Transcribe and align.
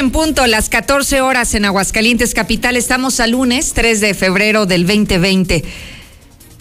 en 0.00 0.10
punto, 0.10 0.46
las 0.46 0.70
14 0.70 1.20
horas 1.20 1.54
en 1.54 1.66
Aguascalientes 1.66 2.32
Capital. 2.32 2.74
Estamos 2.76 3.20
a 3.20 3.26
lunes 3.26 3.74
3 3.74 4.00
de 4.00 4.14
febrero 4.14 4.64
del 4.64 4.86
2020. 4.86 5.62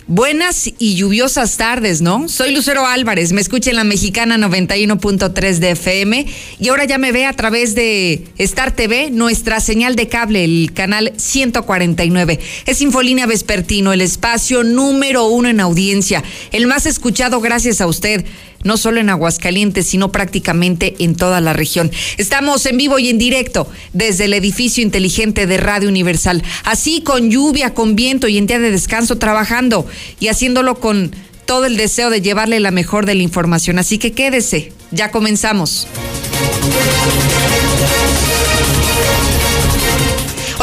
Buenas 0.08 0.70
y 0.78 0.96
lluviosas 0.96 1.56
tardes, 1.56 2.02
¿no? 2.02 2.28
Soy 2.28 2.54
Lucero 2.54 2.86
Álvarez, 2.86 3.32
me 3.32 3.39
escucha 3.39 3.70
en 3.70 3.78
la 3.78 3.86
mexicana 3.86 4.38
91.3 4.38 5.60
de 5.60 5.71
FM 5.71 6.25
y 6.60 6.68
ahora 6.68 6.84
ya 6.84 6.98
me 6.98 7.14
ve 7.14 7.25
a 7.25 7.34
través 7.34 7.75
de 7.75 8.28
Star 8.39 8.75
TV, 8.75 9.10
nuestra 9.10 9.62
señal 9.62 9.96
de 9.96 10.10
cable, 10.10 10.44
el 10.44 10.74
canal 10.74 11.14
149. 11.16 12.40
Es 12.65 12.82
Infolínea 12.82 13.26
Vespertino, 13.26 13.93
el 13.93 14.01
espacio 14.01 14.64
número 14.64 15.28
uno 15.28 15.48
en 15.48 15.62
audiencia, 15.62 16.24
el 16.51 16.68
más 16.68 16.87
escuchado 16.87 17.40
gracias 17.40 17.79
a 17.79 17.87
usted 17.87 18.26
no 18.64 18.78
solo 18.78 19.00
en 19.00 19.10
Aguascalientes, 19.10 19.88
sino 19.88 20.12
prácticamente 20.12 20.96
en 21.00 21.16
toda 21.16 21.42
la 21.42 21.54
región. 21.54 21.92
Estamos 22.18 22.66
en 22.66 22.78
vivo 22.78 23.00
y 23.00 23.10
en 23.10 23.18
directo 23.18 23.70
desde 23.94 24.26
el 24.26 24.34
edificio 24.34 24.84
inteligente 24.84 25.48
de 25.48 25.58
Radio 25.58 25.90
Universal, 25.90 26.44
así 26.64 27.02
con 27.02 27.30
lluvia, 27.30 27.74
con 27.74 27.96
viento 27.96 28.28
y 28.28 28.38
en 28.38 28.48
día 28.48 28.60
de 28.60 28.72
descanso 28.72 29.18
trabajando 29.18 29.86
y 30.20 30.28
haciéndolo 30.28 30.80
con 30.80 31.12
todo 31.46 31.66
el 31.66 31.78
deseo 31.78 32.09
de 32.09 32.22
llevarle 32.22 32.59
la 32.59 32.72
mejor 32.72 33.06
de 33.06 33.16
la 33.16 33.23
información. 33.23 33.80
Así 33.80 33.98
que 33.98 34.12
quédese, 34.12 34.72
ya 34.92 35.12
comenzamos. 35.12 35.88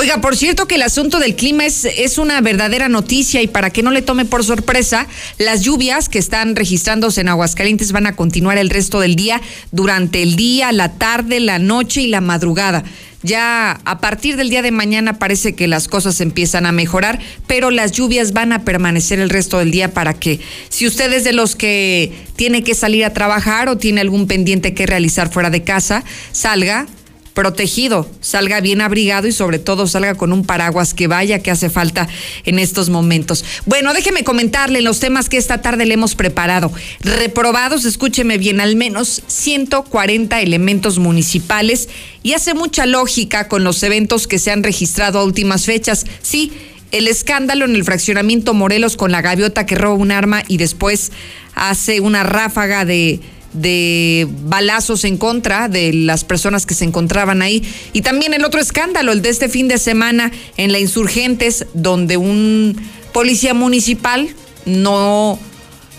Oiga, 0.06 0.20
por 0.20 0.36
cierto 0.36 0.68
que 0.68 0.76
el 0.76 0.82
asunto 0.82 1.18
del 1.18 1.34
clima 1.34 1.66
es, 1.66 1.84
es 1.84 2.16
una 2.16 2.40
verdadera 2.40 2.88
noticia 2.88 3.42
y 3.42 3.48
para 3.48 3.70
que 3.70 3.82
no 3.82 3.90
le 3.90 4.02
tome 4.02 4.24
por 4.24 4.44
sorpresa, 4.44 5.08
las 5.36 5.62
lluvias 5.62 6.08
que 6.08 6.20
están 6.20 6.54
registrándose 6.54 7.22
en 7.22 7.28
Aguascalientes 7.28 7.90
van 7.90 8.06
a 8.06 8.14
continuar 8.14 8.56
el 8.56 8.70
resto 8.70 9.00
del 9.00 9.16
día, 9.16 9.42
durante 9.72 10.22
el 10.22 10.36
día, 10.36 10.70
la 10.70 10.92
tarde, 10.92 11.40
la 11.40 11.58
noche 11.58 12.02
y 12.02 12.06
la 12.06 12.20
madrugada. 12.20 12.84
Ya 13.24 13.80
a 13.84 13.98
partir 13.98 14.36
del 14.36 14.48
día 14.48 14.62
de 14.62 14.70
mañana 14.70 15.18
parece 15.18 15.56
que 15.56 15.66
las 15.66 15.88
cosas 15.88 16.20
empiezan 16.20 16.66
a 16.66 16.70
mejorar, 16.70 17.18
pero 17.48 17.72
las 17.72 17.90
lluvias 17.90 18.32
van 18.32 18.52
a 18.52 18.62
permanecer 18.62 19.18
el 19.18 19.28
resto 19.28 19.58
del 19.58 19.72
día 19.72 19.92
para 19.92 20.14
que 20.14 20.38
si 20.68 20.86
usted 20.86 21.12
es 21.12 21.24
de 21.24 21.32
los 21.32 21.56
que 21.56 22.12
tiene 22.36 22.62
que 22.62 22.76
salir 22.76 23.04
a 23.04 23.12
trabajar 23.12 23.68
o 23.68 23.76
tiene 23.76 24.02
algún 24.02 24.28
pendiente 24.28 24.72
que 24.72 24.86
realizar 24.86 25.32
fuera 25.32 25.50
de 25.50 25.64
casa, 25.64 26.04
salga, 26.30 26.86
protegido, 27.36 28.10
salga 28.22 28.62
bien 28.62 28.80
abrigado 28.80 29.28
y 29.28 29.32
sobre 29.32 29.58
todo 29.58 29.86
salga 29.86 30.14
con 30.14 30.32
un 30.32 30.46
paraguas 30.46 30.94
que 30.94 31.06
vaya 31.06 31.40
que 31.40 31.50
hace 31.50 31.68
falta 31.68 32.08
en 32.46 32.58
estos 32.58 32.88
momentos. 32.88 33.44
Bueno, 33.66 33.92
déjeme 33.92 34.24
comentarle 34.24 34.80
los 34.80 35.00
temas 35.00 35.28
que 35.28 35.36
esta 35.36 35.60
tarde 35.60 35.84
le 35.84 35.92
hemos 35.92 36.14
preparado. 36.14 36.72
Reprobados, 37.00 37.84
escúcheme 37.84 38.38
bien, 38.38 38.58
al 38.58 38.74
menos 38.74 39.22
140 39.26 40.40
elementos 40.40 40.98
municipales 40.98 41.90
y 42.22 42.32
hace 42.32 42.54
mucha 42.54 42.86
lógica 42.86 43.48
con 43.48 43.64
los 43.64 43.82
eventos 43.82 44.26
que 44.26 44.38
se 44.38 44.50
han 44.50 44.62
registrado 44.62 45.18
a 45.18 45.24
últimas 45.24 45.66
fechas. 45.66 46.06
Sí, 46.22 46.52
el 46.90 47.06
escándalo 47.06 47.66
en 47.66 47.74
el 47.74 47.84
fraccionamiento 47.84 48.54
Morelos 48.54 48.96
con 48.96 49.12
la 49.12 49.20
gaviota 49.20 49.66
que 49.66 49.74
roba 49.74 49.96
un 49.96 50.10
arma 50.10 50.42
y 50.48 50.56
después 50.56 51.12
hace 51.54 52.00
una 52.00 52.22
ráfaga 52.22 52.86
de 52.86 53.20
de 53.56 54.28
balazos 54.44 55.04
en 55.04 55.16
contra 55.16 55.68
de 55.68 55.92
las 55.92 56.24
personas 56.24 56.66
que 56.66 56.74
se 56.74 56.84
encontraban 56.84 57.42
ahí. 57.42 57.62
Y 57.92 58.02
también 58.02 58.34
el 58.34 58.44
otro 58.44 58.60
escándalo, 58.60 59.12
el 59.12 59.22
de 59.22 59.30
este 59.30 59.48
fin 59.48 59.68
de 59.68 59.78
semana 59.78 60.30
en 60.56 60.72
la 60.72 60.78
Insurgentes, 60.78 61.66
donde 61.74 62.16
un 62.16 62.76
policía 63.12 63.54
municipal 63.54 64.28
no 64.66 65.38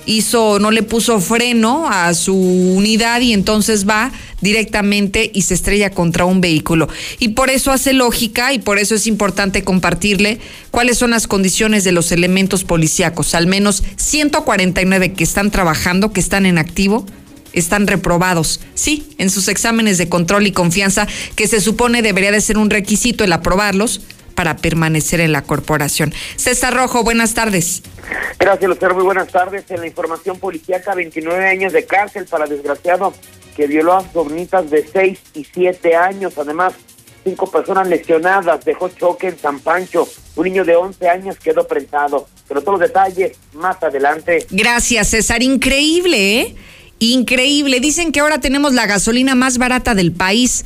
hizo, 0.05 0.59
no 0.59 0.71
le 0.71 0.83
puso 0.83 1.19
freno 1.19 1.87
a 1.89 2.13
su 2.13 2.35
unidad 2.35 3.21
y 3.21 3.33
entonces 3.33 3.87
va 3.87 4.11
directamente 4.41 5.29
y 5.33 5.41
se 5.41 5.53
estrella 5.53 5.91
contra 5.91 6.25
un 6.25 6.41
vehículo. 6.41 6.87
Y 7.19 7.29
por 7.29 7.49
eso 7.49 7.71
hace 7.71 7.93
lógica 7.93 8.53
y 8.53 8.59
por 8.59 8.79
eso 8.79 8.95
es 8.95 9.05
importante 9.05 9.63
compartirle 9.63 10.39
cuáles 10.71 10.97
son 10.97 11.11
las 11.11 11.27
condiciones 11.27 11.83
de 11.83 11.91
los 11.91 12.11
elementos 12.11 12.63
policíacos, 12.63 13.35
al 13.35 13.47
menos 13.47 13.83
149 13.97 15.13
que 15.13 15.23
están 15.23 15.51
trabajando, 15.51 16.11
que 16.11 16.19
están 16.19 16.45
en 16.45 16.57
activo 16.57 17.05
están 17.59 17.87
reprobados, 17.87 18.61
sí, 18.73 19.09
en 19.17 19.29
sus 19.29 19.47
exámenes 19.47 19.97
de 19.97 20.09
control 20.09 20.47
y 20.47 20.51
confianza, 20.51 21.07
que 21.35 21.47
se 21.47 21.61
supone 21.61 22.01
debería 22.01 22.31
de 22.31 22.41
ser 22.41 22.57
un 22.57 22.69
requisito 22.69 23.23
el 23.23 23.33
aprobarlos 23.33 24.01
para 24.35 24.57
permanecer 24.57 25.19
en 25.19 25.31
la 25.31 25.41
corporación. 25.41 26.13
César 26.35 26.75
Rojo, 26.75 27.03
buenas 27.03 27.33
tardes. 27.33 27.81
Gracias, 28.37 28.69
Lucero. 28.69 28.93
Muy 28.93 29.03
buenas 29.03 29.29
tardes. 29.29 29.63
En 29.69 29.79
la 29.79 29.87
información 29.87 30.37
policíaca, 30.37 30.93
29 30.93 31.47
años 31.47 31.73
de 31.73 31.85
cárcel 31.85 32.25
para 32.25 32.45
desgraciado 32.45 33.13
que 33.55 33.65
violó 33.65 33.93
a 33.97 34.11
sobrinitas 34.13 34.69
de 34.69 34.87
6 34.87 35.19
y 35.33 35.43
7 35.43 35.95
años. 35.95 36.37
Además, 36.37 36.75
cinco 37.23 37.49
personas 37.49 37.87
lesionadas, 37.87 38.63
dejó 38.63 38.89
choque 38.89 39.29
en 39.29 39.39
San 39.39 39.59
Pancho. 39.59 40.07
Un 40.35 40.43
niño 40.43 40.63
de 40.63 40.75
11 40.75 41.09
años 41.09 41.37
quedó 41.39 41.67
prensado. 41.67 42.27
Pero 42.47 42.61
todos 42.61 42.79
los 42.79 42.87
detalles 42.87 43.37
más 43.53 43.81
adelante. 43.81 44.45
Gracias, 44.51 45.09
César. 45.09 45.41
Increíble, 45.41 46.41
¿eh? 46.41 46.55
Increíble. 46.99 47.79
Dicen 47.79 48.11
que 48.11 48.19
ahora 48.19 48.39
tenemos 48.39 48.73
la 48.73 48.87
gasolina 48.87 49.35
más 49.35 49.57
barata 49.57 49.93
del 49.93 50.11
país. 50.11 50.65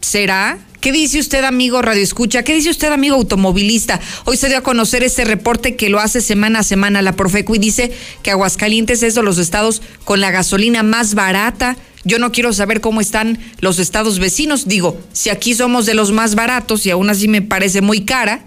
¿Será? 0.00 0.58
¿Qué 0.80 0.92
dice 0.92 1.18
usted, 1.18 1.42
amigo 1.42 1.82
Radio 1.82 2.02
Escucha? 2.02 2.44
¿Qué 2.44 2.54
dice 2.54 2.70
usted, 2.70 2.92
amigo 2.92 3.16
automovilista? 3.16 4.00
Hoy 4.26 4.36
se 4.36 4.48
dio 4.48 4.58
a 4.58 4.62
conocer 4.62 5.02
este 5.02 5.24
reporte 5.24 5.74
que 5.74 5.88
lo 5.88 5.98
hace 5.98 6.20
semana 6.20 6.60
a 6.60 6.62
semana 6.62 7.02
la 7.02 7.16
Profeco 7.16 7.56
y 7.56 7.58
dice 7.58 7.90
que 8.22 8.30
Aguascalientes 8.30 9.02
es 9.02 9.16
de 9.16 9.22
los 9.22 9.38
estados 9.38 9.82
con 10.04 10.20
la 10.20 10.30
gasolina 10.30 10.84
más 10.84 11.14
barata. 11.14 11.76
Yo 12.04 12.20
no 12.20 12.30
quiero 12.30 12.52
saber 12.52 12.80
cómo 12.80 13.00
están 13.00 13.40
los 13.60 13.80
estados 13.80 14.20
vecinos. 14.20 14.68
Digo, 14.68 15.00
si 15.12 15.30
aquí 15.30 15.52
somos 15.54 15.84
de 15.84 15.94
los 15.94 16.12
más 16.12 16.36
baratos 16.36 16.86
y 16.86 16.90
aún 16.90 17.10
así 17.10 17.26
me 17.26 17.42
parece 17.42 17.80
muy 17.80 18.04
cara, 18.04 18.44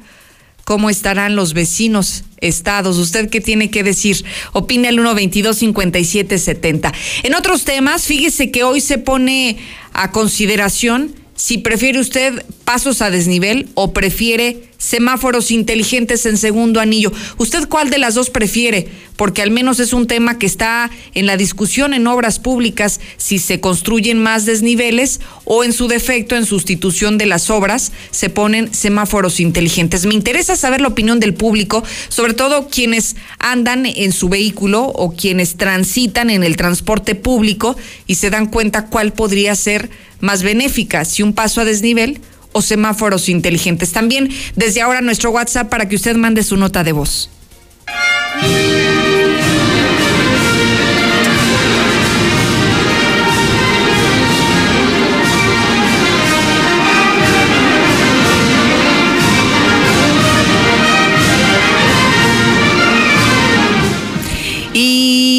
¿cómo 0.66 0.90
estarán 0.90 1.36
los 1.36 1.54
vecinos? 1.54 2.24
estados. 2.42 2.98
¿Usted 2.98 3.30
qué 3.30 3.40
tiene 3.40 3.70
que 3.70 3.84
decir? 3.84 4.26
Opina 4.52 4.90
el 4.90 4.98
122-5770. 4.98 6.92
En 7.24 7.36
otros 7.36 7.64
temas, 7.64 8.06
fíjese 8.06 8.52
que 8.52 8.64
hoy 8.64 8.82
se 8.82 8.98
pone 8.98 9.58
a 9.94 10.12
consideración 10.12 11.16
si 11.36 11.58
prefiere 11.60 12.00
usted 12.00 12.46
pasos 12.64 13.02
a 13.02 13.10
desnivel 13.10 13.70
o 13.76 13.94
prefiere 13.94 14.72
semáforos 14.82 15.52
inteligentes 15.52 16.26
en 16.26 16.38
segundo 16.38 16.80
anillo. 16.80 17.12
¿Usted 17.38 17.68
cuál 17.68 17.92
de 17.92 18.00
las 18.00 18.16
dos 18.16 18.32
prefiere? 18.32 18.88
Porque 19.16 19.44
al 19.44 19.52
menos 19.52 19.80
es 19.80 19.94
un 19.94 20.08
tema 20.08 20.40
que 20.40 20.48
está 20.48 20.90
en 21.14 21.28
la 21.28 21.38
discusión 21.38 21.94
en 21.94 22.08
obras 22.08 22.40
públicas, 22.40 23.00
si 23.18 23.38
se 23.38 23.60
construyen 23.60 24.18
más 24.18 24.48
desniveles 24.48 25.20
o 25.46 25.64
en 25.64 25.74
su 25.74 25.88
defecto, 25.88 26.36
en 26.36 26.48
sustitución 26.48 27.20
de 27.20 27.28
las 27.28 27.52
obras, 27.52 27.92
se 28.10 28.30
ponen 28.30 28.74
semáforos 28.74 29.40
inteligentes. 29.40 30.08
Me 30.08 30.16
interesa 30.16 30.56
saber 30.56 30.82
la 30.82 30.88
opinión 30.88 31.20
del 31.20 31.36
público, 31.36 31.84
sobre 32.10 32.34
todo 32.34 32.68
quienes 32.68 33.16
andan 33.38 33.86
en 33.86 34.12
su 34.12 34.30
vehículo 34.30 34.86
o 34.86 35.14
quienes 35.14 35.58
transitan 35.58 36.32
en 36.32 36.44
el 36.44 36.58
transporte 36.58 37.14
público 37.14 37.78
y 38.08 38.16
se 38.16 38.32
dan 38.32 38.48
cuenta 38.48 38.88
cuál 38.88 39.14
podría 39.14 39.54
ser 39.54 39.92
más 40.22 40.42
benéfica, 40.42 41.06
si 41.06 41.22
un 41.22 41.34
paso 41.34 41.62
a 41.62 41.66
desnivel 41.66 42.22
o 42.54 42.62
semáforos 42.62 43.30
inteligentes. 43.30 43.92
También 43.92 44.30
desde 44.56 44.82
ahora 44.82 45.02
nuestro 45.02 45.32
WhatsApp 45.32 45.70
para 45.70 45.88
que 45.88 45.96
usted 45.96 46.16
mande 46.16 46.44
su 46.44 46.58
nota 46.58 46.84
de 46.84 46.92
voz. 46.92 47.30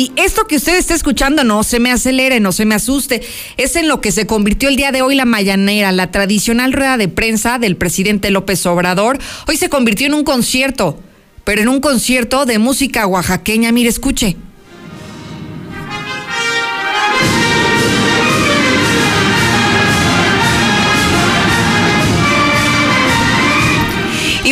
Y 0.02 0.10
esto 0.16 0.48
que 0.48 0.56
usted 0.56 0.76
está 0.78 0.94
escuchando 0.94 1.44
no 1.44 1.62
se 1.62 1.78
me 1.78 1.92
acelere, 1.92 2.40
no 2.40 2.50
se 2.50 2.64
me 2.64 2.74
asuste. 2.74 3.22
Es 3.56 3.76
en 3.76 3.86
lo 3.86 4.00
que 4.00 4.10
se 4.10 4.26
convirtió 4.26 4.68
el 4.68 4.74
día 4.74 4.90
de 4.90 5.00
hoy 5.00 5.14
la 5.14 5.26
mañanera, 5.26 5.92
la 5.92 6.10
tradicional 6.10 6.72
rueda 6.72 6.96
de 6.96 7.06
prensa 7.06 7.60
del 7.60 7.76
presidente 7.76 8.32
López 8.32 8.66
Obrador. 8.66 9.20
Hoy 9.46 9.56
se 9.56 9.68
convirtió 9.68 10.08
en 10.08 10.14
un 10.14 10.24
concierto, 10.24 10.98
pero 11.44 11.62
en 11.62 11.68
un 11.68 11.78
concierto 11.78 12.46
de 12.46 12.58
música 12.58 13.06
oaxaqueña. 13.06 13.70
Mire, 13.70 13.90
escuche. 13.90 14.36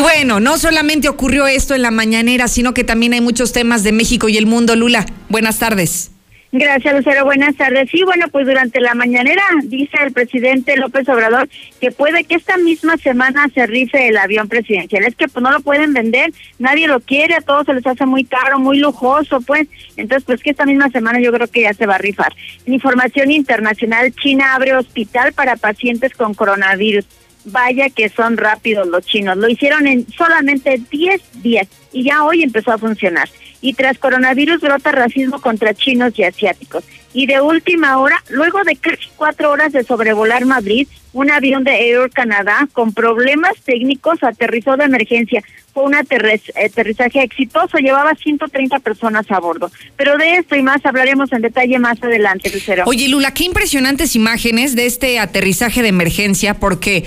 Y 0.01 0.03
bueno, 0.03 0.41
no 0.41 0.57
solamente 0.57 1.11
ocurrió 1.11 1.47
esto 1.47 1.75
en 1.75 1.83
la 1.83 1.91
mañanera, 1.91 2.49
sino 2.49 2.73
que 2.73 2.85
también 2.85 3.13
hay 3.13 3.21
muchos 3.21 3.53
temas 3.53 3.83
de 3.83 3.93
México 3.93 4.31
y 4.31 4.39
el 4.39 4.47
mundo. 4.47 4.75
Lula, 4.75 5.05
buenas 5.29 5.59
tardes. 5.59 6.11
Gracias, 6.53 6.95
Lucero. 6.95 7.27
Buenas 7.27 7.55
tardes. 7.57 7.91
Sí, 7.91 8.03
bueno, 8.03 8.29
pues 8.33 8.47
durante 8.47 8.81
la 8.81 8.95
mañanera 8.95 9.43
dice 9.65 9.99
el 10.03 10.13
presidente 10.13 10.79
López 10.79 11.07
Obrador 11.07 11.51
que 11.83 11.91
puede 11.91 12.25
que 12.25 12.37
esta 12.37 12.57
misma 12.57 12.97
semana 12.97 13.47
se 13.55 13.67
rife 13.67 14.09
el 14.09 14.17
avión 14.17 14.49
presidencial. 14.49 15.05
Es 15.05 15.15
que 15.17 15.29
pues 15.29 15.43
no 15.43 15.51
lo 15.51 15.61
pueden 15.61 15.93
vender, 15.93 16.33
nadie 16.59 16.89
lo 16.89 17.01
quiere, 17.01 17.35
a 17.35 17.43
todos 17.43 17.67
se 17.67 17.75
les 17.75 17.87
hace 17.87 18.07
muy 18.07 18.25
caro, 18.25 18.59
muy 18.59 18.79
lujoso, 18.79 19.43
pues. 19.43 19.69
Entonces, 19.99 20.25
pues 20.25 20.43
que 20.43 20.49
esta 20.49 20.65
misma 20.65 20.89
semana 20.89 21.21
yo 21.21 21.31
creo 21.31 21.47
que 21.47 21.61
ya 21.61 21.75
se 21.75 21.85
va 21.85 21.97
a 21.97 21.99
rifar. 21.99 22.35
Información 22.65 23.31
internacional, 23.31 24.15
China 24.15 24.55
abre 24.55 24.75
hospital 24.75 25.35
para 25.35 25.57
pacientes 25.57 26.15
con 26.15 26.33
coronavirus. 26.33 27.05
Vaya 27.45 27.89
que 27.89 28.09
son 28.09 28.37
rápidos 28.37 28.87
los 28.87 29.05
chinos. 29.05 29.37
Lo 29.37 29.49
hicieron 29.49 29.87
en 29.87 30.07
solamente 30.13 30.81
10 30.91 31.43
días 31.43 31.69
y 31.93 32.05
ya 32.05 32.25
hoy 32.25 32.43
empezó 32.43 32.73
a 32.73 32.79
funcionar 32.79 33.29
y 33.61 33.75
tras 33.75 33.99
coronavirus 33.99 34.61
brota 34.61 34.93
racismo 34.93 35.41
contra 35.41 35.75
chinos 35.75 36.19
y 36.19 36.25
asiáticos. 36.25 36.85
Y 37.13 37.27
de 37.27 37.41
última 37.41 37.99
hora, 37.99 38.23
luego 38.29 38.63
de 38.65 38.77
casi 38.77 39.09
cuatro 39.17 39.51
horas 39.51 39.73
de 39.73 39.85
sobrevolar 39.85 40.45
Madrid, 40.45 40.87
un 41.13 41.31
avión 41.31 41.65
de 41.65 41.91
Air 41.91 42.11
Canada 42.11 42.69
con 42.73 42.93
problemas 42.93 43.57
técnicos 43.65 44.23
aterrizó 44.23 44.77
de 44.77 44.85
emergencia. 44.85 45.43
Fue 45.73 45.85
un 45.85 45.95
aterrizaje 45.95 47.23
exitoso, 47.23 47.79
llevaba 47.79 48.15
130 48.15 48.81
personas 48.81 49.31
a 49.31 49.39
bordo. 49.39 49.71
Pero 49.97 50.19
de 50.19 50.37
esto 50.37 50.57
y 50.57 50.63
más 50.63 50.85
hablaremos 50.85 51.33
en 51.33 51.43
detalle 51.43 51.79
más 51.79 52.03
adelante, 52.03 52.51
Lucero. 52.53 52.85
Oye, 52.87 53.09
Lula, 53.09 53.33
qué 53.33 53.45
impresionantes 53.45 54.17
imágenes 54.17 54.75
de 54.75 54.87
este 54.87 55.19
aterrizaje 55.21 55.83
de 55.83 55.89
emergencia, 55.89 56.55
porque 56.55 57.05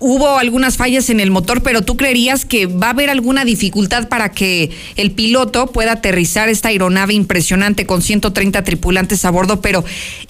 hubo 0.00 0.38
algunas 0.38 0.76
fallas 0.76 1.10
en 1.10 1.20
el 1.20 1.30
motor, 1.30 1.62
pero 1.62 1.82
tú 1.82 1.96
creerías 1.96 2.44
que 2.44 2.66
va 2.66 2.88
a 2.88 2.90
haber 2.90 3.10
alguna 3.10 3.44
dificultad 3.44 4.08
para 4.08 4.32
que 4.32 4.70
el 4.96 5.12
piloto 5.12 5.68
pueda 5.68 5.92
aterrizar 5.92 6.48
esta 6.48 6.70
aeronave 6.70 7.12
impresionante 7.14 7.86
con 7.86 8.02
130 8.02 8.64
tripulantes 8.64 9.24
a 9.24 9.30
bordo, 9.30 9.60
pero 9.60 9.84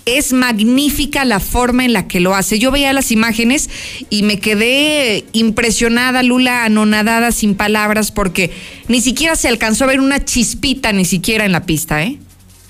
es 0.06 0.32
magnífica 0.32 1.24
la 1.24 1.40
forma 1.40 1.84
en 1.84 1.92
la 1.92 2.08
que 2.08 2.20
lo 2.20 2.34
hace. 2.34 2.58
Yo 2.58 2.72
veía 2.72 2.92
las 2.92 3.09
imágenes 3.10 3.70
y 4.08 4.22
me 4.22 4.38
quedé 4.38 5.24
impresionada, 5.32 6.22
Lula, 6.22 6.64
anonadada, 6.64 7.32
sin 7.32 7.54
palabras, 7.54 8.12
porque 8.12 8.50
ni 8.88 9.00
siquiera 9.00 9.36
se 9.36 9.48
alcanzó 9.48 9.84
a 9.84 9.88
ver 9.88 10.00
una 10.00 10.24
chispita, 10.24 10.92
ni 10.92 11.04
siquiera 11.04 11.44
en 11.44 11.52
la 11.52 11.64
pista, 11.66 12.02
¿eh? 12.02 12.18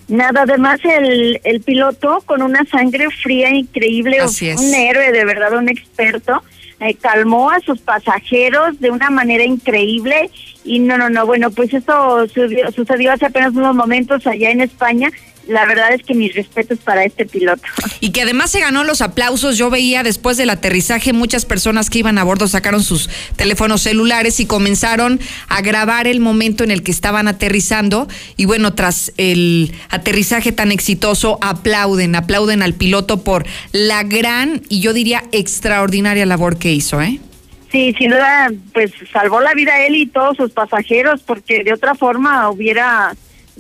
Nada, 0.09 0.43
además 0.43 0.81
el, 0.85 1.41
el 1.45 1.61
piloto 1.61 2.23
con 2.27 2.43
una 2.43 2.65
sangre 2.65 3.07
fría 3.23 3.51
increíble, 3.51 4.19
un 4.23 4.75
héroe, 4.75 5.13
de 5.13 5.25
verdad, 5.25 5.57
un 5.57 5.69
experto 5.69 6.43
eh, 6.81 6.95
calmó 6.95 7.51
a 7.51 7.61
sus 7.61 7.79
pasajeros 7.79 8.81
de 8.81 8.91
una 8.91 9.11
manera 9.11 9.45
increíble 9.45 10.31
y 10.65 10.79
no, 10.79 10.97
no, 10.97 11.11
no, 11.11 11.27
bueno, 11.27 11.51
pues 11.51 11.75
esto 11.75 12.27
sucedió 12.75 13.13
hace 13.13 13.27
apenas 13.27 13.53
unos 13.55 13.77
momentos 13.77 14.27
allá 14.27 14.51
en 14.51 14.63
España 14.63 15.11
la 15.51 15.67
verdad 15.67 15.93
es 15.93 16.05
que 16.05 16.15
mis 16.15 16.33
respetos 16.33 16.79
para 16.79 17.05
este 17.05 17.27
piloto. 17.27 17.63
Y 17.99 18.13
que 18.13 18.23
además 18.23 18.53
se 18.53 18.61
ganó 18.61 18.85
los 18.85 19.01
aplausos. 19.01 19.59
Yo 19.59 19.69
veía 19.69 20.05
después 20.05 20.37
del 20.37 20.49
aterrizaje 20.49 21.13
muchas 21.13 21.45
personas 21.45 21.91
que 21.91 21.99
iban 21.99 22.19
a 22.19 22.25
bordo 22.25 22.47
sacaron 22.47 22.85
sus 22.85 23.11
teléfonos 23.35 23.83
celulares 23.83 24.39
y 24.39 24.47
comenzaron 24.47 25.19
a 25.49 25.61
grabar 25.61 26.07
el 26.07 26.21
momento 26.21 26.63
en 26.63 26.71
el 26.71 26.85
que 26.85 26.93
estaban 26.93 27.27
aterrizando. 27.27 28.07
Y 28.37 28.45
bueno, 28.45 28.75
tras 28.75 29.13
el 29.17 29.73
aterrizaje 29.89 30.53
tan 30.53 30.71
exitoso, 30.71 31.39
aplauden, 31.43 32.15
aplauden 32.15 32.63
al 32.63 32.75
piloto 32.75 33.25
por 33.25 33.45
la 33.73 34.05
gran 34.05 34.63
y 34.69 34.81
yo 34.81 34.93
diría 34.93 35.25
extraordinaria 35.33 36.27
labor 36.27 36.59
que 36.59 36.71
hizo, 36.71 37.03
¿eh? 37.03 37.19
Sí, 37.73 37.93
sin 37.99 38.11
duda, 38.11 38.53
pues 38.73 38.93
salvó 39.13 39.41
la 39.41 39.55
vida 39.55 39.85
él 39.85 39.97
y 39.97 40.07
todos 40.07 40.37
sus 40.37 40.53
pasajeros, 40.53 41.23
porque 41.23 41.65
de 41.65 41.73
otra 41.73 41.97
forma 41.97 42.51
hubiera 42.51 43.17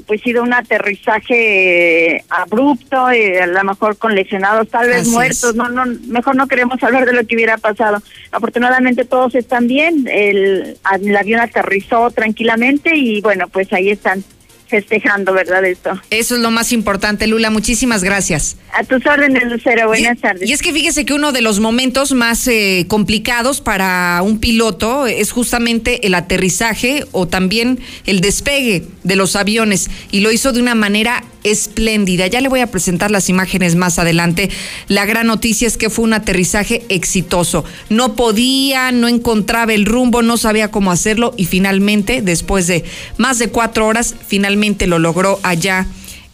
pues 0.07 0.21
sido 0.23 0.43
un 0.43 0.53
aterrizaje 0.53 2.25
abrupto, 2.29 3.13
y 3.13 3.37
a 3.37 3.47
lo 3.47 3.65
mejor 3.65 3.97
con 3.97 4.15
lesionados, 4.15 4.69
tal 4.69 4.89
vez 4.89 5.09
muertos, 5.09 5.55
no, 5.55 5.69
no, 5.69 5.85
mejor 6.09 6.37
no 6.37 6.47
queremos 6.47 6.83
hablar 6.83 7.07
de 7.07 7.13
lo 7.13 7.27
que 7.27 7.35
hubiera 7.35 7.59
pasado. 7.59 8.03
Afortunadamente 8.33 9.05
todos 9.05 9.35
están 9.35 9.67
bien, 9.67 10.07
el, 10.11 10.77
el 11.01 11.17
avión 11.17 11.41
aterrizó 11.41 12.11
tranquilamente 12.11 12.97
y 12.97 13.21
bueno, 13.21 13.49
pues 13.49 13.73
ahí 13.73 13.91
están 13.91 14.25
festejando, 14.71 15.33
¿verdad? 15.33 15.65
Esto. 15.65 16.01
Eso 16.11 16.37
es 16.37 16.41
lo 16.41 16.51
más 16.51 16.73
importante, 16.73 17.27
Lula. 17.27 17.51
Muchísimas 17.51 18.03
gracias. 18.03 18.57
A 18.73 18.85
tus 18.85 19.05
órdenes, 19.05 19.45
Lucero. 19.51 19.89
Buenas 19.89 20.19
tardes. 20.21 20.49
Y 20.49 20.53
es 20.53 20.63
que 20.63 20.73
fíjese 20.73 21.05
que 21.05 21.13
uno 21.13 21.33
de 21.33 21.43
los 21.43 21.61
momentos 21.61 22.13
más 22.13 22.47
eh, 22.47 22.87
complicados 22.89 23.61
para 23.61 24.21
un 24.23 24.39
piloto 24.39 25.07
es 25.07 25.33
justamente 25.33 26.07
el 26.07 26.15
aterrizaje 26.15 27.05
o 27.13 27.27
también 27.27 27.81
el 28.07 28.21
despegue 28.21 28.87
de 29.03 29.17
los 29.17 29.35
aviones. 29.37 29.91
Y 30.13 30.21
lo 30.21 30.31
hizo 30.31 30.53
de 30.53 30.61
una 30.61 30.75
manera 30.75 31.25
espléndida. 31.43 32.27
Ya 32.27 32.41
le 32.41 32.49
voy 32.49 32.61
a 32.61 32.69
presentar 32.69 33.11
las 33.11 33.29
imágenes 33.29 33.75
más 33.75 33.99
adelante. 33.99 34.51
La 34.89 35.05
gran 35.05 35.27
noticia 35.27 35.67
es 35.67 35.77
que 35.77 35.91
fue 35.91 36.05
un 36.05 36.13
aterrizaje 36.13 36.85
exitoso. 36.89 37.65
No 37.89 38.15
podía, 38.15 38.93
no 38.93 39.09
encontraba 39.09 39.73
el 39.73 39.87
rumbo, 39.87 40.23
no 40.23 40.37
sabía 40.37 40.71
cómo 40.71 40.93
hacerlo 40.93 41.35
y 41.37 41.47
finalmente, 41.47 42.23
después 42.23 42.67
de 42.67 42.85
más 43.17 43.39
de 43.39 43.49
cuatro 43.49 43.87
horas, 43.87 44.15
finalmente 44.27 44.60
lo 44.87 44.99
logró 44.99 45.39
allá. 45.43 45.87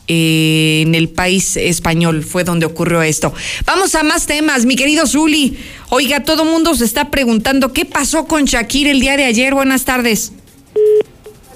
Eh, 0.09 0.83
en 0.87 0.95
el 0.95 1.09
país 1.09 1.57
español 1.57 2.23
fue 2.23 2.45
donde 2.45 2.65
ocurrió 2.65 3.03
esto. 3.03 3.33
Vamos 3.65 3.97
a 3.97 4.05
más 4.05 4.27
temas, 4.27 4.65
mi 4.65 4.77
querido 4.77 5.05
Zuli. 5.05 5.59
Oiga, 5.89 6.23
todo 6.23 6.45
mundo 6.45 6.75
se 6.77 6.85
está 6.85 7.11
preguntando 7.11 7.73
qué 7.73 7.85
pasó 7.85 8.27
con 8.27 8.45
Shakir 8.45 8.87
el 8.87 9.01
día 9.01 9.17
de 9.17 9.25
ayer. 9.25 9.53
Buenas 9.53 9.85
tardes. 9.85 10.33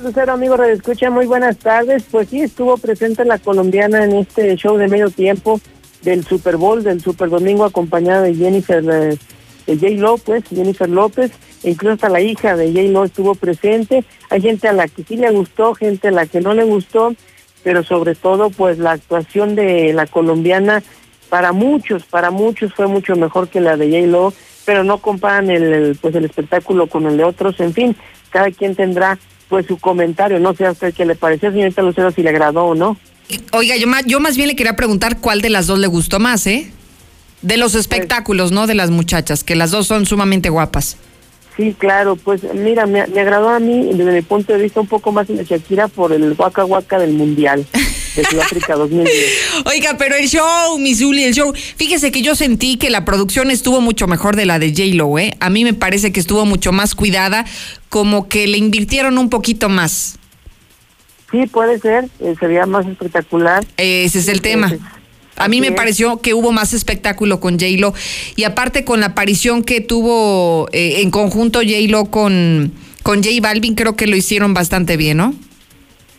Lucero, 0.02 0.32
amigo 0.32 0.56
Radio 0.56 0.74
Escucha, 0.74 1.10
muy 1.10 1.26
buenas 1.26 1.58
tardes. 1.58 2.02
Pues 2.10 2.28
sí, 2.28 2.40
estuvo 2.40 2.76
presente 2.76 3.24
la 3.24 3.38
colombiana 3.38 4.04
en 4.04 4.16
este 4.16 4.56
show 4.56 4.76
de 4.76 4.88
medio 4.88 5.10
tiempo 5.10 5.60
del 6.02 6.24
Super 6.24 6.56
Bowl, 6.56 6.82
del 6.82 7.00
Super 7.00 7.28
Domingo, 7.28 7.64
acompañada 7.64 8.22
de 8.22 8.34
Jennifer, 8.34 8.82
eh, 8.82 9.18
de 9.66 9.76
J. 9.76 10.00
López, 10.00 10.42
Jennifer 10.48 10.88
López, 10.88 11.30
incluso 11.62 11.94
hasta 11.94 12.08
la 12.08 12.20
hija 12.20 12.56
de 12.56 12.68
J. 12.68 12.82
Lo 12.90 13.04
estuvo 13.04 13.34
presente. 13.34 14.04
Hay 14.30 14.40
gente 14.40 14.68
a 14.68 14.72
la 14.72 14.88
que 14.88 15.04
sí 15.04 15.16
le 15.16 15.30
gustó, 15.30 15.74
gente 15.74 16.08
a 16.08 16.12
la 16.12 16.26
que 16.26 16.40
no 16.40 16.54
le 16.54 16.64
gustó, 16.64 17.14
pero 17.62 17.82
sobre 17.82 18.14
todo, 18.14 18.50
pues 18.50 18.78
la 18.78 18.92
actuación 18.92 19.54
de 19.54 19.92
la 19.92 20.06
colombiana, 20.06 20.82
para 21.28 21.52
muchos, 21.52 22.04
para 22.04 22.30
muchos 22.30 22.72
fue 22.74 22.86
mucho 22.86 23.14
mejor 23.16 23.48
que 23.48 23.60
la 23.60 23.76
de 23.76 23.90
J. 23.90 24.06
Lo, 24.06 24.32
pero 24.64 24.84
no 24.84 24.98
comparan 24.98 25.50
el, 25.50 25.96
pues 26.00 26.14
el 26.14 26.24
espectáculo 26.24 26.86
con 26.86 27.06
el 27.06 27.16
de 27.16 27.24
otros. 27.24 27.60
En 27.60 27.72
fin, 27.72 27.96
cada 28.30 28.50
quien 28.50 28.74
tendrá 28.74 29.18
pues 29.48 29.66
su 29.66 29.78
comentario. 29.78 30.38
No 30.38 30.54
sé 30.54 30.66
a 30.66 30.70
usted 30.70 30.94
qué 30.94 31.04
le 31.04 31.16
pareció, 31.16 31.50
señorita 31.50 31.82
Lucero, 31.82 32.10
si 32.12 32.22
le 32.22 32.30
agradó 32.30 32.66
o 32.66 32.74
no. 32.74 32.96
Oiga, 33.52 33.76
yo 33.76 33.86
más, 33.86 34.04
yo 34.06 34.20
más 34.20 34.36
bien 34.36 34.48
le 34.48 34.56
quería 34.56 34.76
preguntar 34.76 35.18
cuál 35.18 35.42
de 35.42 35.50
las 35.50 35.66
dos 35.66 35.78
le 35.78 35.86
gustó 35.86 36.18
más, 36.18 36.46
¿eh? 36.46 36.70
De 37.42 37.56
los 37.56 37.72
pues 37.72 37.80
espectáculos, 37.80 38.52
¿no? 38.52 38.66
De 38.66 38.74
las 38.74 38.90
muchachas, 38.90 39.44
que 39.44 39.56
las 39.56 39.70
dos 39.70 39.86
son 39.86 40.06
sumamente 40.06 40.50
guapas. 40.50 40.96
Sí, 41.56 41.74
claro, 41.76 42.16
pues 42.16 42.42
mira, 42.54 42.86
me, 42.86 43.00
agradó 43.00 43.48
a 43.48 43.58
mí, 43.58 43.90
desde 43.92 44.12
mi 44.12 44.22
punto 44.22 44.52
de 44.52 44.62
vista, 44.62 44.80
un 44.80 44.86
poco 44.86 45.12
más 45.12 45.28
de 45.28 45.44
Shakira 45.44 45.88
por 45.88 46.12
el 46.12 46.32
Waka 46.32 46.64
Waka 46.64 46.98
del 46.98 47.12
Mundial 47.12 47.66
de 48.16 48.24
Sudáfrica 48.24 48.76
2010. 48.76 49.14
Oiga, 49.66 49.96
pero 49.98 50.16
el 50.16 50.28
show, 50.28 50.78
Missouli, 50.78 51.24
el 51.24 51.34
show. 51.34 51.52
Fíjese 51.76 52.12
que 52.12 52.22
yo 52.22 52.34
sentí 52.34 52.76
que 52.76 52.88
la 52.88 53.04
producción 53.04 53.50
estuvo 53.50 53.80
mucho 53.80 54.06
mejor 54.06 54.36
de 54.36 54.46
la 54.46 54.58
de 54.58 54.70
J-Lo, 54.70 55.18
¿eh? 55.18 55.34
A 55.40 55.50
mí 55.50 55.64
me 55.64 55.74
parece 55.74 56.12
que 56.12 56.20
estuvo 56.20 56.46
mucho 56.46 56.72
más 56.72 56.94
cuidada, 56.94 57.44
como 57.88 58.28
que 58.28 58.46
le 58.46 58.56
invirtieron 58.56 59.18
un 59.18 59.28
poquito 59.28 59.68
más. 59.68 60.18
Sí, 61.30 61.46
puede 61.46 61.78
ser, 61.78 62.08
eh, 62.20 62.34
sería 62.38 62.66
más 62.66 62.86
espectacular. 62.86 63.64
Ese 63.76 64.18
es 64.18 64.28
el 64.28 64.40
tema. 64.40 64.72
A 65.36 65.48
mí 65.48 65.60
me 65.60 65.72
pareció 65.72 66.18
que 66.18 66.34
hubo 66.34 66.52
más 66.52 66.74
espectáculo 66.74 67.40
con 67.40 67.58
J-Lo 67.58 67.94
y 68.36 68.44
aparte 68.44 68.84
con 68.84 69.00
la 69.00 69.06
aparición 69.06 69.64
que 69.64 69.80
tuvo 69.80 70.68
eh, 70.72 71.00
en 71.00 71.10
conjunto 71.10 71.60
J-Lo 71.60 72.06
con, 72.06 72.72
con 73.02 73.22
J 73.22 73.36
Balvin, 73.40 73.74
creo 73.74 73.96
que 73.96 74.06
lo 74.06 74.16
hicieron 74.16 74.52
bastante 74.52 74.96
bien, 74.96 75.16
¿no? 75.16 75.34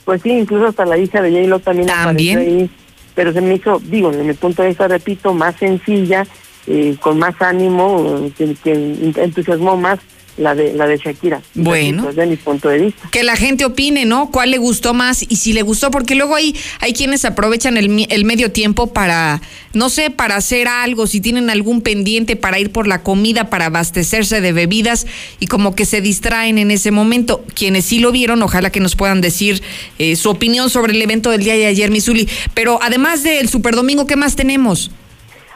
Pues 0.06 0.22
sí, 0.24 0.32
incluso 0.32 0.68
hasta 0.68 0.86
la 0.86 0.98
hija 0.98 1.22
de 1.22 1.30
J-Lo 1.32 1.60
también, 1.60 1.88
¿También? 1.88 2.38
ahí, 2.40 2.70
pero 3.14 3.32
se 3.32 3.42
me 3.42 3.56
hizo, 3.56 3.80
digo, 3.84 4.12
en 4.12 4.26
mi 4.26 4.34
punto 4.34 4.64
de 4.64 4.70
vista, 4.70 4.88
repito, 4.88 5.34
más 5.34 5.56
sencilla, 5.58 6.26
eh, 6.66 6.96
con 7.00 7.20
más 7.20 7.40
ánimo, 7.42 8.32
que, 8.38 8.56
que 8.64 9.14
entusiasmó 9.18 9.78
más 9.78 10.00
la 10.38 10.56
de 10.56 10.74
la 10.74 10.88
de 10.88 10.98
Shakira. 10.98 11.42
Bueno, 11.54 12.08
desde 12.08 12.26
mi 12.26 12.38
punto 12.38 12.70
de 12.70 12.80
vista. 12.80 13.10
Que 13.12 13.24
la 13.24 13.36
gente 13.36 13.66
opine, 13.66 14.06
¿no? 14.06 14.32
¿Cuál 14.32 14.52
le 14.52 14.58
gustó 14.58 14.94
más 14.94 15.24
y 15.28 15.36
si 15.36 15.54
le 15.54 15.62
gustó? 15.62 15.92
Porque 15.92 16.16
luego 16.16 16.36
hay 16.36 16.56
hay 16.80 16.94
quienes 16.94 17.26
aprovechan 17.26 17.78
el, 17.78 18.08
el 18.10 18.26
medio 18.26 18.52
tiempo 18.52 18.88
para 18.88 19.42
no 19.74 19.90
sé, 19.90 20.10
para 20.10 20.36
hacer 20.36 20.68
algo, 20.68 21.08
si 21.08 21.22
tienen 21.22 21.50
algún 21.50 21.82
pendiente 21.82 22.36
para 22.36 22.60
ir 22.60 22.72
por 22.72 22.88
la 22.88 23.04
comida, 23.04 23.50
para 23.50 23.68
abastecerse 23.68 24.42
de 24.42 24.52
bebidas 24.52 25.08
y 25.40 25.48
como 25.48 25.76
que 25.76 25.86
se 25.86 26.02
distraen 26.02 26.58
en 26.58 26.72
ese 26.72 26.92
momento. 26.92 27.44
Quienes 27.56 27.86
sí 27.86 28.00
lo 28.00 28.12
vieron, 28.12 28.42
ojalá 28.42 28.70
que 28.70 28.80
nos 28.80 28.96
puedan 28.96 29.22
decir 29.22 29.62
eh, 29.98 30.16
su 30.16 30.30
opinión 30.30 30.70
sobre 30.70 30.94
el 30.94 31.02
evento 31.02 31.30
del 31.30 31.44
día 31.44 31.54
de 31.54 31.68
ayer, 31.68 31.90
Misuli. 31.90 32.28
Pero 32.54 32.80
además 32.82 33.24
del 33.24 33.48
Super 33.48 33.76
Domingo, 33.76 34.06
¿qué 34.08 34.16
más 34.16 34.36
tenemos? 34.36 34.92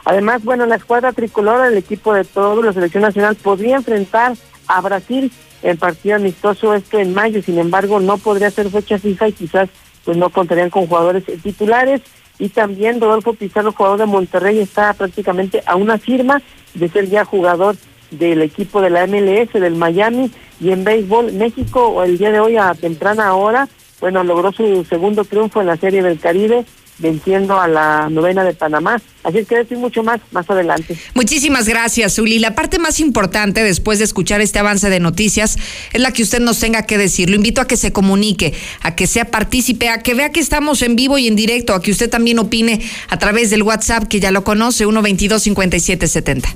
Además, 0.04 0.42
bueno, 0.44 0.66
la 0.66 0.76
escuadra 0.76 1.12
tricolor, 1.12 1.66
el 1.66 1.76
equipo 1.76 2.14
de 2.14 2.24
todos, 2.24 2.64
la 2.64 2.72
selección 2.72 3.02
nacional, 3.02 3.34
podría 3.34 3.76
enfrentar 3.76 4.36
a 4.68 4.80
Brasil. 4.80 5.32
En 5.62 5.76
partido 5.76 6.16
amistoso 6.16 6.74
esto 6.74 6.98
en 6.98 7.14
mayo, 7.14 7.42
sin 7.42 7.58
embargo 7.58 8.00
no 8.00 8.18
podría 8.18 8.50
ser 8.50 8.70
fecha 8.70 8.98
fija 8.98 9.28
y 9.28 9.32
quizás 9.32 9.68
pues 10.04 10.16
no 10.16 10.30
contarían 10.30 10.70
con 10.70 10.86
jugadores 10.86 11.24
titulares. 11.42 12.00
y 12.38 12.50
también 12.50 13.00
Rodolfo 13.00 13.32
Pizarro, 13.32 13.72
jugador 13.72 13.98
de 13.98 14.06
Monterrey, 14.06 14.60
está 14.60 14.92
prácticamente 14.92 15.62
a 15.66 15.74
una 15.74 15.98
firma 15.98 16.42
de 16.74 16.88
ser 16.88 17.08
ya 17.08 17.24
jugador 17.24 17.76
del 18.10 18.42
equipo 18.42 18.80
de 18.80 18.90
la 18.90 19.06
MLS, 19.06 19.52
del 19.54 19.74
Miami, 19.74 20.30
y 20.60 20.70
en 20.70 20.84
béisbol, 20.84 21.32
México 21.32 22.02
el 22.04 22.18
día 22.18 22.30
de 22.30 22.40
hoy 22.40 22.56
a 22.56 22.74
temprana 22.74 23.34
hora, 23.34 23.68
bueno, 24.00 24.22
logró 24.22 24.52
su 24.52 24.84
segundo 24.84 25.24
triunfo 25.24 25.60
en 25.60 25.66
la 25.66 25.76
Serie 25.76 26.02
del 26.02 26.18
Caribe, 26.18 26.64
venciendo 26.98 27.60
a 27.60 27.68
la 27.68 28.08
novena 28.10 28.44
de 28.44 28.54
Panamá. 28.54 29.00
Así 29.22 29.38
es 29.38 29.48
que 29.48 29.56
decir 29.56 29.76
mucho 29.78 30.02
más 30.02 30.20
más 30.30 30.48
adelante. 30.48 30.96
Muchísimas 31.14 31.68
gracias, 31.68 32.18
Uli. 32.18 32.38
La 32.38 32.54
parte 32.54 32.78
más 32.78 33.00
importante 33.00 33.62
después 33.62 33.98
de 33.98 34.04
escuchar 34.04 34.40
este 34.40 34.58
avance 34.58 34.88
de 34.88 35.00
noticias 35.00 35.56
es 35.92 36.00
la 36.00 36.12
que 36.12 36.22
usted 36.22 36.40
nos 36.40 36.58
tenga 36.58 36.82
que 36.82 36.98
decir. 36.98 37.28
Lo 37.30 37.36
invito 37.36 37.60
a 37.60 37.66
que 37.66 37.76
se 37.76 37.92
comunique, 37.92 38.54
a 38.82 38.94
que 38.94 39.06
sea 39.06 39.26
partícipe, 39.30 39.88
a 39.88 40.02
que 40.02 40.14
vea 40.14 40.30
que 40.30 40.40
estamos 40.40 40.82
en 40.82 40.96
vivo 40.96 41.18
y 41.18 41.28
en 41.28 41.36
directo, 41.36 41.74
a 41.74 41.82
que 41.82 41.90
usted 41.90 42.08
también 42.08 42.38
opine 42.38 42.80
a 43.08 43.18
través 43.18 43.50
del 43.50 43.62
WhatsApp 43.62 44.04
que 44.04 44.20
ya 44.20 44.30
lo 44.30 44.44
conoce, 44.44 44.84
122 44.84 45.42
5770. 45.42 46.54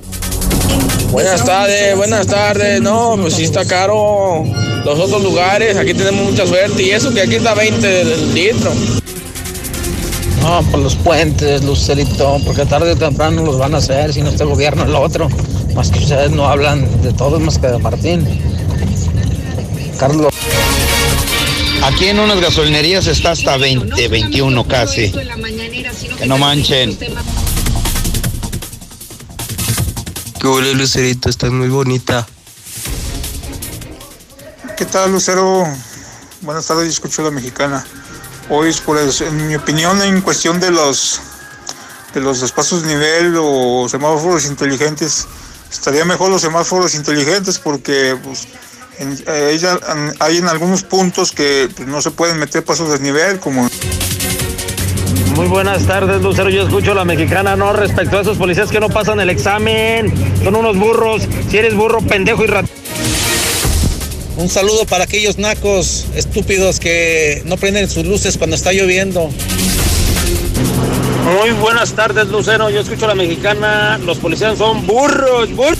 Buenas 1.11 1.43
tardes, 1.43 1.95
buenas 1.97 2.25
tardes. 2.25 2.81
No, 2.81 3.17
pues 3.19 3.33
sí 3.33 3.43
está 3.43 3.65
caro 3.65 4.45
los 4.85 4.99
otros 4.99 5.21
lugares. 5.21 5.75
Aquí 5.75 5.93
tenemos 5.93 6.31
mucha 6.31 6.47
suerte. 6.47 6.83
Y 6.83 6.91
eso 6.91 7.13
que 7.13 7.21
aquí 7.21 7.35
está 7.35 7.53
20 7.53 7.85
del 7.85 8.33
litro. 8.33 8.71
No, 10.41 10.63
por 10.71 10.79
los 10.79 10.95
puentes, 10.95 11.63
Lucerito, 11.63 12.37
porque 12.45 12.65
tarde 12.65 12.91
o 12.91 12.95
temprano 12.97 13.43
los 13.43 13.57
van 13.59 13.75
a 13.75 13.77
hacer, 13.77 14.11
si 14.11 14.21
no 14.21 14.29
está 14.29 14.43
el 14.43 14.49
gobierno 14.49 14.83
el 14.83 14.95
otro. 14.95 15.29
Más 15.75 15.91
que 15.91 15.99
ustedes 15.99 16.31
no 16.31 16.47
hablan 16.47 17.01
de 17.03 17.13
todo 17.13 17.39
más 17.39 17.59
que 17.59 17.67
de 17.67 17.77
Martín. 17.77 18.27
Carlos. 19.99 20.33
Aquí 21.83 22.07
en 22.07 22.19
unas 22.19 22.41
gasolinerías 22.41 23.07
está 23.07 23.31
hasta 23.31 23.57
20, 23.57 24.07
21 24.07 24.67
casi. 24.67 25.11
Que 26.17 26.25
no 26.25 26.37
manchen. 26.37 26.97
Qué 30.39 30.47
huele 30.47 30.73
Lucerito, 30.73 31.29
estás 31.29 31.51
muy 31.51 31.69
bonita. 31.69 32.27
¿Qué 34.75 34.85
tal, 34.85 35.11
Lucero? 35.11 35.63
Buenas 36.41 36.65
tardes, 36.65 36.89
escucho 36.89 37.21
la 37.21 37.29
mexicana. 37.29 37.85
Hoy, 38.49 38.75
pues, 38.85 39.21
en 39.21 39.47
mi 39.47 39.55
opinión, 39.55 40.01
en 40.01 40.21
cuestión 40.21 40.59
de 40.59 40.71
los 40.71 41.21
de 42.13 42.19
los 42.19 42.41
espacios 42.41 42.83
nivel 42.83 43.35
o 43.39 43.87
semáforos 43.87 44.45
inteligentes, 44.45 45.27
estaría 45.71 46.03
mejor 46.03 46.29
los 46.29 46.41
semáforos 46.41 46.93
inteligentes 46.93 47.57
porque 47.57 48.17
pues, 48.21 48.47
en, 48.99 49.17
eh, 49.27 49.57
hay 50.19 50.37
en 50.37 50.47
algunos 50.47 50.83
puntos 50.83 51.31
que 51.31 51.69
pues, 51.73 51.87
no 51.87 52.01
se 52.01 52.11
pueden 52.11 52.37
meter 52.37 52.65
pasos 52.65 52.91
de 52.91 52.99
nivel 52.99 53.39
como 53.39 53.69
muy 55.35 55.47
buenas 55.47 55.87
tardes, 55.87 56.21
Lucero. 56.21 56.49
Yo 56.49 56.63
escucho 56.63 56.91
a 56.91 56.95
la 56.95 57.05
mexicana, 57.05 57.55
no, 57.55 57.73
respecto 57.73 58.17
a 58.17 58.21
esos 58.21 58.37
policías 58.37 58.69
que 58.69 58.79
no 58.79 58.89
pasan 58.89 59.19
el 59.21 59.29
examen. 59.29 60.13
Son 60.43 60.55
unos 60.55 60.77
burros. 60.77 61.27
Si 61.49 61.57
eres 61.57 61.73
burro, 61.73 62.01
pendejo 62.01 62.43
y 62.43 62.47
rat. 62.47 62.65
Un 64.41 64.49
saludo 64.49 64.87
para 64.87 65.03
aquellos 65.03 65.37
nacos 65.37 66.07
estúpidos 66.15 66.79
que 66.79 67.43
no 67.45 67.57
prenden 67.57 67.87
sus 67.87 68.07
luces 68.07 68.39
cuando 68.39 68.55
está 68.55 68.73
lloviendo. 68.73 69.29
Muy 71.39 71.51
buenas 71.51 71.93
tardes, 71.93 72.25
Lucero. 72.29 72.71
Yo 72.71 72.79
escucho 72.79 73.05
a 73.05 73.09
la 73.09 73.15
mexicana. 73.15 73.99
Los 73.99 74.17
policías 74.17 74.57
son 74.57 74.87
burros, 74.87 75.51
burros. 75.55 75.77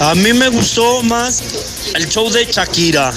A 0.00 0.14
mí 0.14 0.32
me 0.32 0.48
gustó 0.48 1.02
más 1.02 1.42
el 1.94 2.08
show 2.08 2.30
de 2.30 2.46
Shakira. 2.46 3.12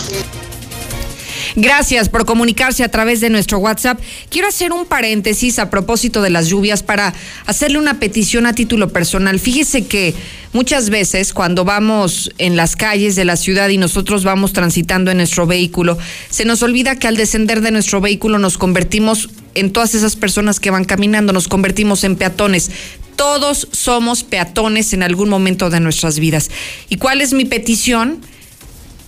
Gracias 1.56 2.10
por 2.10 2.26
comunicarse 2.26 2.84
a 2.84 2.90
través 2.90 3.22
de 3.22 3.30
nuestro 3.30 3.60
WhatsApp. 3.60 4.00
Quiero 4.30 4.48
hacer 4.48 4.72
un 4.72 4.86
paréntesis 4.86 5.60
a 5.60 5.70
propósito 5.70 6.22
de 6.22 6.32
las 6.32 6.48
lluvias 6.48 6.82
para 6.82 7.14
hacerle 7.46 7.78
una 7.78 8.00
petición 8.00 8.48
a 8.48 8.54
título 8.54 8.90
personal. 8.90 9.40
Fíjese 9.40 9.86
que 9.86 10.16
muchas 10.52 10.90
veces 10.90 11.32
cuando 11.32 11.64
vamos 11.64 12.32
en 12.40 12.56
las 12.56 12.76
calles 12.76 13.16
de 13.16 13.26
la 13.26 13.38
ciudad 13.38 13.70
y 13.70 13.78
nosotros 13.78 14.24
vamos 14.24 14.54
transitando 14.54 15.12
en 15.12 15.18
nuestro 15.18 15.46
vehículo, 15.46 15.98
se 16.30 16.46
nos 16.46 16.64
olvida 16.64 16.96
que 16.96 17.08
al 17.08 17.18
descender 17.18 17.62
de 17.62 17.72
nuestro 17.72 18.02
vehículo 18.02 18.40
nos 18.40 18.58
convertimos 18.58 19.30
en 19.54 19.72
todas 19.72 19.94
esas 19.94 20.16
personas 20.16 20.60
que 20.60 20.72
van 20.72 20.86
caminando, 20.86 21.34
nos 21.34 21.48
convertimos 21.48 22.04
en 22.04 22.16
peatones. 22.16 22.72
Todos 23.16 23.68
somos 23.72 24.24
peatones 24.24 24.92
en 24.94 25.04
algún 25.04 25.30
momento 25.30 25.70
de 25.70 25.80
nuestras 25.80 26.18
vidas. 26.18 26.50
¿Y 26.90 26.98
cuál 26.98 27.22
es 27.22 27.34
mi 27.34 27.46
petición? 27.46 28.22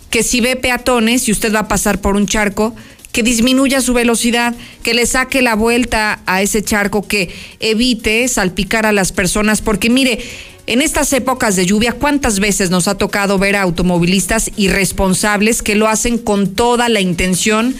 Que 0.10 0.24
si 0.24 0.42
ve 0.42 0.56
peatones 0.56 1.28
y 1.28 1.32
usted 1.32 1.54
va 1.54 1.60
a 1.60 1.68
pasar 1.68 2.00
por 2.00 2.16
un 2.16 2.28
charco, 2.28 2.76
que 3.16 3.24
disminuya 3.24 3.80
su 3.80 3.94
velocidad, 3.94 4.54
que 4.84 4.94
le 4.94 5.06
saque 5.06 5.42
la 5.42 5.56
vuelta 5.56 6.20
a 6.26 6.42
ese 6.42 6.62
charco, 6.62 7.08
que 7.08 7.34
evite 7.62 8.28
salpicar 8.28 8.86
a 8.86 8.92
las 8.92 9.14
personas, 9.14 9.62
porque 9.62 9.90
mire, 9.90 10.20
en 10.68 10.82
estas 10.82 11.14
épocas 11.14 11.56
de 11.56 11.66
lluvia, 11.66 11.94
¿cuántas 11.94 12.40
veces 12.40 12.72
nos 12.72 12.90
ha 12.90 12.98
tocado 12.98 13.38
ver 13.38 13.56
a 13.56 13.62
automovilistas 13.62 14.52
irresponsables 14.58 15.62
que 15.62 15.76
lo 15.76 15.88
hacen 15.88 16.18
con 16.18 16.56
toda 16.56 16.90
la 16.90 17.02
intención 17.02 17.76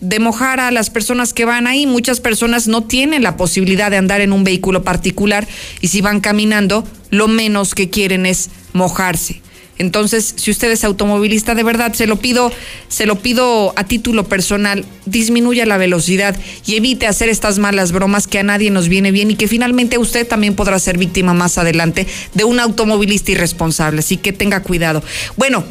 de 0.00 0.18
mojar 0.18 0.60
a 0.60 0.72
las 0.72 0.90
personas 0.90 1.32
que 1.32 1.44
van 1.44 1.66
ahí? 1.66 1.86
Muchas 1.86 2.20
personas 2.20 2.68
no 2.68 2.82
tienen 2.82 3.22
la 3.22 3.38
posibilidad 3.38 3.90
de 3.90 3.96
andar 3.96 4.20
en 4.20 4.32
un 4.32 4.44
vehículo 4.44 4.82
particular 4.82 5.46
y 5.80 5.88
si 5.88 6.00
van 6.00 6.20
caminando, 6.20 6.84
lo 7.10 7.28
menos 7.28 7.74
que 7.74 7.88
quieren 7.90 8.26
es 8.26 8.50
mojarse. 8.72 9.40
Entonces, 9.80 10.34
si 10.36 10.50
usted 10.50 10.70
es 10.70 10.84
automovilista, 10.84 11.54
de 11.54 11.62
verdad, 11.62 11.94
se 11.94 12.06
lo 12.06 12.16
pido, 12.16 12.52
se 12.88 13.06
lo 13.06 13.16
pido 13.16 13.72
a 13.76 13.84
título 13.84 14.24
personal, 14.24 14.84
disminuya 15.06 15.64
la 15.64 15.78
velocidad 15.78 16.36
y 16.66 16.74
evite 16.74 17.06
hacer 17.06 17.30
estas 17.30 17.58
malas 17.58 17.90
bromas 17.90 18.26
que 18.26 18.38
a 18.38 18.42
nadie 18.42 18.70
nos 18.70 18.90
viene 18.90 19.10
bien 19.10 19.30
y 19.30 19.36
que 19.36 19.48
finalmente 19.48 19.96
usted 19.96 20.28
también 20.28 20.54
podrá 20.54 20.78
ser 20.78 20.98
víctima 20.98 21.32
más 21.32 21.56
adelante 21.56 22.06
de 22.34 22.44
un 22.44 22.60
automovilista 22.60 23.32
irresponsable. 23.32 24.00
Así 24.00 24.18
que 24.18 24.34
tenga 24.34 24.62
cuidado. 24.62 25.02
Bueno, 25.36 25.64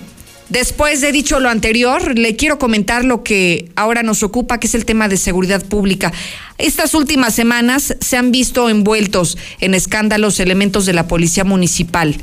Después 0.49 0.99
de 1.01 1.11
dicho 1.11 1.39
lo 1.39 1.47
anterior, 1.47 2.17
le 2.17 2.35
quiero 2.35 2.57
comentar 2.57 3.05
lo 3.05 3.21
que 3.21 3.69
ahora 3.75 4.01
nos 4.01 4.23
ocupa, 4.23 4.59
que 4.59 4.65
es 4.65 4.73
el 4.73 4.83
tema 4.83 5.07
de 5.07 5.15
seguridad 5.15 5.63
pública. 5.63 6.11
Estas 6.57 6.95
últimas 6.95 7.35
semanas 7.35 7.95
se 8.01 8.17
han 8.17 8.31
visto 8.31 8.67
envueltos 8.67 9.37
en 9.59 9.75
escándalos 9.75 10.39
elementos 10.39 10.87
de 10.87 10.93
la 10.93 11.07
Policía 11.07 11.43
Municipal. 11.43 12.17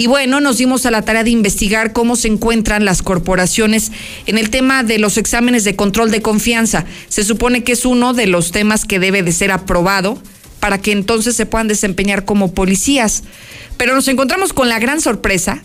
Y 0.00 0.06
bueno, 0.06 0.40
nos 0.40 0.56
dimos 0.56 0.86
a 0.86 0.90
la 0.90 1.02
tarea 1.02 1.24
de 1.24 1.30
investigar 1.30 1.92
cómo 1.92 2.16
se 2.16 2.26
encuentran 2.26 2.86
las 2.86 3.02
corporaciones 3.02 3.92
en 4.24 4.38
el 4.38 4.48
tema 4.48 4.82
de 4.82 4.98
los 4.98 5.18
exámenes 5.18 5.62
de 5.62 5.76
control 5.76 6.10
de 6.10 6.22
confianza. 6.22 6.86
Se 7.10 7.22
supone 7.22 7.64
que 7.64 7.72
es 7.72 7.84
uno 7.84 8.14
de 8.14 8.26
los 8.26 8.50
temas 8.50 8.86
que 8.86 8.98
debe 8.98 9.22
de 9.22 9.32
ser 9.32 9.52
aprobado 9.52 10.16
para 10.58 10.78
que 10.78 10.92
entonces 10.92 11.36
se 11.36 11.44
puedan 11.44 11.68
desempeñar 11.68 12.24
como 12.24 12.54
policías. 12.54 13.24
Pero 13.76 13.94
nos 13.94 14.08
encontramos 14.08 14.54
con 14.54 14.70
la 14.70 14.78
gran 14.78 15.02
sorpresa 15.02 15.62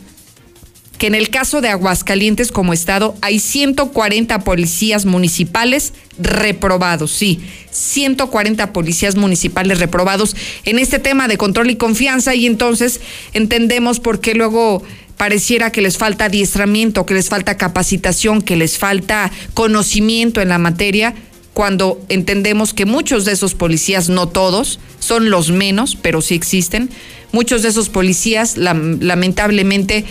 que 0.98 1.08
en 1.08 1.16
el 1.16 1.30
caso 1.30 1.62
de 1.62 1.70
Aguascalientes 1.70 2.52
como 2.52 2.74
estado 2.74 3.16
hay 3.22 3.40
140 3.40 4.40
policías 4.40 5.06
municipales 5.06 5.94
reprobados, 6.18 7.12
sí, 7.12 7.42
140 7.72 8.72
policías 8.74 9.16
municipales 9.16 9.80
reprobados 9.80 10.36
en 10.64 10.80
este 10.80 11.00
tema 11.00 11.28
de 11.28 11.38
control 11.38 11.70
y 11.70 11.76
confianza 11.76 12.36
y 12.36 12.46
entonces 12.46 13.02
entendemos 13.34 14.00
por 14.00 14.20
qué 14.20 14.34
luego 14.34 14.84
pareciera 15.18 15.72
que 15.72 15.82
les 15.82 15.98
falta 15.98 16.26
adiestramiento, 16.26 17.06
que 17.06 17.14
les 17.14 17.30
falta 17.30 17.58
capacitación, 17.58 18.42
que 18.42 18.56
les 18.56 18.78
falta 18.78 19.32
conocimiento 19.54 20.42
en 20.42 20.50
la 20.50 20.58
materia, 20.58 21.16
cuando 21.54 22.02
entendemos 22.10 22.74
que 22.74 22.86
muchos 22.86 23.24
de 23.24 23.32
esos 23.32 23.56
policías, 23.56 24.10
no 24.10 24.28
todos, 24.28 24.80
son 25.00 25.30
los 25.30 25.52
menos, 25.52 25.96
pero 25.96 26.22
sí 26.22 26.36
existen, 26.36 26.90
muchos 27.32 27.62
de 27.62 27.70
esos 27.70 27.88
policías 27.88 28.58
lamentablemente 28.58 30.04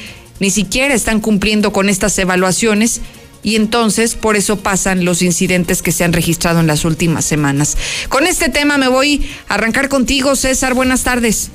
ni 0.44 0.50
siquiera 0.50 0.92
están 0.92 1.20
cumpliendo 1.20 1.72
con 1.72 1.88
estas 1.88 2.18
evaluaciones 2.18 3.00
y 3.42 3.56
entonces 3.56 4.14
por 4.14 4.36
eso 4.36 4.58
pasan 4.58 5.06
los 5.06 5.22
incidentes 5.22 5.80
que 5.80 5.90
se 5.90 6.04
han 6.04 6.12
registrado 6.12 6.60
en 6.60 6.66
las 6.66 6.84
últimas 6.84 7.24
semanas. 7.24 7.78
Con 8.10 8.26
este 8.26 8.50
tema 8.50 8.76
me 8.76 8.88
voy 8.88 9.26
a 9.48 9.54
arrancar 9.54 9.88
contigo, 9.88 10.36
César. 10.36 10.74
Buenas 10.74 11.02
tardes. 11.02 11.50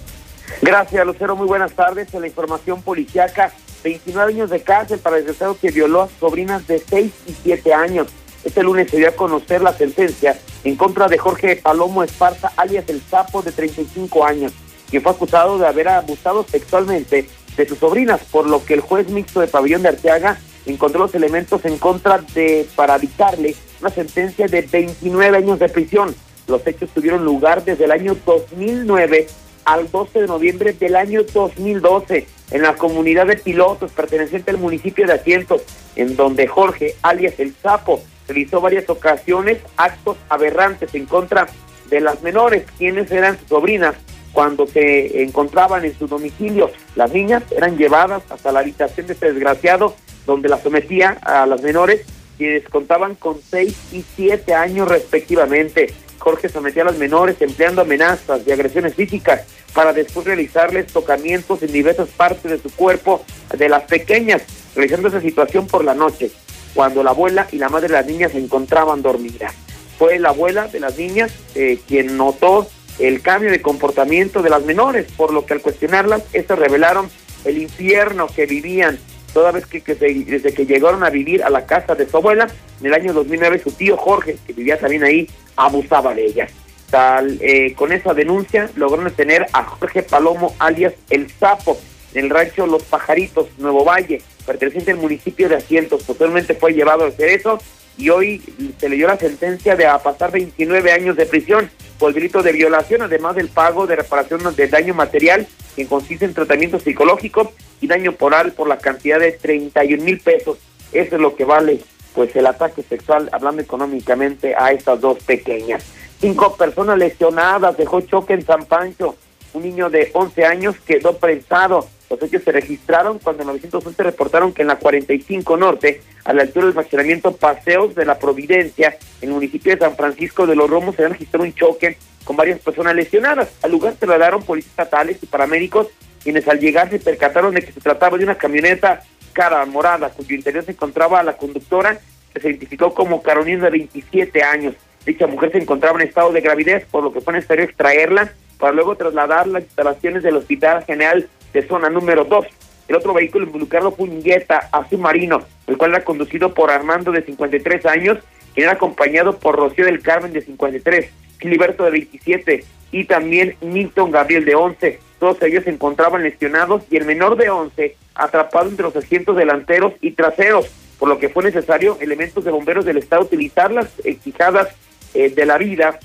Gracias, 0.63 1.05
Lucero. 1.05 1.35
Muy 1.35 1.45
buenas 1.45 1.73
tardes. 1.73 2.11
En 2.15 2.21
la 2.21 2.27
información 2.27 2.81
policiaca, 2.81 3.53
29 3.83 4.33
años 4.33 4.49
de 4.49 4.63
cárcel 4.63 4.97
para 4.97 5.17
el 5.17 5.23
desgraciado 5.23 5.55
que 5.59 5.69
violó 5.69 6.01
a 6.01 6.09
sobrinas 6.19 6.65
de 6.65 6.81
6 6.89 7.11
y 7.27 7.35
7 7.43 7.71
años. 7.75 8.07
Este 8.43 8.63
lunes 8.63 8.89
se 8.89 8.97
dio 8.97 9.09
a 9.09 9.11
conocer 9.11 9.61
la 9.61 9.73
sentencia 9.73 10.39
en 10.63 10.75
contra 10.75 11.07
de 11.07 11.19
Jorge 11.19 11.57
Palomo 11.57 12.01
Esparza, 12.01 12.51
alias 12.57 12.85
El 12.87 13.03
Sapo, 13.07 13.43
de 13.43 13.51
35 13.51 14.25
años, 14.25 14.51
quien 14.89 15.03
fue 15.03 15.11
acusado 15.11 15.59
de 15.59 15.67
haber 15.67 15.89
abusado 15.89 16.43
sexualmente 16.49 17.29
de 17.59 17.67
sus 17.67 17.77
sobrinas, 17.77 18.21
por 18.31 18.47
lo 18.47 18.63
que 18.63 18.73
el 18.73 18.79
juez 18.79 19.09
mixto 19.09 19.41
de 19.41 19.47
Pabellón 19.47 19.81
de 19.81 19.89
Arteaga 19.89 20.39
encontró 20.65 21.01
los 21.01 21.13
elementos 21.13 21.65
en 21.65 21.77
contra 21.77 22.19
de 22.33 22.65
para 22.73 22.97
dictarle 22.97 23.53
una 23.81 23.89
sentencia 23.89 24.47
de 24.47 24.61
29 24.61 25.37
años 25.37 25.59
de 25.59 25.67
prisión. 25.67 26.15
Los 26.47 26.65
hechos 26.65 26.89
tuvieron 26.91 27.25
lugar 27.25 27.65
desde 27.65 27.83
el 27.83 27.91
año 27.91 28.15
2009 28.25 29.27
al 29.65 29.91
12 29.91 30.21
de 30.21 30.27
noviembre 30.27 30.71
del 30.71 30.95
año 30.95 31.23
2012 31.23 32.27
en 32.51 32.61
la 32.61 32.75
comunidad 32.75 33.27
de 33.27 33.35
pilotos 33.35 33.91
perteneciente 33.91 34.51
al 34.51 34.57
municipio 34.57 35.05
de 35.05 35.13
Asientos, 35.13 35.61
en 35.97 36.15
donde 36.15 36.47
Jorge, 36.47 36.95
alias 37.01 37.39
el 37.39 37.53
Sapo, 37.61 38.01
realizó 38.25 38.61
varias 38.61 38.89
ocasiones 38.89 39.57
actos 39.75 40.15
aberrantes 40.29 40.95
en 40.95 41.05
contra 41.05 41.47
de 41.89 41.99
las 41.99 42.21
menores, 42.21 42.63
quienes 42.77 43.11
eran 43.11 43.37
sus 43.37 43.49
sobrinas, 43.49 43.95
cuando 44.31 44.67
se 44.67 45.23
encontraban 45.23 45.85
en 45.85 45.97
su 45.97 46.07
domicilio. 46.07 46.71
Las 46.95 47.11
niñas 47.11 47.43
eran 47.51 47.77
llevadas 47.77 48.23
hasta 48.29 48.51
la 48.51 48.59
habitación 48.59 49.07
de 49.07 49.13
este 49.13 49.31
desgraciado, 49.33 49.95
donde 50.25 50.49
las 50.49 50.61
sometía 50.61 51.17
a 51.21 51.45
las 51.45 51.61
menores, 51.61 52.05
quienes 52.37 52.67
contaban 52.69 53.15
con 53.15 53.39
seis 53.41 53.75
y 53.91 54.03
siete 54.15 54.53
años 54.53 54.87
respectivamente. 54.87 55.93
Jorge 56.19 56.49
sometía 56.49 56.83
a 56.83 56.85
las 56.85 56.97
menores 56.97 57.41
empleando 57.41 57.81
amenazas 57.81 58.41
y 58.45 58.51
agresiones 58.51 58.93
físicas 58.93 59.41
para 59.73 59.93
después 59.93 60.25
realizarles 60.25 60.87
tocamientos 60.87 61.63
en 61.63 61.71
diversas 61.71 62.09
partes 62.09 62.51
de 62.51 62.59
su 62.59 62.75
cuerpo 62.75 63.23
de 63.57 63.69
las 63.69 63.83
pequeñas, 63.83 64.41
realizando 64.75 65.07
esa 65.07 65.21
situación 65.21 65.67
por 65.67 65.83
la 65.83 65.93
noche, 65.93 66.31
cuando 66.73 67.03
la 67.03 67.11
abuela 67.11 67.47
y 67.51 67.57
la 67.57 67.69
madre 67.69 67.87
de 67.87 67.93
las 67.93 68.05
niñas 68.05 68.31
se 68.33 68.39
encontraban 68.39 69.01
dormidas. 69.01 69.53
Fue 69.97 70.19
la 70.19 70.29
abuela 70.29 70.67
de 70.67 70.79
las 70.79 70.97
niñas 70.97 71.31
eh, 71.55 71.79
quien 71.87 72.15
notó 72.15 72.67
el 72.99 73.21
cambio 73.21 73.49
de 73.49 73.61
comportamiento 73.61 74.41
de 74.41 74.49
las 74.49 74.63
menores, 74.65 75.07
por 75.15 75.33
lo 75.33 75.45
que 75.45 75.53
al 75.53 75.61
cuestionarlas, 75.61 76.23
estas 76.33 76.59
revelaron 76.59 77.09
el 77.45 77.57
infierno 77.57 78.27
que 78.27 78.45
vivían 78.45 78.99
toda 79.33 79.51
vez 79.51 79.65
que, 79.65 79.81
desde 79.81 80.53
que 80.53 80.65
llegaron 80.65 81.03
a 81.03 81.09
vivir 81.09 81.43
a 81.43 81.49
la 81.49 81.65
casa 81.65 81.95
de 81.95 82.07
su 82.07 82.17
abuela, 82.17 82.47
en 82.79 82.85
el 82.85 82.93
año 82.93 83.13
2009 83.13 83.61
su 83.63 83.71
tío 83.71 83.95
Jorge, 83.95 84.37
que 84.45 84.53
vivía 84.53 84.79
también 84.79 85.03
ahí, 85.03 85.29
abusaba 85.55 86.13
de 86.13 86.25
ellas. 86.25 86.51
Tal, 86.89 87.37
eh, 87.41 87.75
con 87.75 87.91
esa 87.91 88.13
denuncia 88.13 88.69
lograron 88.75 89.05
detener 89.05 89.45
a 89.53 89.63
Jorge 89.63 90.01
Palomo, 90.01 90.55
alias 90.57 90.93
El 91.09 91.29
Sapo, 91.29 91.79
en 92.13 92.25
el 92.25 92.29
rancho 92.31 92.65
Los 92.65 92.83
Pajaritos, 92.83 93.47
Nuevo 93.59 93.85
Valle, 93.85 94.21
perteneciente 94.45 94.91
al 94.91 94.97
municipio 94.97 95.47
de 95.47 95.55
Asientos. 95.55 96.03
Posteriormente 96.03 96.55
fue 96.55 96.73
llevado 96.73 97.03
al 97.03 97.13
cerezo 97.13 97.59
y 97.97 98.09
hoy 98.09 98.41
se 98.79 98.89
le 98.89 98.95
dio 98.95 99.07
la 99.07 99.17
sentencia 99.17 99.75
de 99.75 99.85
a 99.85 99.99
pasar 99.99 100.31
29 100.31 100.91
años 100.91 101.15
de 101.15 101.27
prisión 101.27 101.69
por 101.99 102.09
el 102.09 102.15
delito 102.15 102.41
de 102.41 102.53
violación, 102.53 103.01
además 103.01 103.35
del 103.35 103.49
pago 103.49 103.85
de 103.85 103.97
reparación 103.97 104.55
de 104.55 104.67
daño 104.67 104.93
material, 104.93 105.45
que 105.75 105.85
consiste 105.85 106.25
en 106.25 106.33
tratamiento 106.33 106.79
psicológico 106.79 107.51
y 107.81 107.87
daño 107.87 108.15
moral 108.19 108.53
por 108.53 108.67
la 108.67 108.77
cantidad 108.77 109.19
de 109.19 109.33
31 109.33 110.03
mil 110.03 110.19
pesos. 110.19 110.57
Eso 110.91 111.15
es 111.15 111.21
lo 111.21 111.35
que 111.35 111.45
vale 111.45 111.81
pues 112.15 112.35
el 112.35 112.47
ataque 112.47 112.81
sexual, 112.83 113.29
hablando 113.31 113.61
económicamente, 113.61 114.55
a 114.57 114.71
estas 114.71 114.99
dos 114.99 115.19
pequeñas. 115.23 115.83
Cinco 116.19 116.55
personas 116.57 116.97
lesionadas, 116.97 117.77
dejó 117.77 118.01
choque 118.01 118.33
en 118.33 118.45
San 118.45 118.65
Pancho. 118.65 119.15
Un 119.53 119.63
niño 119.63 119.89
de 119.89 120.09
11 120.13 120.45
años 120.45 120.75
quedó 120.85 121.17
prensado. 121.17 121.87
Los 122.09 122.21
hechos 122.23 122.43
se 122.43 122.51
registraron 122.51 123.19
cuando 123.19 123.43
en 123.43 123.47
911 123.47 124.01
reportaron 124.03 124.51
que 124.51 124.63
en 124.63 124.69
la 124.69 124.77
45 124.77 125.57
Norte, 125.57 126.01
a 126.25 126.33
la 126.33 126.41
altura 126.41 126.65
del 126.65 126.73
fraccionamiento 126.73 127.35
Paseos 127.35 127.93
de 127.93 128.05
la 128.05 128.17
Providencia, 128.17 128.97
en 129.21 129.29
el 129.29 129.35
municipio 129.35 129.73
de 129.73 129.79
San 129.79 129.95
Francisco 129.95 130.47
de 130.47 130.55
los 130.55 130.69
Romos, 130.69 130.95
se 130.95 131.07
registró 131.07 131.43
un 131.43 131.53
choque 131.53 131.97
con 132.23 132.35
varias 132.35 132.59
personas 132.59 132.95
lesionadas. 132.95 133.49
Al 133.61 133.71
lugar 133.71 133.93
se 133.93 133.99
trasladaron 133.99 134.43
policías 134.43 134.71
estatales 134.71 135.17
y 135.21 135.27
paramédicos, 135.27 135.87
quienes 136.23 136.47
al 136.47 136.59
llegar 136.59 136.89
se 136.89 136.99
percataron 136.99 137.53
de 137.53 137.61
que 137.61 137.71
se 137.71 137.79
trataba 137.79 138.17
de 138.17 138.23
una 138.23 138.35
camioneta 138.35 139.03
cara 139.33 139.63
morada, 139.65 140.09
cuyo 140.09 140.35
interior 140.35 140.65
se 140.65 140.71
encontraba 140.71 141.21
la 141.23 141.37
conductora, 141.37 141.99
que 142.33 142.39
se 142.39 142.49
identificó 142.49 142.93
como 142.93 143.21
Carolina 143.21 143.65
de 143.65 143.71
27 143.71 144.43
años. 144.43 144.75
Dicha 145.05 145.27
mujer 145.27 145.51
se 145.51 145.59
encontraba 145.59 146.01
en 146.01 146.07
estado 146.07 146.31
de 146.31 146.41
gravidez, 146.41 146.85
por 146.85 147.03
lo 147.03 147.13
que 147.13 147.21
fue 147.21 147.33
necesario 147.33 147.65
extraerla 147.65 148.33
para 148.59 148.73
luego 148.73 148.95
trasladar 148.95 149.47
las 149.47 149.63
instalaciones 149.63 150.21
del 150.21 150.35
Hospital 150.35 150.83
General 150.83 151.27
de 151.53 151.67
Zona 151.67 151.89
número 151.89 152.25
2. 152.25 152.45
El 152.87 152.95
otro 152.95 153.13
vehículo 153.13 153.45
involucrado 153.45 153.91
fue 153.91 154.09
un 154.09 154.23
Jetta 154.23 154.69
azul 154.71 154.99
marino, 154.99 155.43
el 155.67 155.77
cual 155.77 155.91
era 155.91 156.03
conducido 156.03 156.53
por 156.53 156.71
Armando 156.71 157.11
de 157.11 157.21
53 157.21 157.85
años, 157.85 158.17
quien 158.53 158.65
era 158.65 158.73
acompañado 158.73 159.37
por 159.37 159.55
Rocío 159.55 159.85
del 159.85 160.01
Carmen 160.01 160.33
de 160.33 160.41
53, 160.41 161.11
Filiberto 161.37 161.83
de 161.83 161.91
27 161.91 162.63
y 162.91 163.05
también 163.05 163.55
Milton 163.61 164.11
Gabriel 164.11 164.45
de 164.45 164.55
11. 164.55 164.99
Todos 165.19 165.41
ellos 165.43 165.65
se 165.65 165.69
encontraban 165.69 166.23
lesionados 166.23 166.83
y 166.89 166.97
el 166.97 167.05
menor 167.05 167.37
de 167.37 167.49
11 167.49 167.95
atrapado 168.15 168.69
entre 168.69 168.83
los 168.83 168.95
asientos 168.95 169.35
delanteros 169.35 169.93
y 170.01 170.11
traseros, 170.11 170.67
por 170.97 171.09
lo 171.09 171.19
que 171.19 171.29
fue 171.29 171.43
necesario 171.43 171.97
elementos 172.01 172.43
de 172.43 172.51
bomberos 172.51 172.85
del 172.85 172.97
Estado 172.97 173.21
utilizar 173.21 173.71
las 173.71 173.87
exijadas 174.03 174.69
eh, 175.13 175.29
de 175.29 175.45
la 175.45 175.57
vida, 175.57 175.99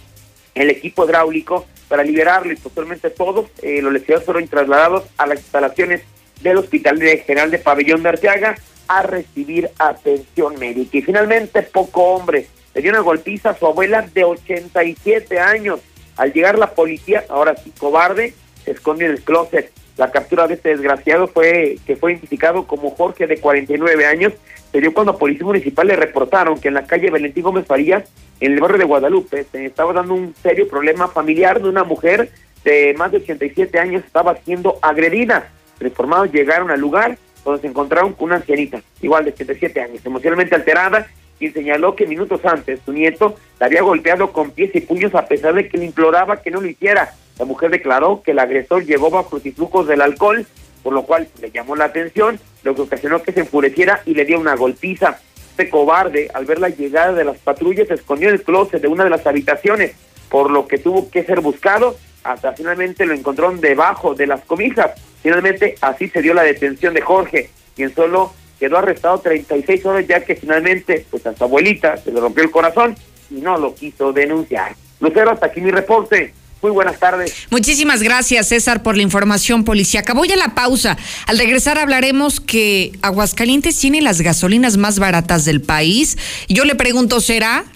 el 0.55 0.71
equipo 0.71 1.05
hidráulico, 1.05 1.67
para 1.89 2.03
liberarlo 2.03 2.53
y 2.53 2.57
posteriormente 2.57 3.11
todos 3.11 3.47
eh, 3.63 3.81
los 3.83 3.93
lesionados 3.93 4.25
fueron 4.25 4.49
trasladados 4.49 5.05
a 5.17 5.27
las 5.27 5.39
instalaciones 5.39 6.03
del 6.41 6.59
Hospital 6.59 7.01
General 7.01 7.51
de 7.51 7.59
Pabellón 7.59 8.03
de 8.03 8.09
Arteaga 8.11 8.57
a 8.89 9.03
recibir 9.03 9.71
atención 9.79 10.59
médica. 10.59 10.99
Y 10.99 11.03
finalmente, 11.03 11.63
poco 11.63 12.03
hombre, 12.15 12.47
le 12.75 12.83
dio 12.83 12.91
una 12.91 13.01
golpiza 13.01 13.51
a 13.51 13.59
su 13.59 13.67
abuela 13.67 14.03
de 14.03 14.25
87 14.25 15.39
años. 15.39 15.81
Al 16.17 16.33
llegar 16.33 16.59
la 16.59 16.75
policía, 16.75 17.25
ahora 17.29 17.57
sí 17.57 17.73
cobarde, 17.79 18.35
se 18.65 18.73
escondió 18.73 19.07
en 19.07 19.13
el 19.13 19.23
closet. 19.23 19.73
La 19.97 20.11
captura 20.11 20.49
de 20.49 20.55
este 20.55 20.71
desgraciado 20.71 21.29
fue 21.29 21.79
que 21.87 21.97
fue 21.97 22.13
identificado 22.13 22.67
como 22.67 22.91
Jorge 22.91 23.27
de 23.27 23.39
49 23.39 24.07
años. 24.07 24.33
Se 24.75 24.81
dio 24.81 24.93
cuando 24.93 25.17
policía 25.17 25.47
municipal 25.47 25.87
le 25.87 25.95
reportaron 25.95 26.59
que 26.59 26.67
en 26.67 26.75
la 26.75 26.85
calle 26.85 27.09
Valentín 27.09 27.45
Gómez 27.45 27.65
Farías, 27.65 28.11
en 28.41 28.55
el 28.55 28.61
barrio 28.61 28.79
de 28.79 28.85
Guadalupe, 28.85 29.47
se 29.53 29.67
estaba 29.67 29.93
dando 29.93 30.15
un 30.15 30.35
serio 30.43 30.67
problema 30.67 31.07
familiar 31.07 31.63
de 31.63 31.69
una 31.69 31.85
mujer 31.85 32.33
de 32.65 32.93
más 32.99 33.13
de 33.13 33.19
87 33.19 33.79
años 33.79 34.03
estaba 34.05 34.35
siendo 34.39 34.81
agredida. 34.83 35.49
Reformados 35.79 36.33
llegaron 36.33 36.73
al 36.73 36.81
lugar 36.81 37.17
donde 37.45 37.61
se 37.61 37.69
encontraron 37.69 38.15
con 38.15 38.25
una 38.25 38.37
ancianita, 38.39 38.83
igual 39.01 39.25
de 39.25 39.31
87 39.31 39.81
años, 39.81 40.05
emocionalmente 40.05 40.57
alterada, 40.57 41.07
quien 41.39 41.53
señaló 41.53 41.95
que 41.95 42.09
minutos 42.09 42.45
antes 42.45 42.81
su 42.85 42.93
nieto 42.93 43.37
la 43.61 43.67
había 43.67 43.83
golpeado 43.83 44.33
con 44.33 44.51
pies 44.51 44.75
y 44.75 44.81
puños 44.81 45.15
a 45.15 45.29
pesar 45.29 45.55
de 45.55 45.69
que 45.69 45.79
le 45.79 45.85
imploraba 45.85 46.43
que 46.43 46.51
no 46.51 46.61
lo 46.61 46.67
hiciera. 46.67 47.15
La 47.39 47.45
mujer 47.45 47.71
declaró 47.71 48.23
que 48.25 48.33
el 48.33 48.41
agresor 48.41 48.85
llegó 48.85 49.09
bajo 49.09 49.41
los 49.41 49.87
del 49.87 50.01
alcohol, 50.01 50.45
por 50.85 50.93
lo 50.93 51.03
cual 51.05 51.27
le 51.41 51.51
llamó 51.51 51.75
la 51.75 51.87
atención, 51.87 52.39
lo 52.63 52.75
que 52.75 52.83
ocasionó 52.83 53.23
que 53.23 53.33
se 53.33 53.41
enfureciera 53.41 54.03
y 54.05 54.15
le 54.15 54.27
dio 54.27 54.39
una 54.39 54.55
golpiza. 54.55 55.19
Este 55.51 55.71
cobarde, 55.71 56.31
al 56.35 56.45
ver 56.45 56.61
la 56.61 56.69
llegada 56.69 57.15
de 57.15 57.25
las 57.25 57.39
patrullas, 57.39 57.89
se 57.89 57.95
escondió 57.95 58.29
en 58.29 58.35
el 58.35 58.43
closet 58.43 58.83
de 58.83 58.89
una 58.89 59.05
de 59.05 59.11
las 59.11 59.27
habitaciones, 59.27 59.93
por 60.29 60.51
lo 60.51 60.69
que 60.69 60.79
tuvo 60.79 61.11
que 61.11 61.25
ser 61.25 61.41
buscado, 61.41 61.97
hasta 62.23 62.53
finalmente 62.53 63.07
lo 63.07 63.15
encontraron 63.15 63.61
debajo 63.61 64.15
de 64.15 64.27
las 64.27 64.45
cobijas. 64.45 64.93
Finalmente, 65.23 65.77
así 65.81 66.09
se 66.09 66.23
dio 66.23 66.35
la 66.35 66.43
detención 66.43 66.93
de 66.93 67.01
Jorge, 67.01 67.51
quien 67.75 67.95
solo 67.95 68.33
quedó 68.61 68.79
arrestado 68.79 69.19
36 69.21 69.87
horas 69.87 70.07
ya 70.07 70.25
que 70.25 70.37
finalmente, 70.37 71.07
pues 71.11 71.27
a 71.27 71.35
su 71.35 71.45
abuelita 71.45 71.97
se 71.97 72.13
le 72.13 72.21
rompió 72.21 72.45
el 72.45 72.51
corazón 72.51 72.95
y 73.31 73.35
no 73.35 73.57
lo 73.59 73.75
quiso 73.75 74.13
denunciar. 74.13 74.75
Lucero, 75.01 75.31
hasta 75.31 75.47
aquí 75.47 75.61
mi 75.61 75.71
reporte. 75.71 76.35
Muy 76.65 76.73
buenas 76.73 76.99
tardes. 76.99 77.35
Muchísimas 77.51 78.03
gracias, 78.03 78.49
César, 78.49 78.83
por 78.83 78.97
la 78.97 79.03
información 79.03 79.65
policíaca. 79.65 80.15
Voy 80.15 80.33
a 80.33 80.37
la 80.37 80.55
pausa. 80.55 80.97
Al 81.27 81.37
regresar 81.37 81.77
hablaremos 81.77 82.41
que 82.41 82.93
Aguascalientes 83.03 83.79
tiene 83.79 84.01
las 84.01 84.23
gasolinas 84.23 84.79
más 84.79 84.99
baratas 84.99 85.45
del 85.45 85.61
país. 85.61 86.17
Yo 86.49 86.65
le 86.65 86.75
pregunto, 86.75 87.21
¿será? 87.21 87.67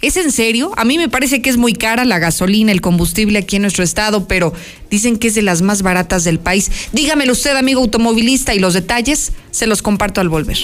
¿Es 0.00 0.16
en 0.16 0.30
serio? 0.30 0.70
A 0.76 0.84
mí 0.84 0.96
me 0.96 1.08
parece 1.08 1.42
que 1.42 1.50
es 1.50 1.56
muy 1.56 1.72
cara 1.72 2.04
la 2.04 2.20
gasolina, 2.20 2.70
el 2.70 2.80
combustible 2.80 3.40
aquí 3.40 3.56
en 3.56 3.62
nuestro 3.62 3.82
estado, 3.82 4.28
pero 4.28 4.52
dicen 4.92 5.18
que 5.18 5.26
es 5.26 5.34
de 5.34 5.42
las 5.42 5.60
más 5.60 5.82
baratas 5.82 6.22
del 6.22 6.38
país. 6.38 6.70
Dígamelo 6.92 7.32
usted, 7.32 7.56
amigo 7.56 7.80
automovilista, 7.80 8.54
y 8.54 8.60
los 8.60 8.74
detalles 8.74 9.32
se 9.50 9.66
los 9.66 9.82
comparto 9.82 10.20
al 10.20 10.28
volver. 10.28 10.58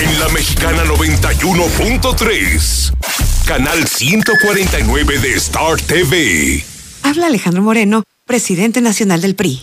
En 0.00 0.20
la 0.20 0.28
mexicana 0.28 0.84
91.3, 0.84 2.92
canal 3.46 3.86
149 3.86 5.18
de 5.20 5.34
Star 5.34 5.80
TV. 5.80 6.64
Habla 7.04 7.26
Alejandro 7.26 7.62
Moreno, 7.62 8.02
presidente 8.26 8.80
nacional 8.80 9.20
del 9.20 9.36
PRI. 9.36 9.62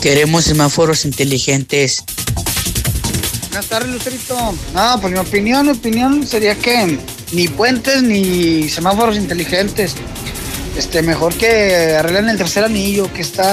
Queremos 0.00 0.44
semáforos 0.44 1.04
inteligentes. 1.04 2.02
Buenas 3.48 3.66
tardes, 3.66 3.90
Lucerito. 3.90 4.34
No, 4.74 5.00
pues 5.00 5.12
mi 5.12 5.18
opinión, 5.18 5.66
mi 5.66 5.72
opinión 5.72 6.26
sería 6.26 6.54
que 6.54 6.98
ni 7.32 7.48
puentes 7.48 8.02
ni 8.02 8.68
semáforos 8.68 9.16
inteligentes. 9.16 9.94
Este, 10.76 11.02
mejor 11.02 11.34
que 11.34 11.96
arreglen 11.96 12.30
el 12.30 12.38
tercer 12.38 12.64
anillo 12.64 13.12
que 13.12 13.20
está. 13.20 13.52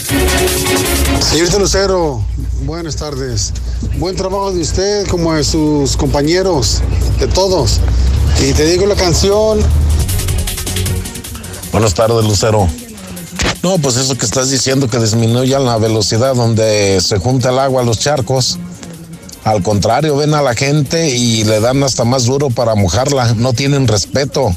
Señorita 1.19 1.59
Lucero, 1.59 2.23
buenas 2.63 2.95
tardes. 2.95 3.51
Buen 3.97 4.15
trabajo 4.15 4.53
de 4.53 4.61
usted 4.61 5.05
como 5.07 5.33
de 5.33 5.43
sus 5.43 5.97
compañeros, 5.97 6.81
de 7.19 7.27
todos. 7.27 7.81
Y 8.41 8.53
te 8.53 8.65
digo 8.65 8.85
la 8.85 8.95
canción. 8.95 9.59
Buenas 11.71 11.93
tardes, 11.93 12.23
Lucero. 12.23 12.69
No, 13.63 13.77
pues 13.79 13.97
eso 13.97 14.17
que 14.17 14.25
estás 14.25 14.49
diciendo 14.49 14.87
que 14.87 14.99
disminuya 14.99 15.59
la 15.59 15.77
velocidad 15.77 16.35
donde 16.35 16.99
se 17.01 17.17
junta 17.17 17.49
el 17.49 17.59
agua 17.59 17.81
a 17.81 17.85
los 17.85 17.99
charcos. 17.99 18.57
Al 19.43 19.63
contrario, 19.63 20.17
ven 20.17 20.33
a 20.33 20.41
la 20.41 20.55
gente 20.55 21.15
y 21.15 21.43
le 21.43 21.59
dan 21.59 21.81
hasta 21.83 22.03
más 22.03 22.25
duro 22.25 22.49
para 22.49 22.75
mojarla. 22.75 23.33
No 23.33 23.53
tienen 23.53 23.87
respeto. 23.87 24.53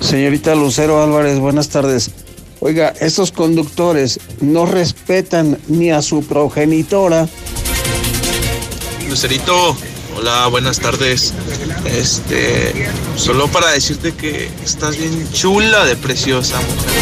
Señorita 0.00 0.54
Lucero 0.54 1.02
Álvarez, 1.02 1.38
buenas 1.38 1.68
tardes. 1.68 2.10
Oiga, 2.60 2.92
estos 3.00 3.32
conductores 3.32 4.20
no 4.40 4.66
respetan 4.66 5.58
ni 5.68 5.90
a 5.90 6.02
su 6.02 6.24
progenitora. 6.24 7.28
Lucerito, 9.08 9.76
hola, 10.22 10.46
buenas 10.46 10.78
tardes. 10.78 11.34
Este, 11.84 12.88
solo 13.16 13.48
para 13.48 13.70
decirte 13.70 14.14
que 14.14 14.48
estás 14.64 14.96
bien 14.96 15.28
chula 15.32 15.84
de 15.84 15.96
preciosa 15.96 16.60
mujer. 16.60 16.92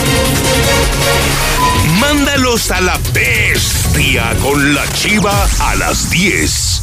Mándalos 2.01 2.71
a 2.71 2.81
la 2.81 2.99
bestia 3.13 4.35
con 4.41 4.73
la 4.75 4.91
chiva 4.95 5.47
a 5.59 5.75
las 5.77 6.09
10. 6.09 6.83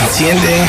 Enciende. 0.00 0.68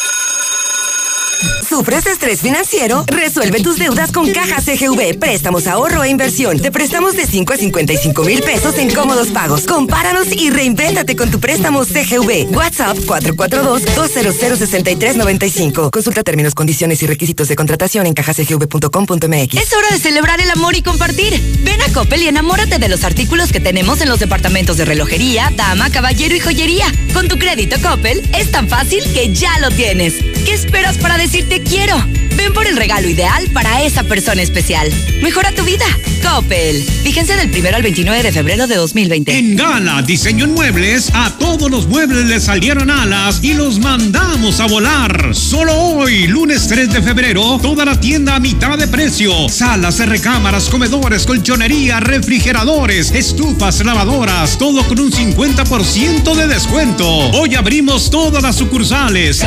¿Sufres 1.71 2.05
estrés 2.05 2.41
financiero? 2.41 3.05
Resuelve 3.07 3.61
tus 3.61 3.77
deudas 3.77 4.11
con 4.11 4.29
Caja 4.33 4.61
CGV. 4.61 5.17
Préstamos, 5.17 5.67
ahorro 5.67 6.03
e 6.03 6.09
inversión. 6.09 6.59
Te 6.59 6.69
prestamos 6.69 7.15
de 7.15 7.25
5 7.25 7.53
a 7.53 7.55
55 7.55 8.25
mil 8.25 8.41
pesos 8.41 8.77
en 8.77 8.93
cómodos 8.93 9.29
pagos. 9.29 9.65
Compáranos 9.65 10.27
y 10.33 10.49
reinvéntate 10.49 11.15
con 11.15 11.31
tu 11.31 11.39
préstamo 11.39 11.85
CGV. 11.85 12.53
WhatsApp 12.53 12.97
442-200-6395. 12.97 15.91
Consulta 15.91 16.23
términos, 16.23 16.55
condiciones 16.55 17.01
y 17.03 17.07
requisitos 17.07 17.47
de 17.47 17.55
contratación 17.55 18.05
en 18.05 18.15
cajacgv.com.mx. 18.15 19.53
Es 19.53 19.71
hora 19.71 19.87
de 19.91 19.99
celebrar 19.99 20.41
el 20.41 20.51
amor 20.51 20.75
y 20.75 20.81
compartir. 20.81 21.41
Ven 21.63 21.81
a 21.83 21.93
Coppel 21.93 22.23
y 22.23 22.27
enamórate 22.27 22.79
de 22.79 22.89
los 22.89 23.05
artículos 23.05 23.53
que 23.53 23.61
tenemos 23.61 24.01
en 24.01 24.09
los 24.09 24.19
departamentos 24.19 24.75
de 24.75 24.83
relojería, 24.83 25.53
dama, 25.55 25.89
caballero 25.89 26.35
y 26.35 26.41
joyería. 26.41 26.87
Con 27.13 27.29
tu 27.29 27.39
crédito 27.39 27.77
Coppel 27.81 28.29
es 28.37 28.51
tan 28.51 28.67
fácil 28.67 29.05
que 29.13 29.33
ya 29.33 29.57
lo 29.59 29.71
tienes. 29.71 30.15
¿Qué 30.43 30.53
esperas 30.53 30.97
para 30.97 31.17
decirte 31.17 31.60
Te 31.63 31.69
quiero. 31.69 31.95
Ven 32.37 32.53
por 32.53 32.65
el 32.65 32.75
regalo 32.75 33.07
ideal 33.07 33.49
para 33.53 33.83
esa 33.83 34.03
persona 34.03 34.41
especial. 34.41 34.89
Mejora 35.21 35.51
tu 35.51 35.63
vida. 35.63 35.85
Coppel. 36.23 36.83
Vigencia 37.03 37.35
del 37.35 37.49
1 37.49 37.75
al 37.75 37.81
29 37.81 38.23
de 38.23 38.31
febrero 38.31 38.67
de 38.67 38.75
2020. 38.75 39.37
En 39.37 39.55
Gala 39.55 40.01
Diseño 40.01 40.45
en 40.45 40.53
Muebles, 40.53 41.11
a 41.13 41.31
todos 41.37 41.69
los 41.69 41.87
muebles 41.87 42.25
les 42.25 42.43
salieron 42.43 42.89
alas 42.89 43.39
y 43.43 43.53
los 43.53 43.79
mandamos 43.79 44.59
a 44.59 44.67
volar. 44.67 45.35
Solo 45.35 45.73
hoy, 45.73 46.27
lunes 46.27 46.67
3 46.67 46.91
de 46.91 47.01
febrero, 47.01 47.59
toda 47.61 47.85
la 47.85 47.99
tienda 47.99 48.35
a 48.35 48.39
mitad 48.39 48.77
de 48.77 48.87
precio. 48.87 49.49
Salas, 49.49 49.99
recámaras, 49.99 50.69
comedores, 50.69 51.25
colchonería, 51.25 51.99
refrigeradores, 51.99 53.11
estufas, 53.11 53.83
lavadoras, 53.83 54.57
todo 54.57 54.83
con 54.87 54.99
un 54.99 55.11
50% 55.11 56.35
de 56.35 56.47
descuento. 56.47 57.07
Hoy 57.07 57.55
abrimos 57.55 58.09
todas 58.09 58.41
las 58.41 58.55
sucursales. 58.55 59.43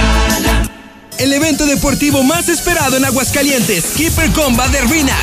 El 1.19 1.33
evento 1.33 1.67
deportivo 1.67 2.23
más 2.25 2.49
esperado 2.49 2.97
en 2.97 3.05
Aguascalientes, 3.05 3.85
Keeper 3.97 4.33
Combat 4.33 4.69
de 4.71 4.81
Rina. 4.83 5.17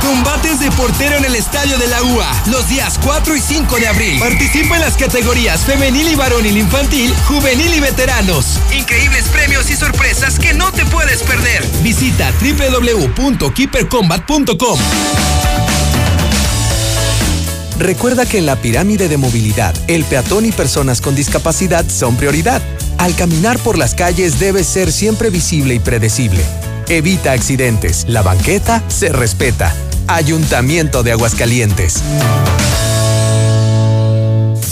Combates 0.00 0.58
de 0.60 0.70
portero 0.70 1.18
en 1.18 1.26
el 1.26 1.34
estadio 1.34 1.76
de 1.78 1.88
la 1.88 2.02
UA, 2.02 2.44
los 2.46 2.66
días 2.68 2.98
4 3.02 3.36
y 3.36 3.40
5 3.40 3.76
de 3.76 3.86
abril. 3.86 4.18
Participa 4.18 4.76
en 4.76 4.82
las 4.82 4.96
categorías 4.96 5.60
femenil 5.60 6.08
y 6.08 6.14
varonil 6.14 6.56
infantil, 6.56 7.14
juvenil 7.26 7.74
y 7.74 7.80
veteranos. 7.80 8.58
Increíbles 8.72 9.28
premios 9.28 9.68
y 9.70 9.76
sorpresas 9.76 10.38
que 10.38 10.54
no 10.54 10.72
te 10.72 10.86
puedes 10.86 11.22
perder. 11.22 11.62
Visita 11.82 12.32
www.keepercombat.com. 12.40 14.78
Recuerda 17.78 18.24
que 18.24 18.38
en 18.38 18.46
la 18.46 18.56
pirámide 18.56 19.06
de 19.08 19.18
movilidad, 19.18 19.74
el 19.86 20.04
peatón 20.04 20.46
y 20.46 20.52
personas 20.52 21.02
con 21.02 21.14
discapacidad 21.14 21.84
son 21.88 22.16
prioridad. 22.16 22.62
Al 22.98 23.14
caminar 23.14 23.58
por 23.58 23.78
las 23.78 23.94
calles 23.94 24.38
debe 24.38 24.64
ser 24.64 24.90
siempre 24.90 25.30
visible 25.30 25.74
y 25.74 25.78
predecible. 25.78 26.42
Evita 26.88 27.32
accidentes. 27.32 28.04
La 28.08 28.22
banqueta 28.22 28.82
se 28.88 29.10
respeta. 29.10 29.74
Ayuntamiento 30.06 31.02
de 31.02 31.12
Aguascalientes. 31.12 32.02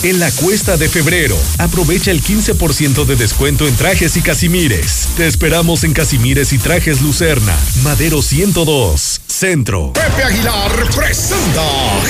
En 0.04 0.20
la 0.20 0.30
cuesta 0.32 0.76
de 0.76 0.90
febrero, 0.90 1.34
aprovecha 1.56 2.10
el 2.10 2.22
15% 2.22 3.06
de 3.06 3.16
descuento 3.16 3.66
en 3.66 3.74
trajes 3.74 4.18
y 4.18 4.20
casimires. 4.20 5.08
Te 5.16 5.26
esperamos 5.26 5.82
en 5.82 5.94
Casimires 5.94 6.52
y 6.52 6.58
Trajes 6.58 7.00
Lucerna, 7.00 7.56
Madero 7.82 8.20
102, 8.20 9.13
Centro. 9.44 9.92
Pepe 9.92 10.24
Aguilar 10.24 10.70
presenta 10.96 11.60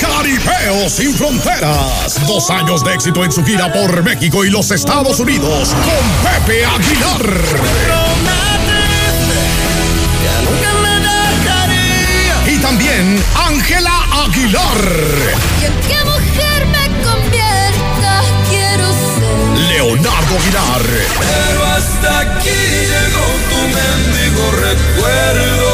Jaripeo 0.01 0.88
sin 0.88 1.12
Fronteras. 1.12 2.25
Dos 2.29 2.49
años 2.49 2.85
de 2.85 2.94
éxito 2.94 3.25
en 3.25 3.33
su 3.33 3.44
gira 3.44 3.73
por 3.73 4.05
México 4.05 4.44
y 4.44 4.51
los 4.51 4.70
Estados 4.70 5.18
Unidos 5.18 5.75
con 5.75 6.31
Pepe 6.31 6.64
Aguilar. 6.64 7.27
Y 12.47 12.59
también 12.59 13.20
Ángela 13.49 13.90
Aguilar. 14.27 14.79
¿Y 15.61 15.64
en 15.64 15.81
qué 15.88 16.05
mujer 16.05 16.66
me 16.66 16.87
convierta? 17.03 18.23
Quiero 18.49 18.92
ser. 18.92 19.59
Leonardo 19.70 20.38
Aguilar. 20.38 20.83
Pero 21.18 21.66
hasta 21.66 22.20
aquí 22.20 22.61
llegó 22.92 23.27
tu 23.51 23.59
mendigo 23.75 24.51
recuerdo. 24.53 25.74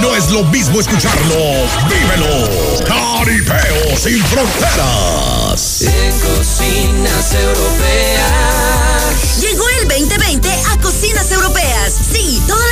No 0.00 0.14
es 0.16 0.30
lo 0.30 0.42
mismo 0.44 0.80
escucharlo, 0.80 1.36
vívelo. 1.88 2.48
Caripeo 2.84 3.96
sin 3.96 4.22
fronteras. 4.24 5.82
En 5.82 6.20
cocinas 6.20 7.34
europeas. 7.34 8.72
Llegó 9.40 9.64
el 9.80 9.88
2020 9.88 10.48
a 10.70 10.80
Cocinas 10.80 11.30
Europeas. 11.30 11.94
Sí, 12.12 12.42
todas 12.48 12.66
las 12.70 12.71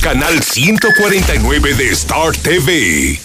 Canal 0.00 0.42
149 0.42 1.74
de 1.74 1.90
Star 1.90 2.34
TV. 2.34 3.20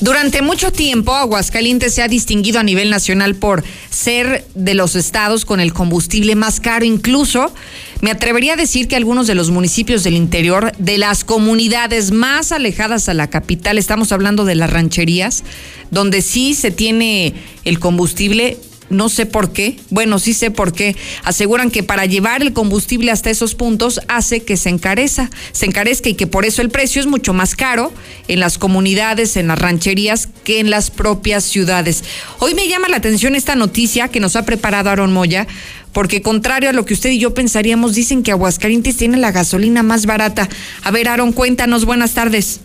Durante 0.00 0.40
mucho 0.40 0.72
tiempo, 0.72 1.14
Aguascalientes 1.14 1.92
se 1.92 2.02
ha 2.02 2.08
distinguido 2.08 2.60
a 2.60 2.62
nivel 2.62 2.88
nacional 2.88 3.34
por 3.34 3.62
ser 3.90 4.46
de 4.54 4.72
los 4.72 4.96
estados 4.96 5.44
con 5.44 5.60
el 5.60 5.74
combustible 5.74 6.34
más 6.34 6.60
caro. 6.60 6.86
Incluso 6.86 7.52
me 8.00 8.10
atrevería 8.10 8.54
a 8.54 8.56
decir 8.56 8.88
que 8.88 8.96
algunos 8.96 9.26
de 9.26 9.34
los 9.34 9.50
municipios 9.50 10.02
del 10.02 10.14
interior, 10.14 10.72
de 10.78 10.96
las 10.96 11.22
comunidades 11.22 12.10
más 12.10 12.52
alejadas 12.52 13.10
a 13.10 13.14
la 13.14 13.28
capital, 13.28 13.76
estamos 13.76 14.12
hablando 14.12 14.46
de 14.46 14.54
las 14.54 14.70
rancherías, 14.70 15.44
donde 15.90 16.22
sí 16.22 16.54
se 16.54 16.70
tiene 16.70 17.34
el 17.64 17.78
combustible 17.78 18.56
no 18.92 19.08
sé 19.08 19.26
por 19.26 19.52
qué, 19.52 19.78
bueno, 19.90 20.18
sí 20.18 20.34
sé 20.34 20.50
por 20.50 20.72
qué, 20.72 20.96
aseguran 21.24 21.70
que 21.70 21.82
para 21.82 22.06
llevar 22.06 22.42
el 22.42 22.52
combustible 22.52 23.10
hasta 23.10 23.30
esos 23.30 23.54
puntos 23.54 24.00
hace 24.08 24.42
que 24.42 24.56
se 24.56 24.68
encareza, 24.68 25.30
se 25.52 25.66
encarezca 25.66 26.08
y 26.08 26.14
que 26.14 26.26
por 26.26 26.44
eso 26.44 26.62
el 26.62 26.70
precio 26.70 27.00
es 27.00 27.06
mucho 27.06 27.32
más 27.32 27.56
caro 27.56 27.92
en 28.28 28.40
las 28.40 28.58
comunidades, 28.58 29.36
en 29.36 29.48
las 29.48 29.58
rancherías, 29.58 30.28
que 30.44 30.60
en 30.60 30.70
las 30.70 30.90
propias 30.90 31.44
ciudades. 31.44 32.04
Hoy 32.38 32.54
me 32.54 32.68
llama 32.68 32.88
la 32.88 32.96
atención 32.96 33.34
esta 33.34 33.56
noticia 33.56 34.08
que 34.08 34.20
nos 34.20 34.36
ha 34.36 34.44
preparado 34.44 34.90
Aaron 34.90 35.12
Moya, 35.12 35.46
porque 35.92 36.22
contrario 36.22 36.70
a 36.70 36.72
lo 36.72 36.84
que 36.84 36.94
usted 36.94 37.10
y 37.10 37.18
yo 37.18 37.34
pensaríamos, 37.34 37.94
dicen 37.94 38.22
que 38.22 38.30
Aguascalientes 38.30 38.96
tiene 38.96 39.18
la 39.18 39.32
gasolina 39.32 39.82
más 39.82 40.06
barata. 40.06 40.48
A 40.82 40.90
ver, 40.90 41.08
Aaron, 41.08 41.32
cuéntanos, 41.32 41.84
buenas 41.84 42.14
tardes. 42.14 42.60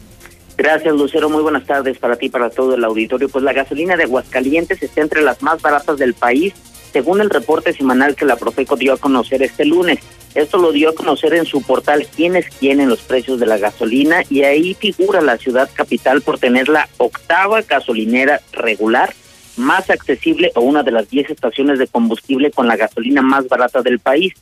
Gracias, 0.57 0.95
Lucero. 0.95 1.29
Muy 1.29 1.43
buenas 1.43 1.65
tardes 1.65 1.99
para 1.99 2.15
ti 2.15 2.25
y 2.25 2.29
para 2.29 2.49
todo 2.49 2.73
el 2.73 2.83
auditorio. 2.83 3.29
Pues 3.29 3.43
la 3.43 3.53
gasolina 3.53 3.95
de 3.95 4.03
Aguascalientes 4.03 4.81
está 4.81 5.01
entre 5.01 5.21
las 5.21 5.43
más 5.43 5.61
baratas 5.61 5.97
del 5.97 6.15
país, 6.15 6.53
según 6.91 7.21
el 7.21 7.29
reporte 7.29 7.73
semanal 7.73 8.15
que 8.15 8.25
la 8.25 8.37
Profeco 8.37 8.75
dio 8.75 8.93
a 8.93 8.97
conocer 8.97 9.43
este 9.43 9.65
lunes. 9.65 9.99
Esto 10.33 10.57
lo 10.57 10.71
dio 10.71 10.89
a 10.89 10.95
conocer 10.95 11.35
en 11.35 11.45
su 11.45 11.61
portal 11.61 12.07
Quiénes 12.15 12.49
quieren 12.49 12.89
los 12.89 13.01
precios 13.01 13.39
de 13.39 13.45
la 13.45 13.59
gasolina 13.59 14.23
y 14.29 14.43
ahí 14.43 14.73
figura 14.73 15.21
la 15.21 15.37
ciudad 15.37 15.69
capital 15.71 16.21
por 16.21 16.39
tener 16.39 16.69
la 16.69 16.89
octava 16.97 17.61
gasolinera 17.61 18.41
regular 18.51 19.13
más 19.57 19.89
accesible 19.89 20.51
o 20.55 20.61
una 20.61 20.83
de 20.83 20.91
las 20.91 21.09
10 21.09 21.31
estaciones 21.31 21.79
de 21.79 21.87
combustible 21.87 22.51
con 22.51 22.67
la 22.67 22.77
gasolina 22.77 23.21
más 23.21 23.47
barata 23.47 23.81
del 23.81 23.99
país. 23.99 24.33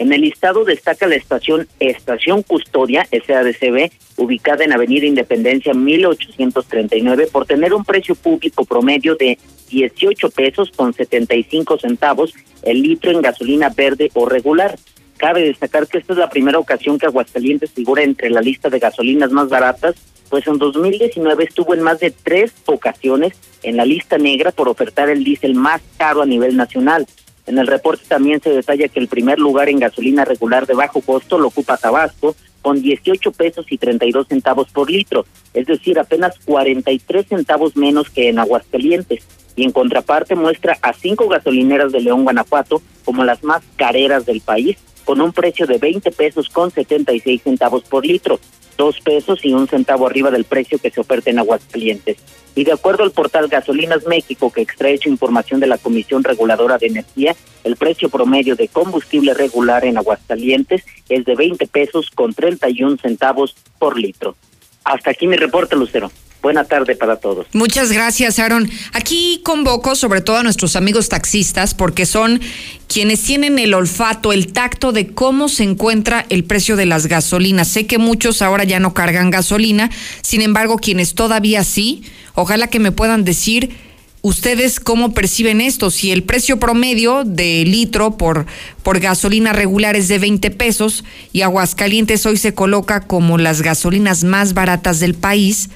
En 0.00 0.14
el 0.14 0.22
listado 0.22 0.64
destaca 0.64 1.06
la 1.06 1.16
estación 1.16 1.68
Estación 1.78 2.42
Custodia, 2.42 3.06
SADCB, 3.10 3.90
ubicada 4.16 4.64
en 4.64 4.72
Avenida 4.72 5.04
Independencia 5.04 5.74
1839, 5.74 7.28
por 7.30 7.44
tener 7.44 7.74
un 7.74 7.84
precio 7.84 8.14
público 8.14 8.64
promedio 8.64 9.14
de 9.16 9.38
18 9.68 10.30
pesos 10.30 10.70
con 10.74 10.94
75 10.94 11.76
centavos 11.76 12.32
el 12.62 12.80
litro 12.80 13.10
en 13.10 13.20
gasolina 13.20 13.68
verde 13.68 14.10
o 14.14 14.24
regular. 14.24 14.78
Cabe 15.18 15.42
destacar 15.42 15.86
que 15.86 15.98
esta 15.98 16.14
es 16.14 16.18
la 16.18 16.30
primera 16.30 16.58
ocasión 16.58 16.98
que 16.98 17.04
Aguascalientes 17.04 17.70
figura 17.70 18.02
entre 18.02 18.30
la 18.30 18.40
lista 18.40 18.70
de 18.70 18.78
gasolinas 18.78 19.32
más 19.32 19.50
baratas, 19.50 19.96
pues 20.30 20.46
en 20.46 20.56
2019 20.56 21.44
estuvo 21.44 21.74
en 21.74 21.82
más 21.82 22.00
de 22.00 22.10
tres 22.10 22.54
ocasiones 22.64 23.34
en 23.62 23.76
la 23.76 23.84
lista 23.84 24.16
negra 24.16 24.50
por 24.50 24.70
ofertar 24.70 25.10
el 25.10 25.24
diésel 25.24 25.54
más 25.54 25.82
caro 25.98 26.22
a 26.22 26.26
nivel 26.26 26.56
nacional. 26.56 27.06
En 27.50 27.58
el 27.58 27.66
reporte 27.66 28.04
también 28.06 28.40
se 28.40 28.50
detalla 28.50 28.86
que 28.86 29.00
el 29.00 29.08
primer 29.08 29.40
lugar 29.40 29.68
en 29.68 29.80
gasolina 29.80 30.24
regular 30.24 30.68
de 30.68 30.74
bajo 30.74 31.00
costo 31.00 31.36
lo 31.36 31.48
ocupa 31.48 31.76
Tabasco 31.76 32.36
con 32.62 32.80
18 32.80 33.32
pesos 33.32 33.66
y 33.70 33.76
32 33.76 34.28
centavos 34.28 34.70
por 34.70 34.88
litro, 34.88 35.26
es 35.52 35.66
decir, 35.66 35.98
apenas 35.98 36.38
43 36.44 37.26
centavos 37.26 37.76
menos 37.76 38.08
que 38.08 38.28
en 38.28 38.38
Aguascalientes. 38.38 39.26
y 39.56 39.64
en 39.64 39.72
contraparte 39.72 40.36
muestra 40.36 40.78
a 40.80 40.92
cinco 40.92 41.26
gasolineras 41.26 41.90
de 41.90 42.00
León, 42.00 42.22
Guanajuato 42.22 42.80
como 43.04 43.24
las 43.24 43.42
más 43.42 43.64
careras 43.74 44.24
del 44.26 44.40
país, 44.40 44.76
con 45.04 45.20
un 45.20 45.32
precio 45.32 45.66
de 45.66 45.78
20 45.78 46.12
pesos 46.12 46.48
con 46.50 46.70
76 46.70 47.42
centavos 47.42 47.82
por 47.82 48.06
litro, 48.06 48.38
dos 48.80 48.98
pesos 49.00 49.44
y 49.44 49.52
un 49.52 49.68
centavo 49.68 50.06
arriba 50.06 50.30
del 50.30 50.44
precio 50.44 50.78
que 50.78 50.90
se 50.90 51.02
oferta 51.02 51.28
en 51.28 51.38
Aguascalientes. 51.38 52.16
Y 52.54 52.64
de 52.64 52.72
acuerdo 52.72 53.02
al 53.02 53.10
portal 53.10 53.48
Gasolinas 53.48 54.06
México, 54.06 54.50
que 54.50 54.62
extrae 54.62 54.96
su 54.96 55.10
información 55.10 55.60
de 55.60 55.66
la 55.66 55.76
Comisión 55.76 56.24
Reguladora 56.24 56.78
de 56.78 56.86
Energía, 56.86 57.36
el 57.62 57.76
precio 57.76 58.08
promedio 58.08 58.56
de 58.56 58.68
combustible 58.68 59.34
regular 59.34 59.84
en 59.84 59.98
Aguascalientes 59.98 60.82
es 61.10 61.26
de 61.26 61.34
20 61.34 61.66
pesos 61.66 62.10
con 62.10 62.32
31 62.32 62.96
centavos 62.96 63.54
por 63.78 64.00
litro. 64.00 64.34
Hasta 64.82 65.10
aquí 65.10 65.26
mi 65.26 65.36
reporte, 65.36 65.76
Lucero. 65.76 66.10
Buena 66.42 66.64
tarde 66.64 66.96
para 66.96 67.16
todos. 67.16 67.46
Muchas 67.52 67.92
gracias, 67.92 68.38
Aaron. 68.38 68.70
Aquí 68.92 69.40
convoco 69.44 69.94
sobre 69.94 70.22
todo 70.22 70.38
a 70.38 70.42
nuestros 70.42 70.74
amigos 70.74 71.10
taxistas 71.10 71.74
porque 71.74 72.06
son 72.06 72.40
quienes 72.88 73.22
tienen 73.22 73.58
el 73.58 73.74
olfato, 73.74 74.32
el 74.32 74.52
tacto 74.52 74.92
de 74.92 75.08
cómo 75.08 75.48
se 75.48 75.64
encuentra 75.64 76.24
el 76.30 76.44
precio 76.44 76.76
de 76.76 76.86
las 76.86 77.06
gasolinas. 77.06 77.68
Sé 77.68 77.86
que 77.86 77.98
muchos 77.98 78.40
ahora 78.40 78.64
ya 78.64 78.80
no 78.80 78.94
cargan 78.94 79.30
gasolina, 79.30 79.90
sin 80.22 80.40
embargo, 80.40 80.76
quienes 80.76 81.14
todavía 81.14 81.62
sí, 81.62 82.04
ojalá 82.34 82.68
que 82.68 82.80
me 82.80 82.90
puedan 82.90 83.24
decir 83.24 83.76
ustedes 84.22 84.80
cómo 84.80 85.14
perciben 85.14 85.60
esto, 85.60 85.90
si 85.90 86.10
el 86.10 86.22
precio 86.22 86.58
promedio 86.58 87.24
de 87.24 87.64
litro 87.64 88.16
por, 88.16 88.46
por 88.82 89.00
gasolina 89.00 89.52
regular 89.52 89.96
es 89.96 90.08
de 90.08 90.18
20 90.18 90.50
pesos 90.50 91.04
y 91.32 91.42
Aguascalientes 91.42 92.26
hoy 92.26 92.36
se 92.36 92.54
coloca 92.54 93.00
como 93.00 93.38
las 93.38 93.62
gasolinas 93.62 94.24
más 94.24 94.52
baratas 94.52 95.00
del 95.00 95.14
país 95.14 95.70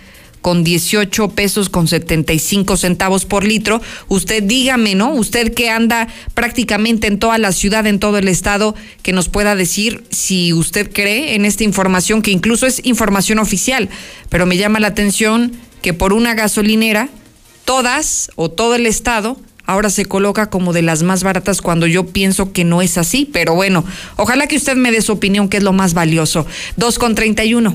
con 0.44 0.62
18 0.62 1.30
pesos 1.30 1.70
con 1.70 1.88
75 1.88 2.76
centavos 2.76 3.24
por 3.24 3.44
litro. 3.44 3.80
Usted 4.08 4.42
dígame, 4.42 4.94
¿no? 4.94 5.14
Usted 5.14 5.54
que 5.54 5.70
anda 5.70 6.06
prácticamente 6.34 7.06
en 7.06 7.18
toda 7.18 7.38
la 7.38 7.50
ciudad, 7.50 7.86
en 7.86 7.98
todo 7.98 8.18
el 8.18 8.28
estado, 8.28 8.74
que 9.00 9.14
nos 9.14 9.30
pueda 9.30 9.56
decir 9.56 10.04
si 10.10 10.52
usted 10.52 10.92
cree 10.92 11.34
en 11.34 11.46
esta 11.46 11.64
información, 11.64 12.20
que 12.20 12.30
incluso 12.30 12.66
es 12.66 12.84
información 12.84 13.38
oficial, 13.38 13.88
pero 14.28 14.44
me 14.44 14.58
llama 14.58 14.80
la 14.80 14.88
atención 14.88 15.52
que 15.80 15.94
por 15.94 16.12
una 16.12 16.34
gasolinera, 16.34 17.08
todas 17.64 18.30
o 18.36 18.50
todo 18.50 18.74
el 18.74 18.84
estado 18.84 19.38
ahora 19.64 19.88
se 19.88 20.04
coloca 20.04 20.50
como 20.50 20.74
de 20.74 20.82
las 20.82 21.02
más 21.02 21.22
baratas 21.22 21.62
cuando 21.62 21.86
yo 21.86 22.08
pienso 22.08 22.52
que 22.52 22.64
no 22.64 22.82
es 22.82 22.98
así, 22.98 23.26
pero 23.32 23.54
bueno, 23.54 23.82
ojalá 24.16 24.46
que 24.46 24.56
usted 24.56 24.76
me 24.76 24.92
dé 24.92 25.00
su 25.00 25.12
opinión, 25.12 25.48
que 25.48 25.56
es 25.56 25.62
lo 25.62 25.72
más 25.72 25.94
valioso. 25.94 26.46
2 26.76 26.98
con 26.98 27.14
31. 27.14 27.74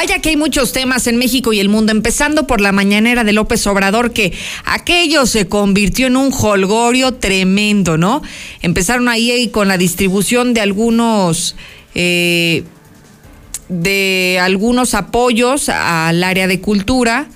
Vaya 0.00 0.20
que 0.20 0.30
hay 0.30 0.36
muchos 0.38 0.72
temas 0.72 1.06
en 1.08 1.18
México 1.18 1.52
y 1.52 1.60
el 1.60 1.68
mundo, 1.68 1.92
empezando 1.92 2.46
por 2.46 2.62
la 2.62 2.72
mañanera 2.72 3.22
de 3.22 3.34
López 3.34 3.66
Obrador, 3.66 4.14
que 4.14 4.32
aquello 4.64 5.26
se 5.26 5.46
convirtió 5.46 6.06
en 6.06 6.16
un 6.16 6.32
holgorio 6.32 7.12
tremendo, 7.12 7.98
¿no? 7.98 8.22
Empezaron 8.62 9.10
ahí 9.10 9.48
con 9.48 9.68
la 9.68 9.76
distribución 9.76 10.54
de 10.54 10.62
algunos... 10.62 11.54
Eh, 11.94 12.64
de 13.68 14.38
algunos 14.40 14.94
apoyos 14.94 15.68
al 15.68 16.24
área 16.24 16.46
de 16.48 16.62
cultura, 16.62 17.28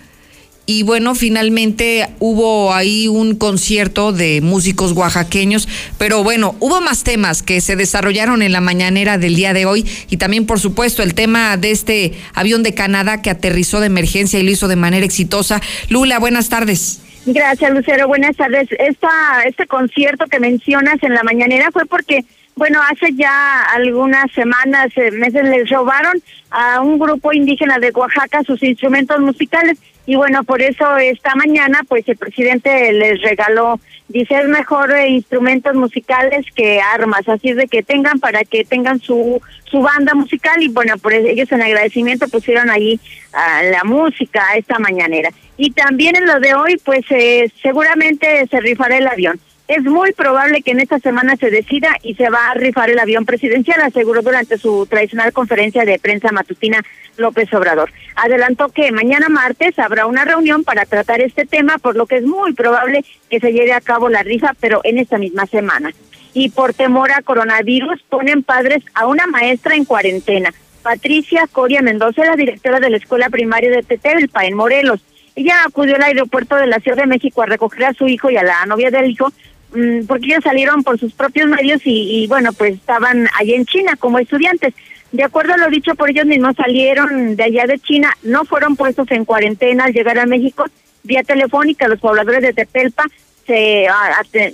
y 0.67 0.83
bueno, 0.83 1.15
finalmente 1.15 2.09
hubo 2.21 2.73
ahí 2.73 3.09
un 3.09 3.37
concierto 3.37 4.13
de 4.13 4.41
músicos 4.41 4.93
oaxaqueños, 4.93 5.69
pero 5.99 6.23
bueno, 6.23 6.57
hubo 6.61 6.81
más 6.81 7.05
temas 7.05 7.43
que 7.43 7.61
se 7.61 7.77
desarrollaron 7.77 8.43
en 8.43 8.53
la 8.53 8.61
mañanera 8.61 9.19
del 9.19 9.37
día 9.37 9.53
de 9.53 9.67
hoy 9.67 9.87
y 10.09 10.17
también, 10.17 10.47
por 10.47 10.61
supuesto, 10.61 11.03
el 11.03 11.15
tema 11.15 11.57
de 11.57 11.71
este 11.71 12.15
avión 12.35 12.63
de 12.63 12.75
Canadá 12.75 13.21
que 13.21 13.31
aterrizó 13.31 13.81
de 13.81 13.87
emergencia 13.87 14.39
y 14.39 14.43
lo 14.43 14.51
hizo 14.51 14.69
de 14.69 14.77
manera 14.77 15.05
exitosa. 15.05 15.61
Lula, 15.91 16.19
buenas 16.19 16.49
tardes. 16.49 17.01
Gracias, 17.27 17.71
Lucero. 17.73 18.07
Buenas 18.07 18.37
tardes. 18.37 18.69
Esta, 18.79 19.43
este 19.47 19.67
concierto 19.67 20.27
que 20.27 20.41
mencionas 20.41 21.03
en 21.03 21.15
la 21.15 21.23
mañanera 21.23 21.71
fue 21.73 21.87
porque 21.87 22.25
bueno, 22.57 22.79
hace 22.89 23.13
ya 23.15 23.63
algunas 23.75 24.31
semanas, 24.33 24.87
eh, 24.97 25.11
meses, 25.11 25.43
les 25.43 25.69
robaron 25.69 26.23
a 26.51 26.81
un 26.81 27.01
grupo 27.01 27.33
indígena 27.33 27.79
de 27.79 27.91
Oaxaca 27.91 28.45
sus 28.45 28.63
instrumentos 28.63 29.19
musicales 29.19 29.79
y 30.07 30.17
bueno, 30.17 30.45
por 30.45 30.61
eso 30.61 30.97
esta 30.99 31.35
mañana 31.35 31.81
pues 31.89 32.07
el 32.09 32.17
presidente 32.17 32.93
les 32.93 33.23
regaló, 33.23 33.81
dice 34.09 34.39
es 34.39 34.49
mejor 34.49 34.93
eh, 34.93 35.09
instrumentos 35.09 35.75
musicales 35.75 36.45
que 36.55 36.81
armas, 36.81 37.29
así 37.29 37.51
es 37.51 37.57
de 37.57 37.69
que 37.69 37.83
tengan 37.83 38.21
para 38.21 38.45
que 38.45 38.65
tengan 38.65 39.01
su 39.01 39.41
su 39.65 39.81
banda 39.81 40.15
musical 40.15 40.63
y 40.63 40.69
bueno, 40.69 40.97
por 40.99 41.13
ellos 41.13 41.51
en 41.51 41.63
agradecimiento 41.63 42.29
pusieron 42.29 42.71
ahí 42.71 43.01
la 43.71 43.83
música 43.83 44.55
esta 44.57 44.79
mañanera. 44.79 45.31
Y 45.57 45.73
también 45.73 46.15
en 46.17 46.27
lo 46.27 46.39
de 46.39 46.55
hoy 46.55 46.77
pues 46.85 47.05
eh, 47.11 47.51
seguramente 47.63 48.47
se 48.49 48.61
rifará 48.61 48.99
el 48.99 49.09
avión. 49.09 49.41
Es 49.67 49.83
muy 49.83 50.13
probable 50.13 50.61
que 50.61 50.73
en 50.73 50.81
esta 50.81 50.99
semana 50.99 51.37
se 51.37 51.51
decida 51.51 51.97
y 52.03 52.15
se 52.17 52.29
va 52.29 52.51
a 52.51 52.55
rifar 52.55 52.91
el 52.91 52.99
avión 52.99 53.25
presidencial, 53.25 53.81
aseguró 53.81 54.21
durante 54.21 54.59
su 54.59 54.87
tradicional 54.87 55.33
conferencia 55.33 55.87
de 55.87 55.99
prensa 55.99 56.33
matutina 56.33 56.83
López 57.17 57.53
Obrador. 57.55 57.91
Adelantó 58.15 58.69
que 58.69 58.93
mañana 58.93 59.31
martes 59.31 59.79
habrá 59.79 60.05
una 60.05 60.27
reunión 60.27 60.65
para 60.65 60.85
tratar 60.85 61.23
este 61.23 61.47
tema, 61.47 61.79
por 61.79 61.97
lo 61.97 62.05
que 62.05 62.17
es 62.17 62.25
muy 62.25 62.53
probable 62.53 63.07
que 63.31 63.41
se 63.41 63.53
lleve 63.53 63.73
a 63.73 63.81
cabo 63.81 64.11
la 64.11 64.23
rifa, 64.23 64.53
pero 64.61 64.83
en 64.85 64.99
esta 64.99 65.17
misma 65.17 65.47
semana. 65.47 65.93
Y 66.35 66.51
por 66.51 66.75
temor 66.75 67.13
a 67.13 67.23
coronavirus 67.23 68.03
ponen 68.11 68.43
padres 68.43 68.85
a 68.93 69.07
una 69.07 69.27
maestra 69.27 69.77
en 69.77 69.87
cuarentena. 69.87 70.53
Patricia 70.83 71.49
Coria 71.51 71.81
Mendoza, 71.81 72.27
la 72.27 72.37
directora 72.37 72.81
de 72.81 72.91
la 72.91 72.99
escuela 72.99 73.31
primaria 73.31 73.71
de 73.71 73.83
Tetelpa, 73.83 74.45
en 74.45 74.57
Morelos. 74.57 75.01
Ella 75.37 75.65
acudió 75.67 75.97
al 75.97 76.03
aeropuerto 76.03 76.55
de 76.57 76.67
la 76.67 76.79
Ciudad 76.81 76.99
de 76.99 77.07
México 77.07 77.43
a 77.43 77.47
recoger 77.47 77.87
a 77.87 77.95
su 77.95 78.07
hijo 78.07 78.31
y 78.31 78.37
a 78.37 78.45
la 78.45 78.67
novia 78.67 78.91
del 78.91 79.11
hijo 79.11 79.33
porque 80.07 80.27
ellos 80.27 80.45
salieron 80.45 80.83
por 80.83 80.99
sus 80.99 81.13
propios 81.13 81.49
medios 81.49 81.81
y, 81.85 82.27
bueno, 82.29 82.53
pues 82.53 82.75
estaban 82.75 83.29
allí 83.39 83.55
en 83.55 83.67
China 83.67 83.97
como 83.99 84.19
estudiantes. 84.19 84.75
De 85.13 85.25
acuerdo 85.25 85.55
a 85.55 85.57
lo 85.57 85.69
dicho 85.69 85.95
por 85.95 86.11
ellos 86.11 86.27
mismos, 86.27 86.57
salieron 86.57 87.37
de 87.37 87.45
allá 87.45 87.67
de 87.67 87.79
China, 87.79 88.17
no 88.23 88.45
fueron 88.45 88.77
puestos 88.77 89.11
en 89.11 89.25
cuarentena 89.25 89.85
al 89.85 89.93
llegar 89.93 90.19
a 90.19 90.27
México, 90.27 90.65
vía 91.03 91.23
telefónica, 91.23 91.89
los 91.89 92.01
pobladores 92.01 92.43
de 92.43 92.53
Tepelpa 92.53 93.05
se, 93.47 93.87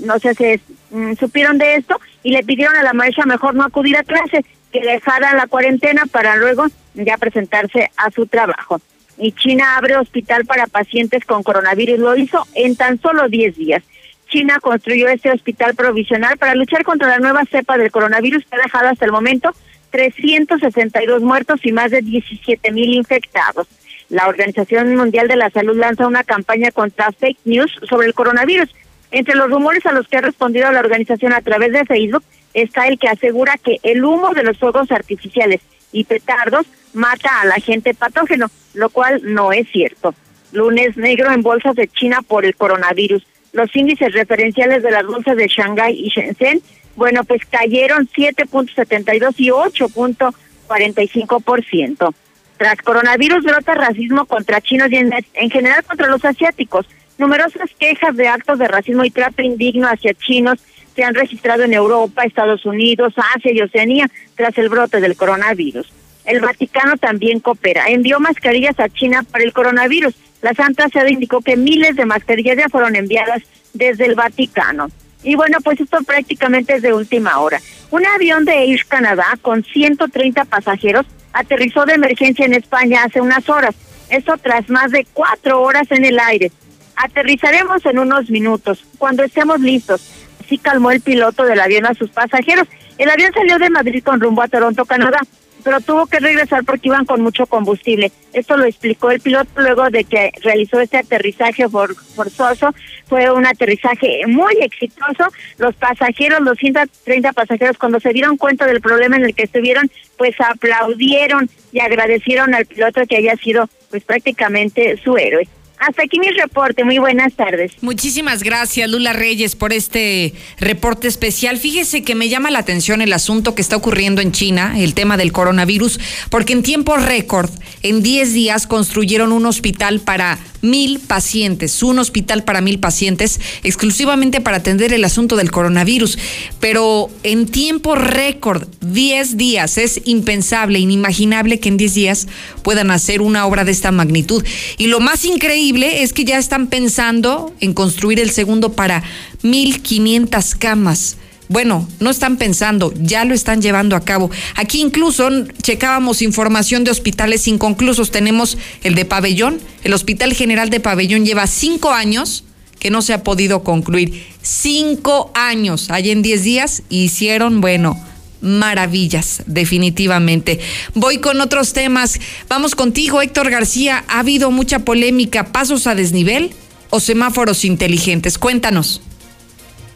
no 0.01 0.19
sé, 0.19 0.35
se 0.35 0.61
mm, 0.91 1.15
supieron 1.15 1.59
de 1.59 1.77
esto 1.77 2.01
y 2.23 2.33
le 2.33 2.43
pidieron 2.43 2.77
a 2.77 2.83
la 2.83 2.93
maestra 2.93 3.25
mejor 3.25 3.55
no 3.55 3.65
acudir 3.65 3.97
a 3.97 4.03
clase, 4.03 4.45
que 4.73 4.81
dejara 4.81 5.35
la 5.35 5.47
cuarentena 5.47 6.05
para 6.11 6.37
luego 6.37 6.67
ya 6.95 7.17
presentarse 7.19 7.91
a 7.97 8.11
su 8.11 8.27
trabajo. 8.27 8.81
Y 9.19 9.33
China 9.33 9.77
abre 9.77 9.97
hospital 9.97 10.47
para 10.47 10.67
pacientes 10.67 11.25
con 11.25 11.43
coronavirus, 11.43 11.99
lo 11.99 12.17
hizo 12.17 12.47
en 12.55 12.77
tan 12.77 13.01
solo 13.01 13.29
10 13.29 13.57
días. 13.57 13.83
China 14.31 14.59
construyó 14.61 15.09
este 15.09 15.31
hospital 15.31 15.75
provisional 15.75 16.39
para 16.39 16.55
luchar 16.55 16.85
contra 16.85 17.09
la 17.09 17.19
nueva 17.19 17.45
cepa 17.51 17.77
del 17.77 17.91
coronavirus 17.91 18.45
que 18.47 18.57
ha 18.57 18.63
dejado 18.63 18.89
hasta 18.89 19.05
el 19.05 19.13
momento 19.13 19.51
362 19.91 21.21
muertos 21.21 21.61
y 21.65 21.73
más 21.73 21.91
de 21.91 22.01
17 22.01 22.71
mil 22.71 22.95
infectados. 22.95 23.67
La 24.09 24.29
Organización 24.29 24.97
Mundial 24.97 25.29
de 25.29 25.37
la 25.37 25.51
Salud 25.51 25.77
lanza 25.77 26.07
una 26.07 26.25
campaña 26.25 26.71
contra 26.71 27.13
fake 27.13 27.41
news 27.45 27.73
sobre 27.89 28.07
el 28.07 28.15
coronavirus. 28.15 28.71
Entre 29.11 29.35
los 29.35 29.51
rumores 29.51 29.85
a 29.87 29.93
los 29.93 30.07
que 30.07 30.17
ha 30.17 30.21
respondido 30.21 30.71
la 30.71 30.81
organización 30.81 31.33
a 31.33 31.43
través 31.43 31.73
de 31.73 31.85
Facebook 31.85 32.25
está 32.55 32.87
el 32.87 32.99
que 32.99 33.09
asegura 33.09 33.59
que 33.59 33.79
el 33.83 34.05
humo 34.05 34.33
de 34.33 34.45
los 34.45 34.59
fuegos 34.59 34.91
artificiales 34.93 35.61
y 35.93 36.05
petardos 36.05 36.67
mata 36.93 37.41
a 37.41 37.47
la 37.47 37.57
gente 37.57 37.95
patógeno, 37.95 38.47
lo 38.75 38.91
cual 38.91 39.21
no 39.25 39.53
es 39.53 39.69
cierto. 39.71 40.15
Lunes 40.53 40.97
negro 40.97 41.33
en 41.33 41.43
bolsas 41.43 41.75
de 41.75 41.89
China 41.89 42.23
por 42.23 42.45
el 42.45 42.55
coronavirus 42.55 43.25
los 43.53 43.75
índices 43.75 44.13
referenciales 44.13 44.83
de 44.83 44.91
las 44.91 45.07
bolsas 45.07 45.35
de 45.37 45.49
Shanghái 45.49 45.95
y 45.95 46.09
Shenzhen, 46.09 46.61
bueno, 46.97 47.25
pues 47.25 47.47
cayeron 47.47 48.07
7.72 48.09 49.35
y 49.39 49.49
8.45%. 49.49 52.15
Tras 52.59 52.77
coronavirus 52.83 53.43
brota 53.43 53.75
racismo 53.75 54.27
contra 54.27 54.61
chinos 54.61 54.93
y 54.93 54.97
en, 54.97 55.11
general 55.51 55.83
contra 55.85 56.09
los 56.09 56.23
asiáticos. 56.25 56.87
Numerosas 57.17 57.71
quejas 57.79 58.15
de 58.17 58.29
actos 58.29 58.59
de 58.59 58.69
racismo 58.69 59.03
y 59.05 59.11
trato 59.11 59.41
indigno 59.43 59.89
hacia 59.89 60.13
chinos 60.15 60.59
se 60.95 61.03
han 61.05 61.15
registrado 61.15 61.63
en 61.63 61.73
Europa, 61.73 62.25
Estados 62.25 62.67
Unidos, 62.67 63.15
Asia 63.35 63.53
y 63.53 63.63
Oceanía 63.63 64.11
tras 64.35 64.59
el 64.59 64.69
brote 64.69 65.01
del 65.01 65.17
coronavirus. 65.17 65.91
El 66.25 66.41
Vaticano 66.41 66.97
también 66.97 67.41
coopera. 67.41 67.89
Envió 67.89 68.21
mascarillas 68.21 68.79
a 68.79 68.89
China 68.89 69.25
para 69.31 69.45
el 69.45 69.53
coronavirus 69.53 70.15
la 70.43 70.55
Santa 70.55 70.89
Sede 70.89 71.13
indicó 71.13 71.41
que 71.41 71.57
miles 71.57 71.97
de 71.97 72.07
mascarillas 72.07 72.57
ya 72.57 72.69
fueron 72.69 72.97
enviadas 72.97 73.43
desde 73.75 74.07
el 74.07 74.15
Vaticano. 74.15 74.89
Y 75.23 75.35
bueno, 75.35 75.59
pues 75.63 75.81
esto 75.81 75.99
prácticamente 76.03 76.75
es 76.75 76.83
de 76.83 76.95
última 76.95 77.39
hora. 77.41 77.61
Un 77.91 78.07
avión 78.07 78.45
de 78.47 78.65
Air 78.65 78.87
Canadá 78.87 79.27
con 79.43 79.63
130 79.63 80.47
pasajeros 80.47 81.07
aterrizó 81.33 81.85
de 81.85 81.95
emergencia 81.95 82.47
en 82.47 82.55
España 82.55 83.05
hace 83.05 83.21
unas 83.21 83.49
horas. 83.49 83.75
Esto 84.09 84.37
tras 84.39 84.69
más 84.71 84.91
de 84.93 85.07
cuatro 85.13 85.61
horas 85.61 85.91
en 85.91 86.05
el 86.05 86.19
aire. 86.19 86.51
Aterrizaremos 86.97 87.85
en 87.85 87.99
unos 87.99 88.31
minutos, 88.31 88.85
cuando 88.99 89.23
estemos 89.23 89.61
listos. 89.61 90.03
Así 90.43 90.59
calmó 90.59 90.91
el 90.91 91.01
piloto 91.01 91.45
del 91.45 91.61
avión 91.61 91.87
a 91.87 91.95
sus 91.95 92.11
pasajeros. 92.11 92.67
El 92.99 93.11
avión 93.11 93.33
salió 93.33 93.59
de 93.59 93.71
Madrid 93.71 94.03
con 94.03 94.21
rumbo 94.21 94.43
a 94.43 94.49
Toronto, 94.49 94.85
Canadá. 94.85 95.21
Pero 95.61 95.81
tuvo 95.81 96.07
que 96.07 96.21
regresar 96.21 96.65
porque 96.65 96.89
iban 96.89 97.05
con 97.05 97.21
mucho 97.21 97.47
combustible. 97.47 98.13
Esto 98.33 98.57
lo 98.57 98.65
explicó 98.65 99.11
el 99.11 99.21
piloto 99.21 99.51
luego 99.57 99.91
de 99.91 100.05
que 100.05 100.33
realizó 100.43 100.81
este 100.81 100.99
aterrizaje 100.99 101.69
forzoso. 101.69 102.75
Fue 103.07 103.31
un 103.31 103.47
aterrizaje 103.47 104.27
muy 104.27 104.55
exitoso. 104.61 105.25
Los 105.59 105.75
pasajeros, 105.75 106.41
los 106.41 106.59
130 106.59 107.33
pasajeros, 107.33 107.79
cuando 107.79 108.01
se 108.01 108.13
dieron 108.13 108.37
cuenta 108.37 108.67
del 108.67 108.81
problema 108.81 109.17
en 109.17 109.25
el 109.25 109.35
que 109.35 109.45
estuvieron, 109.45 109.91
pues 110.17 110.35
aplaudieron 110.41 111.49
y 111.73 111.81
agradecieron 111.81 112.55
al 112.55 112.67
piloto 112.67 113.03
que 113.09 113.17
haya 113.17 113.37
sido 113.37 113.69
pues 113.91 114.05
prácticamente 114.05 114.97
su 115.03 115.17
héroe. 115.17 115.49
Hasta 115.81 116.03
aquí 116.03 116.21
mi 116.21 116.29
reporte. 116.29 116.85
Muy 116.85 116.99
buenas 116.99 117.33
tardes. 117.33 117.73
Muchísimas 117.81 118.43
gracias, 118.43 118.91
Lula 118.91 119.15
Reyes, 119.15 119.57
por 119.57 119.73
este 119.73 120.35
reporte 120.59 121.09
especial. 121.09 121.57
Fíjese 121.57 122.03
que 122.03 122.15
me 122.15 122.29
llama 122.29 122.51
la 122.51 122.59
atención 122.59 123.01
el 123.01 123.15
asunto 123.15 123.55
que 123.55 123.63
está 123.63 123.77
ocurriendo 123.77 124.21
en 124.21 124.31
China, 124.31 124.75
el 124.79 124.93
tema 124.93 125.17
del 125.17 125.33
coronavirus, 125.33 125.99
porque 126.29 126.53
en 126.53 126.63
tiempo 126.63 126.99
récord, 126.99 127.49
en 127.83 128.03
10 128.03 128.35
días, 128.35 128.67
construyeron 128.67 129.33
un 129.33 129.47
hospital 129.47 130.01
para 130.01 130.39
mil 130.61 131.01
pacientes, 131.01 131.83
un 131.83 131.99
hospital 131.99 132.45
para 132.45 132.61
mil 132.61 132.79
pacientes, 132.79 133.41
exclusivamente 133.63 134.43
para 134.43 134.59
atender 134.59 134.93
el 134.93 135.05
asunto 135.05 135.37
del 135.37 135.51
coronavirus. 135.51 136.19
Pero 136.61 137.09
en 137.23 137.47
tiempo 137.47 137.95
récord, 137.95 138.69
10 138.83 139.39
días, 139.39 139.79
es 139.79 140.03
impensable, 140.05 140.79
inimaginable 140.79 141.59
que 141.59 141.71
en 141.71 141.79
10 141.79 141.95
días 141.95 142.29
puedan 142.63 142.91
hacer 142.91 143.23
una 143.23 143.47
obra 143.47 143.65
de 143.65 143.73
esta 143.73 143.93
magnitud. 143.93 144.45
Y 144.77 144.89
lo 144.89 145.01
más 145.01 145.25
increíble 145.25 145.70
es 145.79 146.13
que 146.13 146.25
ya 146.25 146.39
están 146.39 146.67
pensando 146.67 147.55
en 147.61 147.75
construir 147.75 148.19
el 148.19 148.31
segundo 148.31 148.73
para 148.73 149.03
1.500 149.43 150.59
camas. 150.59 151.17
Bueno, 151.49 151.89
no 152.01 152.11
están 152.11 152.37
pensando, 152.37 152.93
ya 152.97 153.25
lo 153.25 153.35
están 153.35 153.63
llevando 153.63 153.97
a 153.97 154.01
cabo. 154.01 154.31
Aquí 154.57 154.81
incluso 154.81 155.29
checábamos 155.63 156.23
información 156.23 156.85
de 156.85 156.91
hospitales 156.91 157.49
inconclusos. 157.49 158.11
Tenemos 158.11 158.59
el 158.83 158.95
de 158.95 159.05
Pabellón, 159.05 159.61
el 159.83 159.93
Hospital 159.93 160.33
General 160.33 160.71
de 160.71 160.81
Pabellón 160.81 161.25
lleva 161.25 161.47
cinco 161.47 161.91
años 161.91 162.45
que 162.79 162.91
no 162.91 163.03
se 163.03 163.13
ha 163.13 163.23
podido 163.23 163.63
concluir. 163.63 164.25
Cinco 164.43 165.31
años, 165.35 165.91
allá 165.91 166.13
en 166.13 166.23
diez 166.23 166.43
días 166.43 166.83
hicieron, 166.89 167.61
bueno, 167.61 168.01
maravillas, 168.41 169.43
definitivamente. 169.47 170.61
Voy 170.95 171.19
con 171.19 171.41
otros 171.41 171.73
temas. 171.73 172.21
Vamos 172.49 172.75
contigo, 172.75 173.23
Héctor 173.23 173.51
García. 173.51 174.05
¿Ha 174.09 174.21
habido 174.21 174.51
mucha 174.51 174.81
polémica? 174.81 175.53
¿Pasos 175.53 175.87
a 175.87 175.95
desnivel 175.95 176.53
o 176.91 177.01
semáforos 177.01 177.65
inteligentes? 177.65 178.39
Cuéntanos. 178.39 179.03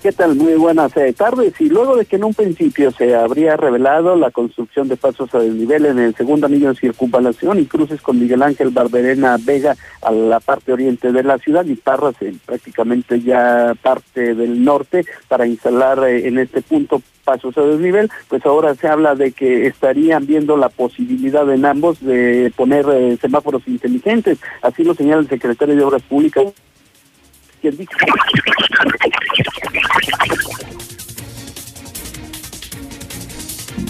¿Qué 0.05 0.13
tal? 0.13 0.35
Muy 0.35 0.53
buenas 0.57 0.95
eh, 0.99 1.15
tardes. 1.15 1.59
Y 1.63 1.71
luego 1.71 1.97
de 1.97 2.05
que 2.05 2.17
en 2.17 2.25
un 2.25 2.35
principio 2.35 2.91
se 2.91 3.17
habría 3.17 3.57
revelado 3.57 4.17
la 4.17 4.31
construcción 4.31 4.87
de 4.87 4.99
pasos 4.99 5.35
a 5.35 5.39
desnivel 5.39 5.87
en 5.87 5.99
el 5.99 6.15
segundo 6.15 6.47
anillo 6.47 6.69
de 6.69 6.79
circunvalación 6.79 7.59
y 7.59 7.65
cruces 7.65 8.03
con 8.03 8.21
Miguel 8.21 8.43
Ángel 8.43 8.69
Barberena 8.69 9.39
Vega 9.43 9.79
a 10.03 10.13
la 10.13 10.41
parte 10.41 10.75
oriente 10.75 11.11
de 11.11 11.23
la 11.23 11.39
ciudad 11.39 11.65
y 11.65 11.77
Parras 11.77 12.17
en 12.21 12.39
prácticamente 12.41 13.23
ya 13.23 13.75
parte 13.81 14.35
del 14.35 14.63
norte 14.63 15.07
para 15.27 15.47
instalar 15.47 15.99
eh, 16.07 16.29
en 16.29 16.39
este 16.39 16.61
punto 16.61 17.01
pasos 17.25 17.57
a 17.57 17.63
desnivel, 17.63 18.11
pues 18.29 18.45
ahora 18.45 18.75
se 18.75 18.87
habla 18.87 19.15
de 19.15 19.33
que 19.33 19.67
estarían 19.67 20.27
viendo 20.27 20.59
la 20.59 20.69
posibilidad 20.69 21.51
en 21.51 21.65
ambos 21.65 22.05
de 22.05 22.53
poner 22.55 22.85
eh, 22.93 23.17
semáforos 23.19 23.63
inteligentes. 23.67 24.37
Así 24.61 24.85
lo 24.85 24.93
señala 24.93 25.23
el 25.23 25.29
secretario 25.31 25.75
de 25.75 25.83
Obras 25.83 26.03
Públicas 26.03 26.53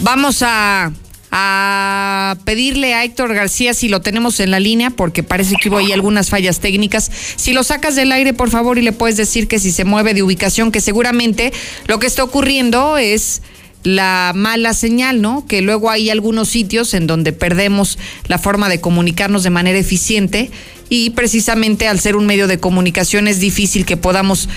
Vamos 0.01 0.43
a, 0.43 0.91
a 1.31 2.37
pedirle 2.45 2.93
a 2.93 3.03
Héctor 3.03 3.33
García 3.33 3.73
si 3.73 3.89
lo 3.89 4.01
tenemos 4.01 4.39
en 4.39 4.51
la 4.51 4.59
línea, 4.59 4.91
porque 4.91 5.23
parece 5.23 5.55
que 5.55 5.69
hubo 5.69 5.77
ahí 5.77 5.91
algunas 5.91 6.29
fallas 6.29 6.59
técnicas. 6.59 7.11
Si 7.35 7.53
lo 7.53 7.63
sacas 7.63 7.95
del 7.95 8.11
aire, 8.11 8.33
por 8.33 8.49
favor, 8.49 8.77
y 8.77 8.81
le 8.81 8.91
puedes 8.91 9.17
decir 9.17 9.47
que 9.47 9.59
si 9.59 9.71
se 9.71 9.83
mueve 9.83 10.13
de 10.13 10.23
ubicación, 10.23 10.71
que 10.71 10.79
seguramente 10.79 11.51
lo 11.87 11.99
que 11.99 12.07
está 12.07 12.23
ocurriendo 12.23 12.97
es 12.97 13.41
la 13.85 14.33
mala 14.35 14.73
señal, 14.73 15.21
¿no? 15.21 15.45
Que 15.47 15.61
luego 15.61 15.91
hay 15.91 16.09
algunos 16.09 16.49
sitios 16.49 16.93
en 16.95 17.05
donde 17.07 17.33
perdemos 17.33 17.99
la 18.27 18.39
forma 18.39 18.67
de 18.67 18.81
comunicarnos 18.81 19.43
de 19.43 19.51
manera 19.51 19.77
eficiente 19.77 20.49
y 20.89 21.11
precisamente 21.11 21.87
al 21.87 21.99
ser 21.99 22.15
un 22.15 22.25
medio 22.25 22.47
de 22.47 22.59
comunicación 22.59 23.27
es 23.27 23.39
difícil 23.39 23.85
que 23.85 23.95
podamos 23.95 24.49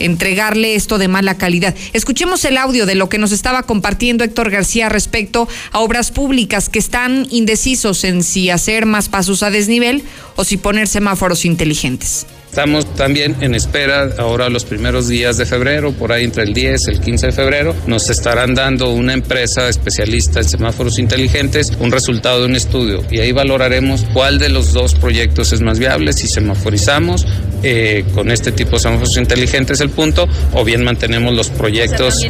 entregarle 0.00 0.74
esto 0.74 0.98
de 0.98 1.08
mala 1.08 1.38
calidad. 1.38 1.74
Escuchemos 1.94 2.44
el 2.44 2.58
audio 2.58 2.84
de 2.84 2.94
lo 2.94 3.08
que 3.08 3.18
nos 3.18 3.32
estaba 3.32 3.62
compartiendo 3.62 4.22
Héctor 4.22 4.50
García 4.50 4.90
respecto 4.90 5.48
a 5.72 5.80
obras 5.80 6.10
públicas 6.10 6.68
que 6.68 6.78
están 6.78 7.26
indecisos 7.30 8.04
en 8.04 8.22
si 8.22 8.50
hacer 8.50 8.84
más 8.84 9.08
pasos 9.08 9.42
a 9.42 9.50
desnivel 9.50 10.02
o 10.36 10.44
si 10.44 10.58
poner 10.58 10.88
semáforos 10.88 11.46
inteligentes. 11.46 12.26
Estamos 12.54 12.94
también 12.94 13.34
en 13.40 13.52
espera 13.56 14.10
ahora 14.16 14.48
los 14.48 14.64
primeros 14.64 15.08
días 15.08 15.36
de 15.38 15.44
febrero, 15.44 15.90
por 15.90 16.12
ahí 16.12 16.22
entre 16.22 16.44
el 16.44 16.54
10 16.54 16.86
y 16.86 16.90
el 16.92 17.00
15 17.00 17.26
de 17.26 17.32
febrero, 17.32 17.74
nos 17.88 18.08
estarán 18.10 18.54
dando 18.54 18.92
una 18.92 19.12
empresa 19.12 19.68
especialista 19.68 20.38
en 20.38 20.48
semáforos 20.48 21.00
inteligentes 21.00 21.72
un 21.80 21.90
resultado 21.90 22.42
de 22.42 22.46
un 22.46 22.54
estudio 22.54 23.04
y 23.10 23.18
ahí 23.18 23.32
valoraremos 23.32 24.06
cuál 24.12 24.38
de 24.38 24.50
los 24.50 24.72
dos 24.72 24.94
proyectos 24.94 25.52
es 25.52 25.62
más 25.62 25.80
viable, 25.80 26.12
si 26.12 26.28
semaforizamos 26.28 27.26
eh, 27.64 28.04
con 28.14 28.30
este 28.30 28.52
tipo 28.52 28.76
de 28.76 28.78
semáforos 28.78 29.16
inteligentes 29.16 29.80
el 29.80 29.90
punto 29.90 30.28
o 30.52 30.64
bien 30.64 30.84
mantenemos 30.84 31.34
los 31.34 31.50
proyectos. 31.50 32.24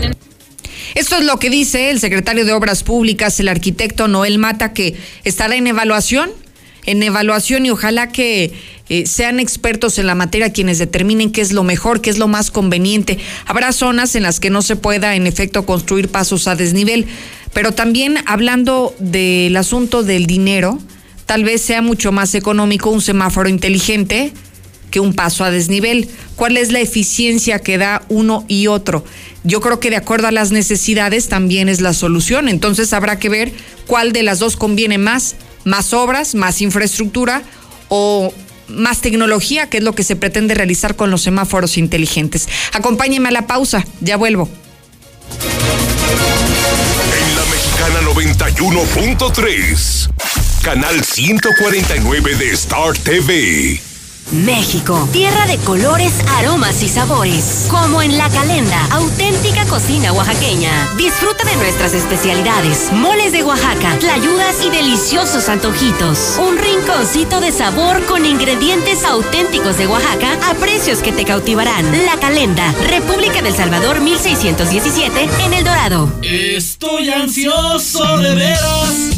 Esto 0.94 1.16
es 1.16 1.24
lo 1.26 1.38
que 1.38 1.50
dice 1.50 1.90
el 1.90 2.00
secretario 2.00 2.46
de 2.46 2.54
Obras 2.54 2.82
Públicas, 2.82 3.38
el 3.40 3.48
arquitecto 3.48 4.08
Noel 4.08 4.38
Mata, 4.38 4.72
que 4.72 4.96
estará 5.22 5.54
en 5.54 5.66
evaluación, 5.66 6.30
en 6.86 7.02
evaluación 7.02 7.66
y 7.66 7.70
ojalá 7.70 8.08
que 8.08 8.52
eh, 8.88 9.06
sean 9.06 9.40
expertos 9.40 9.98
en 9.98 10.06
la 10.06 10.14
materia 10.14 10.52
quienes 10.52 10.78
determinen 10.78 11.32
qué 11.32 11.40
es 11.40 11.52
lo 11.52 11.64
mejor, 11.64 12.00
qué 12.00 12.10
es 12.10 12.18
lo 12.18 12.28
más 12.28 12.50
conveniente. 12.50 13.18
Habrá 13.46 13.72
zonas 13.72 14.14
en 14.14 14.22
las 14.22 14.40
que 14.40 14.50
no 14.50 14.60
se 14.60 14.76
pueda, 14.76 15.16
en 15.16 15.26
efecto, 15.26 15.64
construir 15.64 16.08
pasos 16.08 16.46
a 16.48 16.54
desnivel, 16.54 17.06
pero 17.54 17.72
también 17.72 18.18
hablando 18.26 18.94
del 18.98 19.56
asunto 19.56 20.02
del 20.02 20.26
dinero, 20.26 20.78
tal 21.24 21.44
vez 21.44 21.62
sea 21.62 21.80
mucho 21.80 22.12
más 22.12 22.34
económico 22.34 22.90
un 22.90 23.00
semáforo 23.00 23.48
inteligente 23.48 24.32
que 24.90 25.00
un 25.00 25.14
paso 25.14 25.44
a 25.44 25.50
desnivel. 25.50 26.08
¿Cuál 26.36 26.56
es 26.56 26.70
la 26.70 26.80
eficiencia 26.80 27.58
que 27.60 27.78
da 27.78 28.04
uno 28.08 28.44
y 28.48 28.66
otro? 28.66 29.04
Yo 29.42 29.60
creo 29.60 29.80
que 29.80 29.90
de 29.90 29.96
acuerdo 29.96 30.28
a 30.28 30.32
las 30.32 30.52
necesidades 30.52 31.28
también 31.28 31.68
es 31.68 31.80
la 31.80 31.94
solución. 31.94 32.48
Entonces 32.48 32.92
habrá 32.92 33.18
que 33.18 33.28
ver 33.28 33.52
cuál 33.86 34.12
de 34.12 34.22
las 34.22 34.38
dos 34.38 34.56
conviene 34.56 34.98
más, 34.98 35.36
más 35.64 35.92
obras, 35.92 36.34
más 36.34 36.60
infraestructura 36.60 37.42
o 37.88 38.32
más 38.68 39.00
tecnología, 39.00 39.68
que 39.68 39.78
es 39.78 39.84
lo 39.84 39.94
que 39.94 40.04
se 40.04 40.16
pretende 40.16 40.54
realizar 40.54 40.96
con 40.96 41.10
los 41.10 41.22
semáforos 41.22 41.78
inteligentes. 41.78 42.48
Acompáñeme 42.72 43.28
a 43.28 43.32
la 43.32 43.46
pausa, 43.46 43.84
ya 44.00 44.16
vuelvo. 44.16 44.48
En 47.18 47.36
la 47.36 47.44
Mexicana 47.46 48.00
91.3, 48.02 50.10
canal 50.62 51.04
149 51.04 52.36
de 52.36 52.52
Star 52.52 52.96
TV. 52.98 53.80
México, 54.32 55.08
tierra 55.12 55.46
de 55.46 55.58
colores, 55.58 56.12
aromas 56.38 56.82
y 56.82 56.88
sabores. 56.88 57.66
Como 57.70 58.02
en 58.02 58.16
La 58.16 58.28
Calenda, 58.30 58.86
auténtica 58.90 59.64
cocina 59.66 60.12
oaxaqueña. 60.12 60.70
Disfruta 60.96 61.44
de 61.44 61.56
nuestras 61.56 61.94
especialidades, 61.94 62.92
moles 62.92 63.32
de 63.32 63.42
Oaxaca, 63.42 63.96
tlayudas 64.00 64.64
y 64.64 64.70
deliciosos 64.70 65.48
antojitos. 65.48 66.38
Un 66.38 66.58
rinconcito 66.58 67.40
de 67.40 67.52
sabor 67.52 68.04
con 68.06 68.24
ingredientes 68.24 69.04
auténticos 69.04 69.76
de 69.76 69.86
Oaxaca 69.86 70.38
a 70.50 70.54
precios 70.54 71.00
que 71.00 71.12
te 71.12 71.24
cautivarán. 71.24 71.84
La 72.04 72.18
Calenda, 72.18 72.72
República 72.88 73.42
del 73.42 73.54
Salvador 73.54 74.00
1617, 74.00 75.28
en 75.44 75.52
El 75.52 75.64
Dorado. 75.64 76.12
Estoy 76.22 77.10
ansioso 77.10 78.18
de 78.18 78.34
veras 78.34 79.10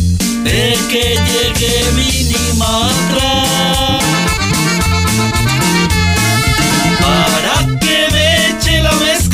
de 0.44 0.78
que 0.90 1.18
llegue 1.26 1.92
Minimatra 1.94 3.45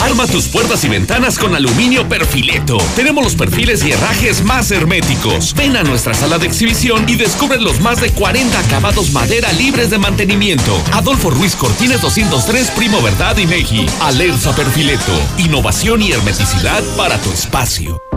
Arma 0.00 0.26
tus 0.26 0.48
puertas 0.48 0.84
y 0.84 0.88
ventanas 0.88 1.38
con 1.38 1.54
aluminio 1.54 2.08
perfileto. 2.08 2.78
Tenemos 2.96 3.24
los 3.24 3.34
perfiles 3.34 3.84
y 3.84 3.92
herrajes 3.92 4.44
más 4.44 4.70
herméticos. 4.70 5.54
Ven 5.54 5.76
a 5.76 5.82
nuestra 5.82 6.14
sala 6.14 6.38
de 6.38 6.46
exhibición 6.46 7.08
y 7.08 7.16
descubre 7.16 7.60
los 7.60 7.80
más 7.80 8.00
de 8.00 8.10
40 8.10 8.58
acabados 8.58 9.10
madera 9.12 9.52
libres 9.52 9.90
de 9.90 9.98
mantenimiento. 9.98 10.80
Adolfo 10.92 11.30
Ruiz 11.30 11.56
Cortines 11.56 12.00
203, 12.00 12.70
Primo 12.72 13.00
Verdad 13.02 13.36
y 13.38 13.46
Meji. 13.46 13.86
Alerza 14.00 14.54
Perfileto. 14.54 15.12
Innovación 15.38 16.02
y 16.02 16.12
hermeticidad 16.12 16.82
para 16.96 17.20
tu 17.20 17.30
espacio. 17.30 18.13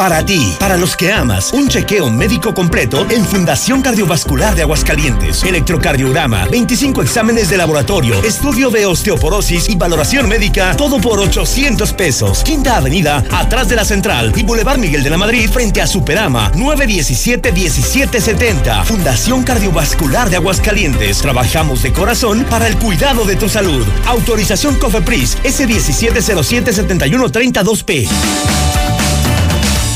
Para 0.00 0.24
ti, 0.24 0.56
para 0.58 0.78
los 0.78 0.96
que 0.96 1.12
amas, 1.12 1.52
un 1.52 1.68
chequeo 1.68 2.08
médico 2.08 2.54
completo 2.54 3.06
en 3.10 3.22
Fundación 3.22 3.82
Cardiovascular 3.82 4.54
de 4.54 4.62
Aguascalientes. 4.62 5.44
Electrocardiograma, 5.44 6.46
25 6.46 7.02
exámenes 7.02 7.50
de 7.50 7.58
laboratorio, 7.58 8.22
estudio 8.22 8.70
de 8.70 8.86
osteoporosis 8.86 9.68
y 9.68 9.76
valoración 9.76 10.26
médica, 10.26 10.74
todo 10.74 11.02
por 11.02 11.20
800 11.20 11.92
pesos. 11.92 12.42
Quinta 12.42 12.78
Avenida, 12.78 13.22
atrás 13.30 13.68
de 13.68 13.76
la 13.76 13.84
Central 13.84 14.32
y 14.34 14.42
Boulevard 14.42 14.78
Miguel 14.78 15.02
de 15.02 15.10
la 15.10 15.18
Madrid, 15.18 15.50
frente 15.50 15.82
a 15.82 15.86
Superama, 15.86 16.50
917-1770. 16.52 18.86
Fundación 18.86 19.42
Cardiovascular 19.42 20.30
de 20.30 20.36
Aguascalientes. 20.36 21.18
Trabajamos 21.18 21.82
de 21.82 21.92
corazón 21.92 22.46
para 22.48 22.68
el 22.68 22.78
cuidado 22.78 23.26
de 23.26 23.36
tu 23.36 23.50
salud. 23.50 23.86
Autorización 24.06 24.76
COFEPRIS, 24.76 25.36
S1707-7132P. 25.44 28.08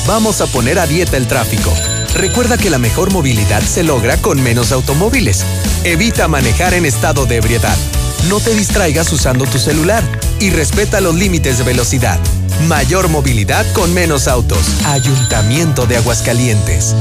Vamos 0.07 0.43
a 0.43 0.47
poner 0.47 0.79
a 0.79 0.87
dieta 0.87 1.17
el 1.17 1.27
tráfico. 1.27 1.73
Recuerda 2.15 2.59
que 2.59 2.69
la 2.69 2.79
mejor 2.79 3.11
movilidad 3.11 3.63
se 3.63 3.83
logra 3.83 4.19
con 4.19 4.43
menos 4.43 4.71
automóviles. 4.71 5.45
Evita 5.83 6.29
manejar 6.29 6.75
en 6.75 6.85
estado 6.85 7.25
de 7.25 7.37
ebriedad. 7.37 7.77
No 8.29 8.39
te 8.39 8.55
distraigas 8.55 9.11
usando 9.13 9.47
tu 9.47 9.59
celular 9.59 10.03
y 10.41 10.51
respeta 10.51 11.01
los 11.01 11.15
límites 11.15 11.57
de 11.57 11.65
velocidad. 11.65 12.19
Mayor 12.69 13.09
movilidad 13.09 13.65
con 13.73 13.95
menos 13.95 14.29
autos. 14.29 14.61
Ayuntamiento 14.85 15.87
de 15.87 15.97
Aguascalientes. 15.97 16.95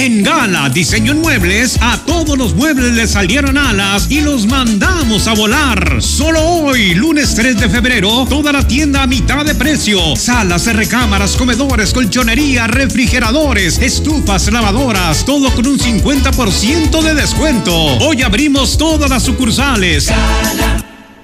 En 0.00 0.22
Gala 0.22 0.70
Diseño 0.70 1.12
en 1.12 1.20
Muebles, 1.20 1.76
a 1.82 1.98
todos 1.98 2.38
los 2.38 2.54
muebles 2.54 2.92
les 2.92 3.10
salieron 3.10 3.58
alas 3.58 4.06
y 4.08 4.22
los 4.22 4.46
mandamos 4.46 5.26
a 5.26 5.34
volar. 5.34 6.00
Solo 6.00 6.42
hoy, 6.42 6.94
lunes 6.94 7.34
3 7.34 7.60
de 7.60 7.68
febrero, 7.68 8.24
toda 8.26 8.50
la 8.50 8.66
tienda 8.66 9.02
a 9.02 9.06
mitad 9.06 9.44
de 9.44 9.54
precio. 9.54 10.16
Salas, 10.16 10.64
recámaras, 10.74 11.36
comedores, 11.36 11.92
colchonería, 11.92 12.66
refrigeradores, 12.66 13.78
estufas, 13.78 14.50
lavadoras, 14.50 15.26
todo 15.26 15.54
con 15.54 15.66
un 15.66 15.78
50% 15.78 17.02
de 17.02 17.14
descuento. 17.14 17.74
Hoy 17.98 18.22
abrimos 18.22 18.78
todas 18.78 19.10
las 19.10 19.22
sucursales. 19.22 20.06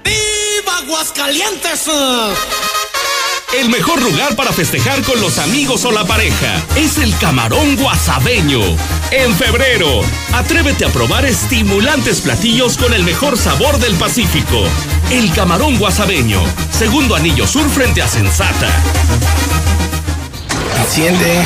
¡Viva 0.03 0.77
Aguascalientes! 0.83 1.87
El 3.53 3.69
mejor 3.69 4.01
lugar 4.01 4.35
para 4.35 4.51
festejar 4.51 5.01
con 5.03 5.21
los 5.21 5.39
amigos 5.39 5.85
o 5.85 5.91
la 5.91 6.05
pareja 6.05 6.61
es 6.75 6.97
el 6.97 7.17
Camarón 7.17 7.77
Guasabeño. 7.77 8.59
En 9.11 9.33
febrero, 9.35 10.01
atrévete 10.33 10.83
a 10.83 10.89
probar 10.89 11.25
estimulantes 11.25 12.19
platillos 12.19 12.77
con 12.77 12.93
el 12.93 13.03
mejor 13.03 13.37
sabor 13.37 13.79
del 13.79 13.95
Pacífico. 13.95 14.63
El 15.11 15.31
Camarón 15.31 15.77
Guasabeño, 15.77 16.41
segundo 16.71 17.15
anillo 17.15 17.47
sur 17.47 17.67
frente 17.69 18.01
a 18.01 18.07
Sensata. 18.07 18.69
Enciende. 20.81 21.45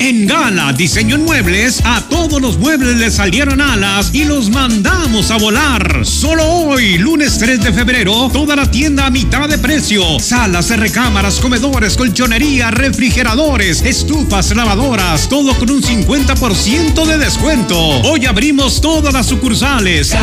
En 0.00 0.26
Gala 0.26 0.72
Diseño 0.72 1.16
en 1.16 1.24
Muebles, 1.24 1.82
a 1.84 2.00
todos 2.08 2.40
los 2.40 2.56
muebles 2.56 2.96
les 2.96 3.14
salieron 3.14 3.60
alas 3.60 4.10
y 4.12 4.24
los 4.24 4.48
mandamos 4.48 5.32
a 5.32 5.38
volar. 5.38 6.06
Solo 6.06 6.44
hoy, 6.44 6.98
lunes 6.98 7.38
3 7.38 7.64
de 7.64 7.72
febrero, 7.72 8.30
toda 8.32 8.54
la 8.54 8.70
tienda 8.70 9.06
a 9.06 9.10
mitad 9.10 9.48
de 9.48 9.58
precio. 9.58 10.20
Salas, 10.20 10.70
recámaras, 10.70 11.40
comedores, 11.40 11.96
colchonería, 11.96 12.70
refrigeradores, 12.70 13.82
estufas, 13.82 14.54
lavadoras, 14.54 15.28
todo 15.28 15.58
con 15.58 15.70
un 15.70 15.82
50% 15.82 17.04
de 17.04 17.18
descuento. 17.18 17.76
Hoy 17.76 18.26
abrimos 18.26 18.80
todas 18.80 19.12
las 19.12 19.26
sucursales. 19.26 20.14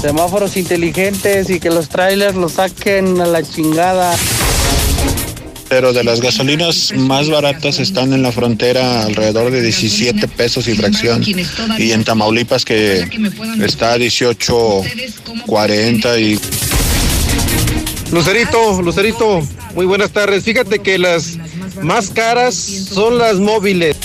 Semáforos 0.00 0.56
inteligentes 0.56 1.50
y 1.50 1.58
que 1.58 1.70
los 1.70 1.88
trailers 1.88 2.36
los 2.36 2.52
saquen 2.52 3.20
a 3.20 3.26
la 3.26 3.42
chingada 3.42 4.16
pero 5.72 5.92
de 5.94 6.04
las 6.04 6.20
gasolinas 6.20 6.92
más 6.94 7.30
baratas 7.30 7.78
están 7.78 8.12
en 8.12 8.22
la 8.22 8.30
frontera 8.30 9.04
alrededor 9.04 9.50
de 9.50 9.62
17 9.62 10.28
pesos 10.28 10.68
y 10.68 10.74
fracción. 10.74 11.24
Y 11.78 11.92
en 11.92 12.04
Tamaulipas 12.04 12.66
que 12.66 13.08
está 13.58 13.94
a 13.94 13.96
18.40 13.96 16.20
y... 16.20 16.38
Lucerito, 18.12 18.82
Lucerito, 18.82 19.40
muy 19.74 19.86
buenas 19.86 20.10
tardes. 20.10 20.44
Fíjate 20.44 20.80
que 20.80 20.98
las 20.98 21.38
más 21.80 22.10
caras 22.10 22.54
son 22.54 23.16
las 23.16 23.36
móviles. 23.36 23.96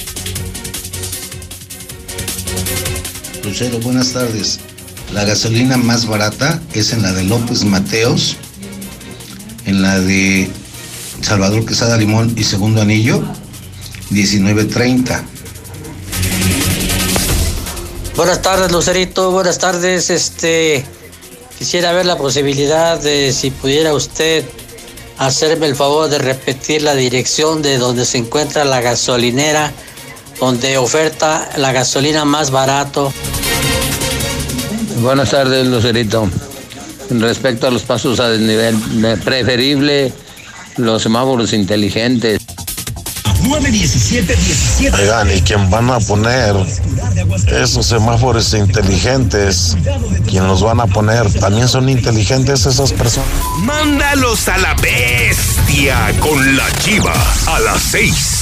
Lucero, 3.43 3.77
buenas 3.79 4.13
tardes. 4.13 4.61
La 5.13 5.25
gasolina 5.25 5.75
más 5.75 6.05
barata 6.05 6.61
es 6.73 6.93
en 6.93 7.01
la 7.01 7.11
de 7.11 7.25
López 7.25 7.65
Mateos, 7.65 8.37
en 9.65 9.81
la 9.81 9.99
de 9.99 10.49
Salvador 11.21 11.65
Quesada 11.65 11.97
Limón 11.97 12.33
y 12.37 12.43
Segundo 12.43 12.81
Anillo, 12.81 13.21
19.30. 14.11 15.23
Buenas 18.15 18.41
tardes, 18.41 18.71
Lucerito. 18.71 19.31
Buenas 19.31 19.59
tardes. 19.59 20.09
Este 20.09 20.83
quisiera 21.57 21.91
ver 21.91 22.05
la 22.05 22.17
posibilidad 22.17 22.99
de 22.99 23.31
si 23.31 23.51
pudiera 23.51 23.93
usted 23.93 24.45
hacerme 25.17 25.67
el 25.67 25.75
favor 25.75 26.09
de 26.09 26.19
repetir 26.19 26.83
la 26.83 26.95
dirección 26.95 27.61
de 27.61 27.77
donde 27.77 28.05
se 28.05 28.19
encuentra 28.19 28.65
la 28.65 28.81
gasolinera, 28.81 29.71
donde 30.39 30.77
oferta 30.77 31.49
la 31.57 31.71
gasolina 31.71 32.25
más 32.25 32.51
barato. 32.51 33.11
Buenas 35.01 35.29
tardes, 35.31 35.67
Lucerito. 35.67 36.29
Respecto 37.09 37.67
a 37.67 37.71
los 37.71 37.83
pasos 37.83 38.19
a 38.19 38.29
desnivel, 38.29 38.75
preferible 39.23 40.11
los 40.77 41.03
semáforos 41.03 41.53
inteligentes. 41.53 42.39
917 43.43 44.35
Oigan, 44.99 45.35
¿y 45.35 45.41
quién 45.41 45.69
van 45.69 45.89
a 45.89 45.99
poner 45.99 46.55
esos 47.51 47.85
semáforos 47.85 48.53
inteligentes? 48.53 49.77
¿Quién 50.27 50.47
los 50.47 50.61
van 50.61 50.79
a 50.79 50.87
poner? 50.87 51.31
¿También 51.39 51.67
son 51.67 51.87
inteligentes 51.87 52.65
esas 52.65 52.91
personas? 52.91 53.29
Mándalos 53.59 54.47
a 54.47 54.57
la 54.57 54.73
bestia 54.75 56.13
con 56.19 56.57
la 56.57 56.69
chiva 56.79 57.13
a 57.47 57.59
las 57.59 57.81
seis. 57.81 58.36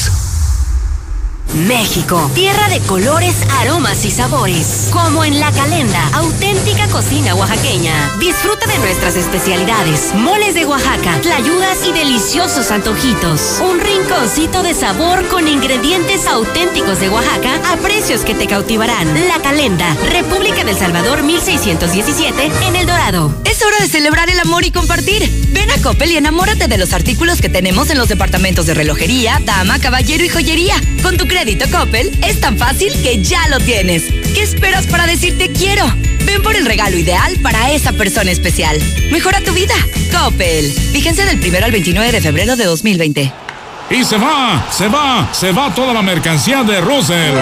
México, 1.56 2.30
tierra 2.36 2.68
de 2.68 2.82
colores, 2.82 3.34
aromas 3.62 4.04
y 4.04 4.12
sabores. 4.12 4.90
Como 4.92 5.24
en 5.24 5.40
La 5.40 5.54
Calenda, 5.54 6.06
auténtica 6.14 6.86
cocina 6.90 7.34
oaxaqueña. 7.34 8.12
Disfruta 8.20 8.68
de 8.68 8.78
nuestras 8.80 9.16
especialidades, 9.16 10.14
moles 10.16 10.54
de 10.54 10.66
Oaxaca, 10.66 11.18
tlayudas 11.22 11.88
y 11.88 11.94
deliciosos 11.94 12.72
antojitos. 12.72 13.62
Un 13.62 13.80
rinconcito 13.80 14.64
de 14.64 14.74
sabor 14.74 15.26
con 15.30 15.48
ingredientes 15.48 16.28
auténticos 16.28 17.00
de 17.00 17.10
Oaxaca 17.10 17.62
a 17.72 17.78
precios 17.78 18.22
que 18.26 18.36
te 18.36 18.48
cautivarán. 18.48 19.08
La 19.30 19.42
Calenda, 19.42 19.96
República 20.12 20.66
del 20.66 20.76
Salvador 20.76 21.24
1617 21.24 22.52
en 22.68 22.76
El 22.76 22.86
Dorado. 22.86 23.34
Es 23.46 23.64
hora 23.64 23.78
de 23.80 23.88
celebrar 23.88 24.30
el 24.30 24.40
amor 24.42 24.66
y 24.66 24.72
compartir. 24.72 25.32
Ven 25.54 25.72
a 25.72 25.82
Coppel 25.82 26.12
y 26.12 26.18
enamórate 26.18 26.68
de 26.68 26.78
los 26.78 26.92
artículos 26.92 27.40
que 27.40 27.48
tenemos 27.48 27.90
en 27.90 27.98
los 27.98 28.10
departamentos 28.10 28.66
de 28.66 28.74
relojería, 28.74 29.42
dama, 29.46 29.80
caballero 29.80 30.26
y 30.26 30.30
joyería. 30.30 30.76
Con 31.02 31.16
tu 31.16 31.26
crédito 31.28 31.45
Coppel 31.54 32.12
es 32.24 32.40
tan 32.40 32.58
fácil 32.58 32.92
que 33.04 33.22
ya 33.22 33.48
lo 33.50 33.60
tienes. 33.60 34.04
¿Qué 34.34 34.42
esperas 34.42 34.88
para 34.88 35.06
decirte 35.06 35.52
quiero? 35.52 35.86
Ven 36.26 36.42
por 36.42 36.56
el 36.56 36.66
regalo 36.66 36.98
ideal 36.98 37.38
para 37.44 37.72
esa 37.72 37.94
persona 37.94 38.32
especial. 38.32 38.80
Mejora 39.12 39.40
tu 39.42 39.54
vida. 39.54 39.76
Coppel. 40.12 40.72
Fíjense 40.92 41.24
del 41.24 41.40
1 41.40 41.66
al 41.66 41.72
29 41.72 42.12
de 42.12 42.22
febrero 42.22 42.56
de 42.56 42.66
2020. 42.66 43.32
Y 43.92 44.04
se 44.04 44.18
va, 44.18 44.68
se 44.72 44.88
va, 44.88 45.30
se 45.32 45.52
va 45.52 45.74
toda 45.74 45.94
la 45.94 46.02
mercancía 46.02 46.64
de 46.64 46.82
Russell. 46.82 47.36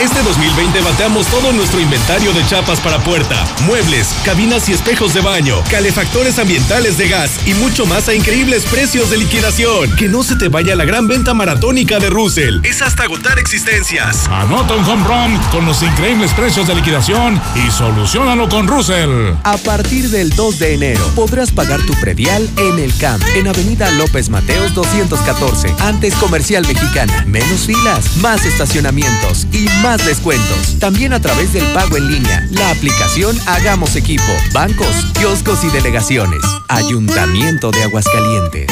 Este 0.00 0.22
2020 0.22 0.80
bateamos 0.82 1.26
todo 1.26 1.52
nuestro 1.52 1.80
inventario 1.80 2.32
de 2.32 2.46
chapas 2.46 2.78
para 2.78 3.00
puerta, 3.00 3.44
muebles, 3.66 4.14
cabinas 4.24 4.68
y 4.68 4.72
espejos 4.72 5.12
de 5.12 5.20
baño, 5.20 5.56
calefactores 5.68 6.38
ambientales 6.38 6.96
de 6.98 7.08
gas 7.08 7.40
y 7.48 7.54
mucho 7.54 7.84
más 7.84 8.08
a 8.08 8.14
increíbles 8.14 8.64
precios 8.64 9.10
de 9.10 9.16
liquidación. 9.16 9.90
Que 9.96 10.08
no 10.08 10.22
se 10.22 10.36
te 10.36 10.48
vaya 10.48 10.76
la 10.76 10.84
gran 10.84 11.08
venta 11.08 11.34
maratónica 11.34 11.98
de 11.98 12.10
Russell. 12.10 12.60
Es 12.62 12.80
hasta 12.80 13.02
agotar 13.02 13.40
existencias. 13.40 14.28
Anota 14.28 14.76
un 14.76 14.84
home 14.84 15.04
run 15.04 15.36
con 15.50 15.66
los 15.66 15.82
increíbles 15.82 16.32
precios 16.32 16.68
de 16.68 16.76
liquidación 16.76 17.42
y 17.56 17.68
solucionalo 17.72 18.48
con 18.48 18.68
Russell. 18.68 19.32
A 19.42 19.56
partir 19.56 20.10
del 20.10 20.30
2 20.30 20.60
de 20.60 20.74
enero 20.74 21.10
podrás 21.16 21.50
pagar 21.50 21.82
tu 21.82 21.94
predial 21.94 22.48
en 22.56 22.78
el 22.78 22.96
CAMP, 22.98 23.24
en 23.34 23.48
Avenida 23.48 23.90
López 23.90 24.28
Mateos 24.28 24.74
214, 24.74 25.74
antes 25.80 26.14
Comercial 26.14 26.64
Mexicana. 26.68 27.24
Menos 27.26 27.66
filas, 27.66 28.16
más 28.18 28.44
estacionamientos 28.44 29.48
y 29.50 29.66
más 29.82 29.87
descuentos. 29.96 30.78
También 30.78 31.14
a 31.14 31.20
través 31.20 31.52
del 31.52 31.64
pago 31.72 31.96
en 31.96 32.10
línea, 32.10 32.46
la 32.50 32.70
aplicación 32.70 33.36
Hagamos 33.46 33.96
Equipo, 33.96 34.32
bancos, 34.52 35.12
kioscos 35.18 35.64
y 35.64 35.70
delegaciones. 35.70 36.40
Ayuntamiento 36.68 37.70
de 37.70 37.84
Aguascalientes. 37.84 38.66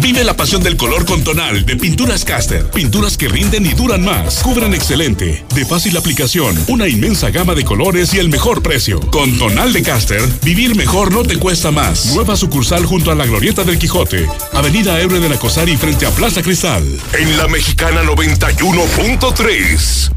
Vive 0.00 0.24
la 0.24 0.34
pasión 0.34 0.62
del 0.62 0.78
color 0.78 1.04
con 1.04 1.22
Tonal 1.22 1.66
de 1.66 1.76
Pinturas 1.76 2.24
Caster. 2.24 2.70
Pinturas 2.70 3.18
que 3.18 3.28
rinden 3.28 3.66
y 3.66 3.74
duran 3.74 4.02
más. 4.02 4.42
Cubren 4.42 4.72
excelente, 4.72 5.44
de 5.54 5.66
fácil 5.66 5.94
aplicación, 5.96 6.56
una 6.68 6.88
inmensa 6.88 7.30
gama 7.30 7.54
de 7.54 7.64
colores 7.64 8.14
y 8.14 8.18
el 8.18 8.30
mejor 8.30 8.62
precio. 8.62 9.00
Con 9.10 9.36
Tonal 9.38 9.74
de 9.74 9.82
Caster, 9.82 10.22
vivir 10.42 10.74
mejor 10.74 11.12
no 11.12 11.22
te 11.22 11.36
cuesta 11.36 11.70
más. 11.70 12.14
Nueva 12.14 12.34
sucursal 12.36 12.86
junto 12.86 13.10
a 13.10 13.14
la 13.14 13.26
Glorieta 13.26 13.62
del 13.62 13.78
Quijote, 13.78 14.26
Avenida 14.52 14.98
Ebre 15.00 15.20
de 15.20 15.28
la 15.28 15.38
Cosari 15.38 15.76
frente 15.76 16.06
a 16.06 16.10
Plaza 16.10 16.40
Cristal. 16.42 16.82
En 17.12 17.36
la 17.36 17.46
Mexicana 17.48 18.02
91.3. 18.02 20.10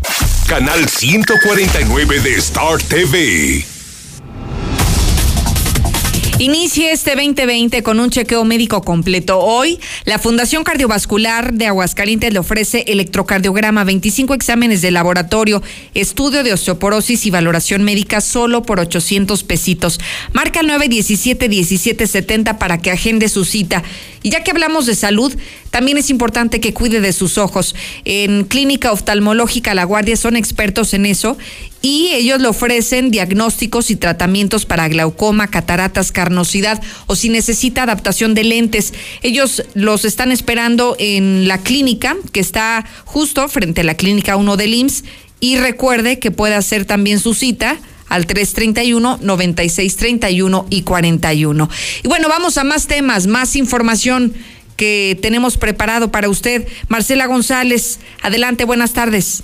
Canal 0.47 0.87
149 0.87 2.21
de 2.21 2.35
Star 2.35 2.81
TV. 2.81 3.72
Inicie 6.39 6.91
este 6.91 7.11
2020 7.11 7.83
con 7.83 7.99
un 7.99 8.09
chequeo 8.09 8.43
médico 8.43 8.81
completo. 8.81 9.37
Hoy, 9.37 9.79
la 10.05 10.17
Fundación 10.17 10.63
Cardiovascular 10.63 11.53
de 11.53 11.67
Aguascalientes 11.67 12.33
le 12.33 12.39
ofrece 12.39 12.85
electrocardiograma, 12.87 13.83
25 13.83 14.33
exámenes 14.33 14.81
de 14.81 14.89
laboratorio, 14.89 15.61
estudio 15.93 16.43
de 16.43 16.51
osteoporosis 16.51 17.27
y 17.27 17.29
valoración 17.29 17.83
médica 17.83 18.19
solo 18.19 18.63
por 18.63 18.79
800 18.79 19.43
pesitos. 19.43 19.99
Marca 20.33 20.61
el 20.61 20.69
917-1770 20.71 22.57
para 22.57 22.79
que 22.79 22.89
agende 22.89 23.29
su 23.29 23.45
cita. 23.45 23.83
Y 24.23 24.31
ya 24.31 24.43
que 24.43 24.51
hablamos 24.51 24.87
de 24.87 24.95
salud, 24.95 25.35
también 25.69 25.97
es 25.97 26.09
importante 26.09 26.59
que 26.59 26.73
cuide 26.73 26.99
de 26.99 27.13
sus 27.13 27.37
ojos. 27.37 27.75
En 28.05 28.45
Clínica 28.45 28.91
Oftalmológica 28.91 29.75
La 29.75 29.83
Guardia 29.83 30.17
son 30.17 30.35
expertos 30.35 30.95
en 30.95 31.05
eso 31.05 31.37
y 31.83 32.07
ellos 32.13 32.39
le 32.39 32.47
ofrecen 32.47 33.11
diagnósticos 33.11 33.91
y 33.91 33.97
tratamientos 33.97 34.65
para 34.65 34.87
glaucoma, 34.87 35.49
cataratas, 35.49 36.13
carnosidad 36.13 36.81
o 37.07 37.15
si 37.17 37.27
necesita 37.27 37.83
adaptación 37.83 38.33
de 38.33 38.45
lentes. 38.45 38.93
Ellos 39.21 39.63
los 39.73 40.05
están 40.05 40.31
esperando 40.31 40.95
en 40.97 41.49
la 41.49 41.57
clínica 41.57 42.15
que 42.31 42.39
está 42.39 42.85
justo 43.03 43.49
frente 43.49 43.81
a 43.81 43.83
la 43.83 43.95
clínica 43.95 44.37
1 44.37 44.55
del 44.55 44.73
IMSS 44.73 45.03
y 45.41 45.57
recuerde 45.57 46.19
que 46.19 46.31
puede 46.31 46.55
hacer 46.55 46.85
también 46.85 47.19
su 47.19 47.33
cita 47.33 47.77
al 48.07 48.27
331 48.27 49.19
9631 49.21 50.67
y 50.69 50.83
41. 50.83 51.69
Y 52.01 52.07
bueno, 52.07 52.29
vamos 52.29 52.57
a 52.57 52.63
más 52.63 52.87
temas, 52.87 53.27
más 53.27 53.57
información 53.57 54.33
que 54.77 55.19
tenemos 55.21 55.57
preparado 55.57 56.11
para 56.11 56.29
usted. 56.29 56.65
Marcela 56.87 57.25
González, 57.25 57.99
adelante, 58.21 58.63
buenas 58.63 58.93
tardes. 58.93 59.43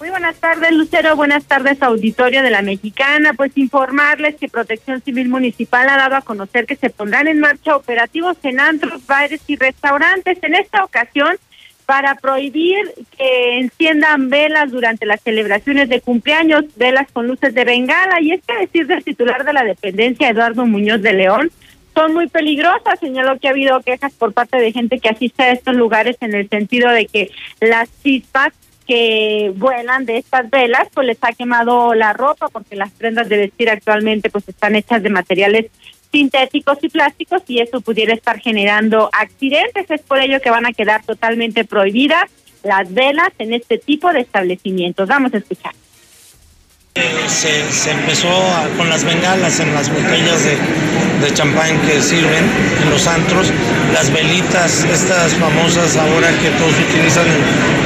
Muy 0.00 0.08
buenas 0.08 0.36
tardes, 0.36 0.72
Lucero. 0.72 1.14
Buenas 1.14 1.44
tardes, 1.44 1.82
auditorio 1.82 2.42
de 2.42 2.48
la 2.48 2.62
Mexicana. 2.62 3.34
Pues 3.34 3.52
informarles 3.56 4.36
que 4.36 4.48
Protección 4.48 5.02
Civil 5.02 5.28
Municipal 5.28 5.86
ha 5.90 5.98
dado 5.98 6.16
a 6.16 6.22
conocer 6.22 6.64
que 6.64 6.74
se 6.74 6.88
pondrán 6.88 7.28
en 7.28 7.38
marcha 7.38 7.76
operativos 7.76 8.38
en 8.42 8.60
antros, 8.60 9.06
bares 9.06 9.42
y 9.46 9.56
restaurantes. 9.56 10.38
En 10.40 10.54
esta 10.54 10.84
ocasión, 10.84 11.36
para 11.84 12.14
prohibir 12.14 12.78
que 13.18 13.58
enciendan 13.58 14.30
velas 14.30 14.70
durante 14.70 15.04
las 15.04 15.20
celebraciones 15.20 15.90
de 15.90 16.00
cumpleaños, 16.00 16.64
velas 16.76 17.12
con 17.12 17.26
luces 17.26 17.52
de 17.52 17.66
bengala. 17.66 18.22
Y 18.22 18.32
es 18.32 18.40
que 18.46 18.56
decir 18.56 18.86
del 18.86 19.04
titular 19.04 19.44
de 19.44 19.52
la 19.52 19.64
dependencia, 19.64 20.30
Eduardo 20.30 20.64
Muñoz 20.64 21.02
de 21.02 21.12
León, 21.12 21.50
son 21.94 22.14
muy 22.14 22.26
peligrosas. 22.26 22.98
Señaló 23.00 23.38
que 23.38 23.48
ha 23.48 23.50
habido 23.50 23.78
quejas 23.82 24.14
por 24.14 24.32
parte 24.32 24.56
de 24.56 24.72
gente 24.72 24.98
que 24.98 25.10
asiste 25.10 25.42
a 25.42 25.52
estos 25.52 25.76
lugares 25.76 26.16
en 26.22 26.34
el 26.34 26.48
sentido 26.48 26.88
de 26.88 27.04
que 27.04 27.30
las 27.60 27.90
chispas 28.02 28.54
que 28.90 29.52
vuelan 29.54 30.04
de 30.04 30.16
estas 30.16 30.50
velas, 30.50 30.88
pues 30.92 31.06
les 31.06 31.18
ha 31.20 31.30
quemado 31.30 31.94
la 31.94 32.12
ropa 32.12 32.48
porque 32.48 32.74
las 32.74 32.90
prendas 32.90 33.28
de 33.28 33.36
vestir 33.36 33.70
actualmente 33.70 34.30
pues 34.30 34.48
están 34.48 34.74
hechas 34.74 35.00
de 35.00 35.10
materiales 35.10 35.66
sintéticos 36.10 36.78
y 36.82 36.88
plásticos 36.88 37.44
y 37.46 37.60
eso 37.60 37.80
pudiera 37.82 38.12
estar 38.12 38.40
generando 38.40 39.08
accidentes. 39.12 39.88
Es 39.88 40.00
por 40.00 40.18
ello 40.18 40.40
que 40.40 40.50
van 40.50 40.66
a 40.66 40.72
quedar 40.72 41.04
totalmente 41.04 41.64
prohibidas 41.64 42.28
las 42.64 42.92
velas 42.92 43.30
en 43.38 43.54
este 43.54 43.78
tipo 43.78 44.12
de 44.12 44.22
establecimientos. 44.22 45.08
Vamos 45.08 45.32
a 45.34 45.36
escuchar. 45.36 45.72
Se, 47.28 47.64
se, 47.72 47.90
empezó 47.92 48.28
a, 48.28 48.68
con 48.76 48.88
las 48.90 49.04
bengalas 49.04 49.60
en 49.60 49.72
las 49.72 49.88
botellas 49.88 50.44
de, 50.44 50.56
de 51.24 51.32
champán 51.32 51.78
que 51.82 52.02
sirven 52.02 52.44
en 52.82 52.90
los 52.90 53.06
antros, 53.06 53.52
las 53.94 54.12
velitas, 54.12 54.84
estas 54.84 55.32
famosas 55.34 55.96
ahora 55.96 56.28
que 56.42 56.50
todos 56.58 56.74
utilizan 56.90 57.26
en, 57.26 57.40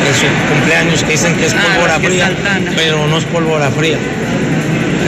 en 0.08 0.14
su 0.14 0.26
cumpleaños, 0.52 1.02
que 1.04 1.12
dicen 1.12 1.36
que 1.36 1.46
es 1.46 1.54
pólvora 1.54 2.00
fría, 2.00 2.32
pero 2.74 3.06
no 3.06 3.18
es 3.18 3.24
pólvora 3.24 3.70
fría. 3.70 3.98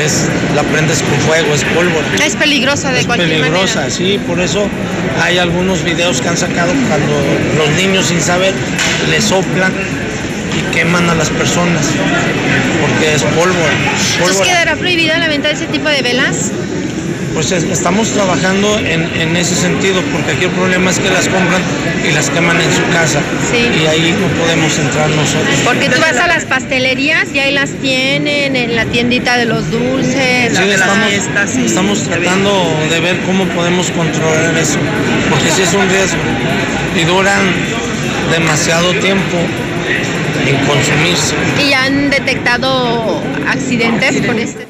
Es, 0.05 0.27
la 0.55 0.63
prendes 0.65 1.03
con 1.03 1.19
fuego, 1.21 1.55
es 1.55 1.65
pólvora. 1.65 2.07
Es 2.25 2.37
peligrosa 2.37 2.93
de 2.93 3.01
es 3.01 3.07
cualquier 3.07 3.41
peligrosa, 3.41 3.81
manera. 3.81 3.95
sí, 3.97 4.21
por 4.27 4.39
eso 4.41 4.69
hay 5.23 5.39
algunos 5.39 5.83
videos 5.85 6.21
que 6.21 6.29
han 6.29 6.37
sacado 6.37 6.73
cuando 6.89 7.15
los 7.57 7.71
niños 7.83 8.07
sin 8.07 8.21
saber 8.21 8.53
le 9.11 9.23
soplan 9.23 9.73
queman 10.77 11.09
a 11.09 11.15
las 11.15 11.31
personas 11.31 11.87
porque 12.83 13.15
es 13.15 13.23
pólvora. 13.23 13.73
Entonces 14.19 14.47
quedará 14.47 14.77
prohibida 14.77 15.19
la 15.19 15.29
venta 15.29 15.49
de 15.49 15.55
ese 15.55 15.67
tipo 15.67 15.89
de 15.89 16.03
velas. 16.03 16.51
Pues 17.33 17.53
es- 17.53 17.65
estamos 17.65 18.09
trabajando 18.13 18.79
en, 18.79 19.03
en 19.21 19.37
ese 19.37 19.55
sentido 19.55 20.01
porque 20.13 20.33
aquí 20.33 20.45
el 20.45 20.51
problema 20.53 20.91
es 20.91 20.99
que 20.99 21.11
las 21.11 21.29
compran 21.29 21.61
y 22.09 22.13
las 22.13 22.31
queman 22.31 22.59
en 22.61 22.73
su 22.73 22.83
casa 22.93 23.21
y 23.53 23.87
ahí 23.87 24.17
no 24.21 24.27
podemos 24.43 24.79
entrar 24.79 25.09
nosotros. 25.11 25.55
Porque 25.65 25.89
tú 25.91 26.01
vas 26.01 26.17
a 26.17 26.27
las 26.29 26.45
pastelerías 26.45 27.27
y 27.35 27.39
ahí 27.41 27.53
las 27.53 27.71
tienen, 27.83 28.57
en 28.57 28.75
la 28.77 28.85
tiendita 28.87 29.37
de 29.39 29.45
los 29.47 29.71
dulces, 29.71 30.57
Sí, 30.57 31.63
estamos 31.65 32.03
tratando 32.05 32.75
de 32.91 33.01
ver 33.01 33.19
cómo 33.27 33.45
podemos 33.49 33.91
controlar 33.91 34.57
eso, 34.57 34.79
porque 35.31 35.51
sí 35.51 35.63
es 35.63 35.75
un 35.75 35.89
riesgo 35.91 36.19
y 36.99 37.05
duran 37.05 37.43
demasiado 38.33 38.95
tiempo 38.95 39.37
en 40.49 40.57
consumirse. 40.67 41.35
Y 41.61 41.71
ya 41.71 41.85
han 41.85 42.11
detectado 42.11 43.21
accidentes 43.49 44.25
con 44.27 44.39
este 44.39 44.67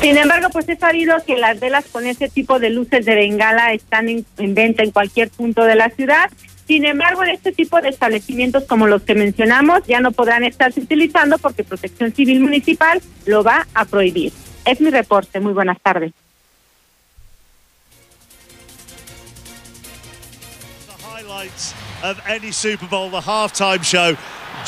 Sin 0.00 0.16
embargo, 0.16 0.48
pues 0.50 0.68
es 0.68 0.78
sabido 0.78 1.16
que 1.26 1.36
las 1.36 1.60
velas 1.60 1.84
con 1.90 2.06
ese 2.06 2.28
tipo 2.28 2.58
de 2.58 2.70
luces 2.70 3.04
de 3.04 3.14
bengala 3.14 3.72
están 3.72 4.08
en, 4.08 4.26
en 4.38 4.54
venta 4.54 4.82
en 4.82 4.90
cualquier 4.90 5.30
punto 5.30 5.64
de 5.64 5.74
la 5.74 5.90
ciudad. 5.90 6.30
Sin 6.66 6.84
embargo, 6.84 7.22
en 7.22 7.30
este 7.30 7.52
tipo 7.52 7.80
de 7.80 7.88
establecimientos 7.88 8.64
como 8.64 8.86
los 8.86 9.02
que 9.02 9.14
mencionamos 9.14 9.80
ya 9.86 10.00
no 10.00 10.12
podrán 10.12 10.44
estarse 10.44 10.80
utilizando 10.80 11.38
porque 11.38 11.64
Protección 11.64 12.12
Civil 12.12 12.40
Municipal 12.40 13.00
lo 13.26 13.42
va 13.42 13.66
a 13.74 13.84
prohibir. 13.84 14.32
Es 14.64 14.80
mi 14.80 14.90
reporte. 14.90 15.40
Muy 15.40 15.52
buenas 15.52 15.80
tardes. 15.80 16.12
highlights 21.28 21.74
of 22.02 22.20
any 22.26 22.50
Super 22.50 22.86
Bowl, 22.86 23.10
the 23.10 23.20
halftime 23.20 23.84
show. 23.84 24.16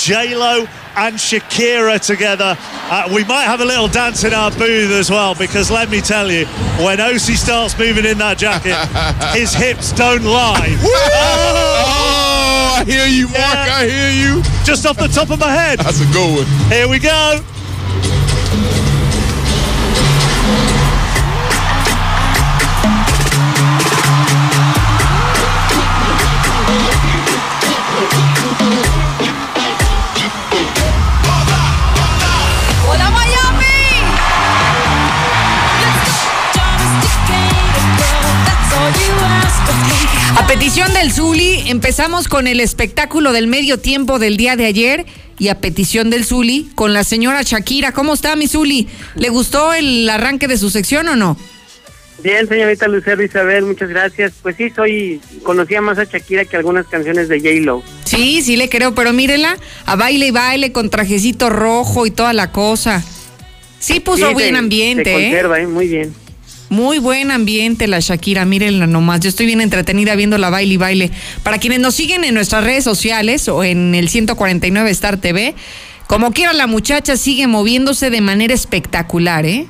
J 0.00 0.34
Lo 0.34 0.66
and 0.96 1.16
Shakira 1.16 2.04
together. 2.04 2.56
Uh, 2.58 3.08
we 3.14 3.22
might 3.24 3.44
have 3.44 3.60
a 3.60 3.64
little 3.66 3.86
dance 3.86 4.24
in 4.24 4.32
our 4.32 4.50
booth 4.50 4.90
as 4.92 5.10
well 5.10 5.34
because 5.34 5.70
let 5.70 5.90
me 5.90 6.00
tell 6.00 6.30
you, 6.30 6.46
when 6.82 6.98
Osi 6.98 7.36
starts 7.36 7.78
moving 7.78 8.06
in 8.06 8.16
that 8.16 8.38
jacket, 8.38 8.74
his 9.38 9.52
hips 9.52 9.92
don't 9.92 10.24
lie. 10.24 10.74
Oh, 10.82 12.76
I 12.78 12.84
hear 12.84 13.06
you, 13.06 13.26
Mark. 13.28 13.36
I 13.36 13.86
hear 13.86 14.10
you. 14.10 14.42
Just 14.64 14.86
off 14.86 14.96
the 14.96 15.08
top 15.08 15.30
of 15.30 15.38
my 15.38 15.50
head. 15.50 15.80
That's 15.80 16.00
a 16.00 16.12
good 16.12 16.38
one. 16.38 16.70
Here 16.70 16.88
we 16.88 16.98
go. 16.98 17.44
A 40.40 40.46
petición 40.46 40.92
del 40.94 41.12
Zuli, 41.12 41.64
empezamos 41.66 42.26
con 42.26 42.46
el 42.46 42.60
espectáculo 42.60 43.32
del 43.32 43.46
medio 43.46 43.78
tiempo 43.78 44.18
del 44.18 44.36
día 44.38 44.56
de 44.56 44.64
ayer 44.64 45.04
y 45.38 45.48
a 45.48 45.60
petición 45.60 46.08
del 46.10 46.24
Zuli 46.24 46.70
con 46.74 46.94
la 46.94 47.04
señora 47.04 47.42
Shakira. 47.42 47.92
¿Cómo 47.92 48.14
está 48.14 48.34
mi 48.36 48.48
Zuli? 48.48 48.88
¿Le 49.16 49.28
gustó 49.28 49.72
el 49.74 50.08
arranque 50.08 50.48
de 50.48 50.56
su 50.58 50.70
sección 50.70 51.08
o 51.08 51.16
no? 51.16 51.36
Bien, 52.22 52.48
señorita 52.48 52.88
Lucero 52.88 53.22
Isabel, 53.22 53.64
muchas 53.64 53.90
gracias. 53.90 54.32
Pues 54.42 54.56
sí, 54.56 54.70
soy 54.74 55.20
conocía 55.42 55.80
más 55.82 55.98
a 55.98 56.04
Shakira 56.04 56.44
que 56.44 56.56
algunas 56.56 56.86
canciones 56.86 57.28
de 57.28 57.38
J-Lo. 57.38 57.82
Sí, 58.04 58.42
sí 58.42 58.56
le 58.56 58.68
creo, 58.68 58.94
pero 58.94 59.12
mírenla, 59.12 59.56
a 59.86 59.96
baile 59.96 60.26
y 60.26 60.30
baile 60.30 60.72
con 60.72 60.90
trajecito 60.90 61.48
rojo 61.50 62.06
y 62.06 62.10
toda 62.10 62.32
la 62.32 62.50
cosa. 62.50 63.04
Sí 63.78 64.00
puso 64.00 64.26
Sí, 64.28 64.32
buen 64.34 64.50
se- 64.52 64.58
ambiente, 64.58 65.04
Se 65.04 65.10
¿eh? 65.10 65.22
conserva, 65.30 65.60
¿eh? 65.60 65.66
Muy 65.66 65.86
bien. 65.88 66.14
Muy 66.70 67.00
buen 67.00 67.32
ambiente 67.32 67.88
la 67.88 67.98
Shakira, 67.98 68.44
mírenla 68.44 68.86
nomás. 68.86 69.18
Yo 69.18 69.28
estoy 69.28 69.46
bien 69.46 69.60
entretenida 69.60 70.14
viendo 70.14 70.38
la 70.38 70.50
baile 70.50 70.74
y 70.74 70.76
baile. 70.76 71.10
Para 71.42 71.58
quienes 71.58 71.80
nos 71.80 71.96
siguen 71.96 72.22
en 72.22 72.32
nuestras 72.32 72.62
redes 72.62 72.84
sociales 72.84 73.48
o 73.48 73.64
en 73.64 73.92
el 73.96 74.08
149 74.08 74.88
Star 74.90 75.16
TV, 75.16 75.56
como 76.06 76.30
quiera 76.30 76.52
la 76.52 76.68
muchacha 76.68 77.16
sigue 77.16 77.48
moviéndose 77.48 78.10
de 78.10 78.20
manera 78.20 78.54
espectacular, 78.54 79.46
¿eh? 79.46 79.66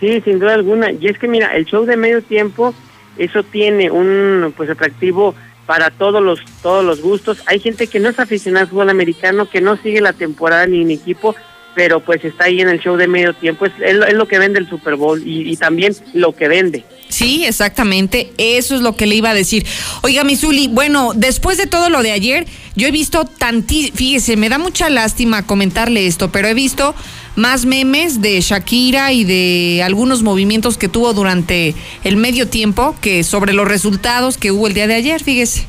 Sí, 0.00 0.20
sin 0.24 0.40
duda 0.40 0.54
alguna. 0.54 0.90
Y 0.90 1.06
es 1.06 1.16
que 1.16 1.28
mira, 1.28 1.54
el 1.54 1.64
show 1.64 1.84
de 1.86 1.96
medio 1.96 2.22
tiempo, 2.22 2.74
eso 3.16 3.44
tiene 3.44 3.92
un 3.92 4.52
pues 4.56 4.68
atractivo 4.68 5.36
para 5.64 5.90
todos 5.90 6.20
los 6.20 6.40
todos 6.60 6.84
los 6.84 7.02
gustos. 7.02 7.40
Hay 7.46 7.60
gente 7.60 7.86
que 7.86 8.00
no 8.00 8.08
es 8.08 8.18
aficionada 8.18 8.64
al 8.64 8.70
fútbol 8.70 8.90
americano, 8.90 9.48
que 9.48 9.60
no 9.60 9.76
sigue 9.76 10.00
la 10.00 10.12
temporada 10.12 10.66
ni 10.66 10.82
en 10.82 10.90
equipo, 10.90 11.36
pero 11.74 12.00
pues 12.00 12.24
está 12.24 12.44
ahí 12.44 12.60
en 12.60 12.68
el 12.68 12.80
show 12.80 12.96
de 12.96 13.06
medio 13.08 13.32
tiempo. 13.34 13.66
Es, 13.66 13.72
es 13.84 13.94
lo- 13.94 14.06
es 14.06 14.14
lo 14.14 14.26
que 14.26 14.38
vende 14.38 14.58
el 14.58 14.68
Super 14.68 14.96
Bowl 14.96 15.22
y, 15.26 15.50
y 15.50 15.56
también 15.56 15.94
lo 16.14 16.34
que 16.34 16.48
vende. 16.48 16.84
Sí, 17.08 17.44
exactamente. 17.44 18.30
Eso 18.38 18.74
es 18.76 18.82
lo 18.82 18.94
que 18.96 19.06
le 19.06 19.16
iba 19.16 19.30
a 19.30 19.34
decir. 19.34 19.66
Oiga, 20.02 20.22
Misuli, 20.24 20.68
bueno, 20.68 21.12
después 21.14 21.58
de 21.58 21.66
todo 21.66 21.90
lo 21.90 22.02
de 22.02 22.12
ayer, 22.12 22.46
yo 22.76 22.86
he 22.86 22.92
visto 22.92 23.24
tanti, 23.24 23.90
fíjese, 23.94 24.36
me 24.36 24.48
da 24.48 24.58
mucha 24.58 24.88
lástima 24.90 25.44
comentarle 25.46 26.06
esto, 26.06 26.30
pero 26.30 26.46
he 26.48 26.54
visto 26.54 26.94
más 27.34 27.64
memes 27.66 28.20
de 28.20 28.40
Shakira 28.40 29.12
y 29.12 29.24
de 29.24 29.82
algunos 29.84 30.22
movimientos 30.22 30.78
que 30.78 30.88
tuvo 30.88 31.12
durante 31.12 31.74
el 32.04 32.16
medio 32.16 32.48
tiempo 32.48 32.94
que 33.00 33.24
sobre 33.24 33.52
los 33.54 33.66
resultados 33.66 34.38
que 34.38 34.52
hubo 34.52 34.66
el 34.68 34.74
día 34.74 34.86
de 34.86 34.94
ayer, 34.94 35.22
fíjese. 35.22 35.66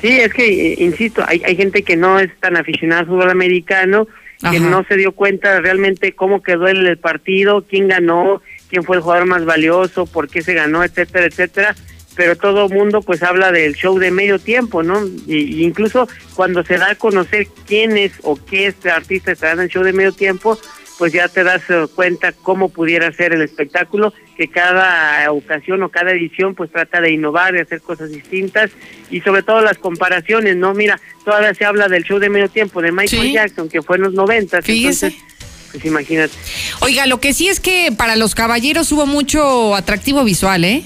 Sí, 0.00 0.08
es 0.08 0.32
que, 0.32 0.72
eh, 0.72 0.76
insisto, 0.80 1.24
hay, 1.26 1.42
hay 1.44 1.56
gente 1.56 1.82
que 1.82 1.96
no 1.96 2.18
es 2.20 2.30
tan 2.40 2.56
aficionada 2.56 3.00
al 3.02 3.06
fútbol 3.08 3.30
americano, 3.30 4.06
que 4.40 4.46
Ajá. 4.46 4.58
no 4.58 4.84
se 4.84 4.96
dio 4.96 5.12
cuenta 5.12 5.60
realmente 5.60 6.14
cómo 6.14 6.42
quedó 6.42 6.68
el, 6.68 6.96
partido, 6.98 7.64
quién 7.68 7.88
ganó, 7.88 8.40
quién 8.68 8.84
fue 8.84 8.96
el 8.96 9.02
jugador 9.02 9.26
más 9.26 9.44
valioso, 9.44 10.06
por 10.06 10.28
qué 10.28 10.42
se 10.42 10.54
ganó, 10.54 10.84
etcétera, 10.84 11.26
etcétera. 11.26 11.76
Pero 12.14 12.36
todo 12.36 12.68
mundo 12.68 13.00
pues 13.02 13.22
habla 13.22 13.52
del 13.52 13.74
show 13.74 13.98
de 13.98 14.10
medio 14.10 14.38
tiempo, 14.38 14.82
¿no? 14.82 15.06
Y, 15.26 15.36
y 15.36 15.64
incluso 15.64 16.08
cuando 16.34 16.64
se 16.64 16.76
da 16.76 16.90
a 16.90 16.94
conocer 16.96 17.46
quién 17.66 17.96
es 17.96 18.12
o 18.22 18.36
qué 18.36 18.66
este 18.66 18.90
artista 18.90 19.32
estará 19.32 19.52
en 19.52 19.60
el 19.60 19.68
show 19.68 19.84
de 19.84 19.92
medio 19.92 20.12
tiempo, 20.12 20.58
pues 20.98 21.12
ya 21.12 21.28
te 21.28 21.44
das 21.44 21.62
eh, 21.68 21.86
cuenta 21.94 22.32
cómo 22.32 22.68
pudiera 22.68 23.10
ser 23.12 23.32
el 23.32 23.42
espectáculo, 23.42 24.12
que 24.36 24.48
cada 24.48 25.30
ocasión 25.32 25.82
o 25.84 25.88
cada 25.88 26.10
edición 26.10 26.54
pues 26.54 26.70
trata 26.70 27.00
de 27.00 27.12
innovar, 27.12 27.52
de 27.54 27.60
hacer 27.62 27.80
cosas 27.80 28.10
distintas 28.10 28.70
y 29.10 29.20
sobre 29.20 29.42
todo 29.42 29.60
las 29.60 29.78
comparaciones, 29.78 30.56
¿no? 30.56 30.74
Mira, 30.74 31.00
todavía 31.24 31.54
se 31.54 31.64
habla 31.64 31.88
del 31.88 32.02
show 32.04 32.18
de 32.18 32.28
medio 32.28 32.48
tiempo 32.48 32.82
de 32.82 32.90
Michael 32.92 33.22
Sí. 33.22 33.32
Jackson, 33.32 33.68
que 33.68 33.80
fue 33.80 33.96
en 33.96 34.02
los 34.02 34.12
noventas, 34.14 34.64
Fíjese. 34.64 35.06
entonces, 35.06 35.28
pues 35.72 35.84
imagínate. 35.84 36.34
Oiga, 36.80 37.06
lo 37.06 37.20
que 37.20 37.32
sí 37.32 37.48
es 37.48 37.60
que 37.60 37.92
para 37.96 38.16
los 38.16 38.34
caballeros 38.34 38.90
hubo 38.92 39.06
mucho 39.06 39.74
atractivo 39.76 40.24
visual, 40.24 40.64
¿eh? 40.64 40.82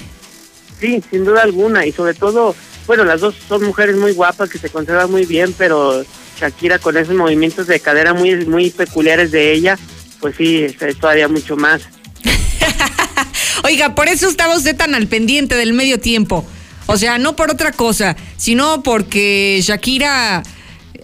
Sí, 0.81 1.03
sin 1.11 1.25
duda 1.25 1.43
alguna, 1.43 1.87
y 1.87 1.93
sobre 1.93 2.15
todo, 2.15 2.55
bueno, 2.87 3.05
las 3.05 3.21
dos 3.21 3.35
son 3.49 3.63
mujeres 3.65 3.97
muy 3.97 4.13
guapas 4.13 4.51
que 4.51 4.59
se 4.59 4.69
conservan 4.69 5.11
muy 5.11 5.25
bien, 5.25 5.55
pero 5.57 6.05
Shakira 6.39 6.79
con 6.81 6.97
esos 6.97 7.15
movimientos 7.15 7.67
de 7.69 7.79
cadera 7.79 8.13
muy, 8.15 8.45
muy 8.47 8.71
peculiares 8.71 9.31
de 9.31 9.53
ella, 9.53 9.79
pues 10.23 10.37
sí, 10.37 10.64
es, 10.64 10.99
todavía 10.99 11.29
mucho 11.29 11.57
más. 11.57 11.83
Oiga, 13.64 13.95
por 13.95 14.09
eso 14.09 14.29
estaba 14.29 14.57
usted 14.57 14.77
tan 14.77 14.95
al 14.95 15.09
pendiente 15.09 15.57
del 15.57 15.75
medio 15.75 16.01
tiempo. 16.01 16.47
O 16.87 16.97
sea, 16.97 17.18
no 17.18 17.37
por 17.37 17.51
otra 17.51 17.73
cosa, 17.73 18.16
sino 18.37 18.83
porque 18.83 19.61
Shakira 19.62 20.43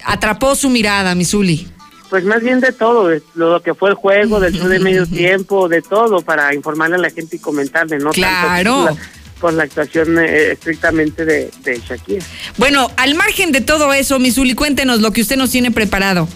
atrapó 0.05 0.55
su 0.55 0.71
mirada, 0.71 1.15
Misuli. 1.15 1.69
Pues 2.09 2.25
más 2.25 2.43
bien 2.43 2.61
de 2.61 2.73
todo, 2.73 3.09
de 3.09 3.23
lo 3.35 3.61
que 3.61 3.75
fue 3.75 3.91
el 3.91 3.97
juego, 3.97 4.41
del 4.41 4.55
show 4.55 4.69
de 4.69 4.79
medio 4.79 5.07
tiempo, 5.09 5.69
de 5.69 5.83
todo, 5.83 6.23
para 6.23 6.55
informarle 6.55 6.97
a 6.97 7.01
la 7.01 7.11
gente 7.11 7.37
y 7.37 7.39
comentarle, 7.39 7.99
¿no? 7.99 8.11
Claro. 8.11 8.85
Tanto 8.87 8.95
por 8.95 8.95
la, 8.95 9.41
por 9.41 9.53
la 9.55 9.63
actuación 9.65 10.19
eh, 10.19 10.53
estrictamente 10.53 11.25
de, 11.25 11.51
de 11.63 11.81
Shakira. 11.81 12.25
Bueno, 12.57 12.91
al 12.97 13.15
margen 13.15 13.51
de 13.53 13.61
todo 13.61 13.93
eso, 13.93 14.19
Misuli, 14.19 14.55
cuéntenos 14.55 15.01
lo 15.01 15.11
que 15.11 15.23
usted 15.23 15.37
nos 15.37 15.51
tiene 15.51 15.71
preparado. 15.71 16.29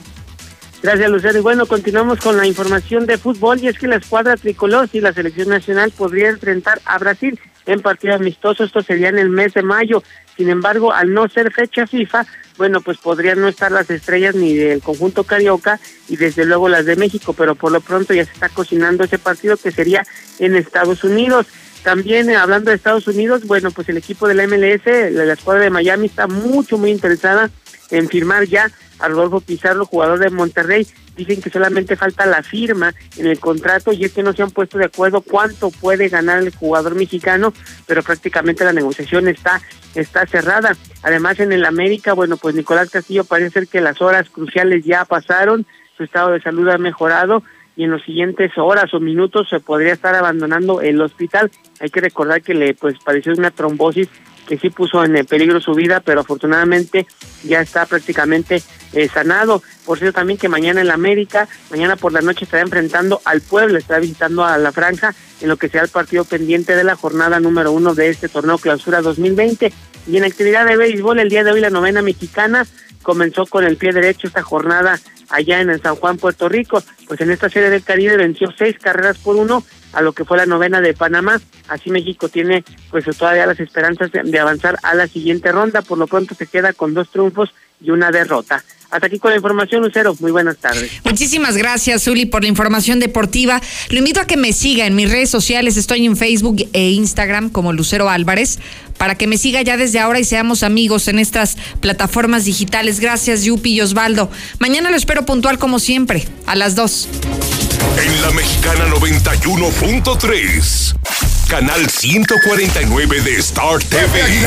Gracias, 0.82 1.10
Lucero. 1.10 1.38
Y 1.38 1.42
bueno, 1.42 1.66
continuamos 1.66 2.18
con 2.18 2.36
la 2.36 2.44
información 2.44 3.06
de 3.06 3.16
fútbol 3.16 3.60
y 3.60 3.68
es 3.68 3.78
que 3.78 3.86
la 3.86 3.96
escuadra 3.96 4.36
tricolor 4.36 4.88
y 4.92 5.00
la 5.00 5.12
selección 5.12 5.48
nacional 5.48 5.92
podría 5.92 6.28
enfrentar 6.28 6.80
a 6.84 6.98
Brasil 6.98 7.38
en 7.66 7.80
partido 7.80 8.14
amistoso. 8.14 8.64
Esto 8.64 8.82
sería 8.82 9.08
en 9.08 9.18
el 9.20 9.30
mes 9.30 9.54
de 9.54 9.62
mayo. 9.62 10.02
Sin 10.36 10.50
embargo, 10.50 10.92
al 10.92 11.14
no 11.14 11.28
ser 11.28 11.52
fecha 11.52 11.86
FIFA, 11.86 12.26
bueno, 12.58 12.80
pues 12.80 12.98
podrían 12.98 13.40
no 13.40 13.46
estar 13.46 13.70
las 13.70 13.90
estrellas 13.90 14.34
ni 14.34 14.54
del 14.54 14.82
conjunto 14.82 15.22
carioca 15.22 15.78
y 16.08 16.16
desde 16.16 16.44
luego 16.44 16.68
las 16.68 16.84
de 16.84 16.96
México, 16.96 17.32
pero 17.32 17.54
por 17.54 17.70
lo 17.70 17.80
pronto 17.80 18.12
ya 18.12 18.24
se 18.24 18.32
está 18.32 18.48
cocinando 18.48 19.04
ese 19.04 19.18
partido 19.18 19.56
que 19.56 19.70
sería 19.70 20.04
en 20.40 20.56
Estados 20.56 21.04
Unidos. 21.04 21.46
También 21.84 22.28
eh, 22.28 22.34
hablando 22.34 22.70
de 22.70 22.76
Estados 22.76 23.06
Unidos, 23.06 23.46
bueno, 23.46 23.70
pues 23.70 23.88
el 23.88 23.98
equipo 23.98 24.26
de 24.26 24.34
la 24.34 24.48
MLS, 24.48 25.12
la, 25.12 25.26
la 25.26 25.32
escuadra 25.34 25.62
de 25.62 25.70
Miami, 25.70 26.06
está 26.06 26.26
mucho, 26.26 26.76
muy 26.76 26.90
interesada 26.90 27.50
en 27.90 28.08
firmar 28.08 28.46
ya 28.46 28.70
Rodolfo 29.08 29.40
Pizarro, 29.40 29.86
jugador 29.86 30.18
de 30.18 30.30
Monterrey. 30.30 30.86
Dicen 31.16 31.42
que 31.42 31.50
solamente 31.50 31.96
falta 31.96 32.24
la 32.26 32.42
firma 32.42 32.94
en 33.16 33.26
el 33.26 33.38
contrato 33.38 33.92
y 33.92 34.04
es 34.04 34.12
que 34.12 34.22
no 34.22 34.32
se 34.32 34.42
han 34.42 34.50
puesto 34.50 34.78
de 34.78 34.86
acuerdo 34.86 35.20
cuánto 35.20 35.70
puede 35.70 36.08
ganar 36.08 36.38
el 36.38 36.54
jugador 36.54 36.94
mexicano, 36.94 37.52
pero 37.86 38.02
prácticamente 38.02 38.64
la 38.64 38.72
negociación 38.72 39.28
está 39.28 39.60
está 39.94 40.26
cerrada. 40.26 40.76
Además 41.02 41.40
en 41.40 41.52
el 41.52 41.64
América, 41.64 42.14
bueno, 42.14 42.36
pues 42.36 42.54
Nicolás 42.54 42.90
Castillo 42.90 43.24
parece 43.24 43.50
ser 43.50 43.68
que 43.68 43.80
las 43.80 44.00
horas 44.00 44.28
cruciales 44.30 44.84
ya 44.84 45.04
pasaron, 45.04 45.66
su 45.96 46.04
estado 46.04 46.30
de 46.30 46.40
salud 46.40 46.68
ha 46.68 46.78
mejorado 46.78 47.42
y 47.76 47.84
en 47.84 47.90
los 47.90 48.02
siguientes 48.02 48.52
horas 48.56 48.92
o 48.94 49.00
minutos 49.00 49.48
se 49.48 49.60
podría 49.60 49.92
estar 49.92 50.14
abandonando 50.14 50.80
el 50.80 51.00
hospital. 51.00 51.50
Hay 51.80 51.90
que 51.90 52.00
recordar 52.00 52.42
que 52.42 52.54
le 52.54 52.74
pues 52.74 52.96
padeció 53.04 53.32
una 53.32 53.50
trombosis 53.50 54.08
que 54.46 54.58
sí 54.58 54.70
puso 54.70 55.04
en 55.04 55.24
peligro 55.26 55.60
su 55.60 55.72
vida, 55.72 56.00
pero 56.00 56.20
afortunadamente 56.20 57.06
ya 57.44 57.60
está 57.60 57.86
prácticamente 57.86 58.62
eh, 58.92 59.08
sanado. 59.08 59.62
Por 59.84 59.98
cierto, 59.98 60.16
también 60.16 60.38
que 60.38 60.48
mañana 60.48 60.80
en 60.80 60.88
la 60.88 60.94
América, 60.94 61.48
mañana 61.70 61.96
por 61.96 62.12
la 62.12 62.20
noche 62.20 62.44
estará 62.44 62.62
enfrentando 62.62 63.20
al 63.24 63.40
pueblo, 63.40 63.78
estará 63.78 64.00
visitando 64.00 64.44
a 64.44 64.58
la 64.58 64.72
franja 64.72 65.14
en 65.40 65.48
lo 65.48 65.56
que 65.56 65.68
será 65.68 65.84
el 65.84 65.90
partido 65.90 66.24
pendiente 66.24 66.76
de 66.76 66.84
la 66.84 66.96
jornada 66.96 67.40
número 67.40 67.72
uno 67.72 67.94
de 67.94 68.08
este 68.08 68.28
torneo 68.28 68.58
clausura 68.58 69.02
2020. 69.02 69.72
Y 70.06 70.16
en 70.16 70.24
actividad 70.24 70.66
de 70.66 70.76
béisbol, 70.76 71.20
el 71.20 71.28
día 71.28 71.44
de 71.44 71.52
hoy 71.52 71.60
la 71.60 71.70
novena 71.70 72.02
mexicana 72.02 72.66
comenzó 73.02 73.46
con 73.46 73.64
el 73.64 73.76
pie 73.76 73.92
derecho 73.92 74.26
esta 74.26 74.42
jornada 74.42 74.98
allá 75.28 75.60
en 75.60 75.70
el 75.70 75.82
San 75.82 75.96
Juan, 75.96 76.18
Puerto 76.18 76.48
Rico. 76.48 76.82
Pues 77.06 77.20
en 77.20 77.30
esta 77.30 77.48
serie 77.48 77.70
del 77.70 77.82
Caribe 77.82 78.16
venció 78.16 78.52
seis 78.56 78.76
carreras 78.78 79.18
por 79.18 79.36
uno 79.36 79.64
a 79.92 80.00
lo 80.00 80.12
que 80.12 80.24
fue 80.24 80.36
la 80.36 80.46
novena 80.46 80.80
de 80.80 80.94
Panamá. 80.94 81.40
Así 81.68 81.90
México 81.90 82.28
tiene 82.28 82.64
pues 82.90 83.04
todavía 83.16 83.46
las 83.46 83.60
esperanzas 83.60 84.10
de, 84.12 84.22
de 84.22 84.38
avanzar 84.38 84.78
a 84.82 84.94
la 84.94 85.06
siguiente 85.06 85.52
ronda. 85.52 85.82
Por 85.82 85.98
lo 85.98 86.06
pronto 86.06 86.34
se 86.34 86.46
queda 86.46 86.72
con 86.72 86.94
dos 86.94 87.10
triunfos 87.10 87.52
y 87.80 87.90
una 87.90 88.10
derrota. 88.10 88.64
Hasta 88.92 89.06
aquí 89.06 89.18
con 89.18 89.30
la 89.30 89.38
información, 89.38 89.82
Lucero. 89.82 90.14
Muy 90.20 90.32
buenas 90.32 90.58
tardes. 90.58 90.90
Muchísimas 91.02 91.56
gracias, 91.56 92.04
Zuli, 92.04 92.26
por 92.26 92.42
la 92.42 92.48
información 92.48 93.00
deportiva. 93.00 93.62
Lo 93.88 93.96
invito 93.96 94.20
a 94.20 94.26
que 94.26 94.36
me 94.36 94.52
siga 94.52 94.86
en 94.86 94.94
mis 94.94 95.10
redes 95.10 95.30
sociales. 95.30 95.78
Estoy 95.78 96.04
en 96.04 96.14
Facebook 96.14 96.68
e 96.74 96.90
Instagram 96.90 97.48
como 97.48 97.72
Lucero 97.72 98.10
Álvarez 98.10 98.58
para 98.98 99.14
que 99.16 99.26
me 99.26 99.38
siga 99.38 99.62
ya 99.62 99.78
desde 99.78 99.98
ahora 99.98 100.20
y 100.20 100.24
seamos 100.24 100.62
amigos 100.62 101.08
en 101.08 101.18
estas 101.18 101.56
plataformas 101.80 102.44
digitales. 102.44 103.00
Gracias, 103.00 103.44
Yupi 103.44 103.72
y 103.72 103.80
Osvaldo. 103.80 104.30
Mañana 104.58 104.90
lo 104.90 104.96
espero 104.96 105.24
puntual 105.24 105.58
como 105.58 105.78
siempre, 105.78 106.28
a 106.44 106.54
las 106.54 106.74
2. 106.74 107.08
En 108.04 108.22
la 108.22 108.30
Mexicana 108.32 108.88
91.3, 108.88 110.94
canal 111.48 111.88
149 111.88 113.22
de 113.22 113.36
Star 113.36 113.82
TV. 113.82 114.42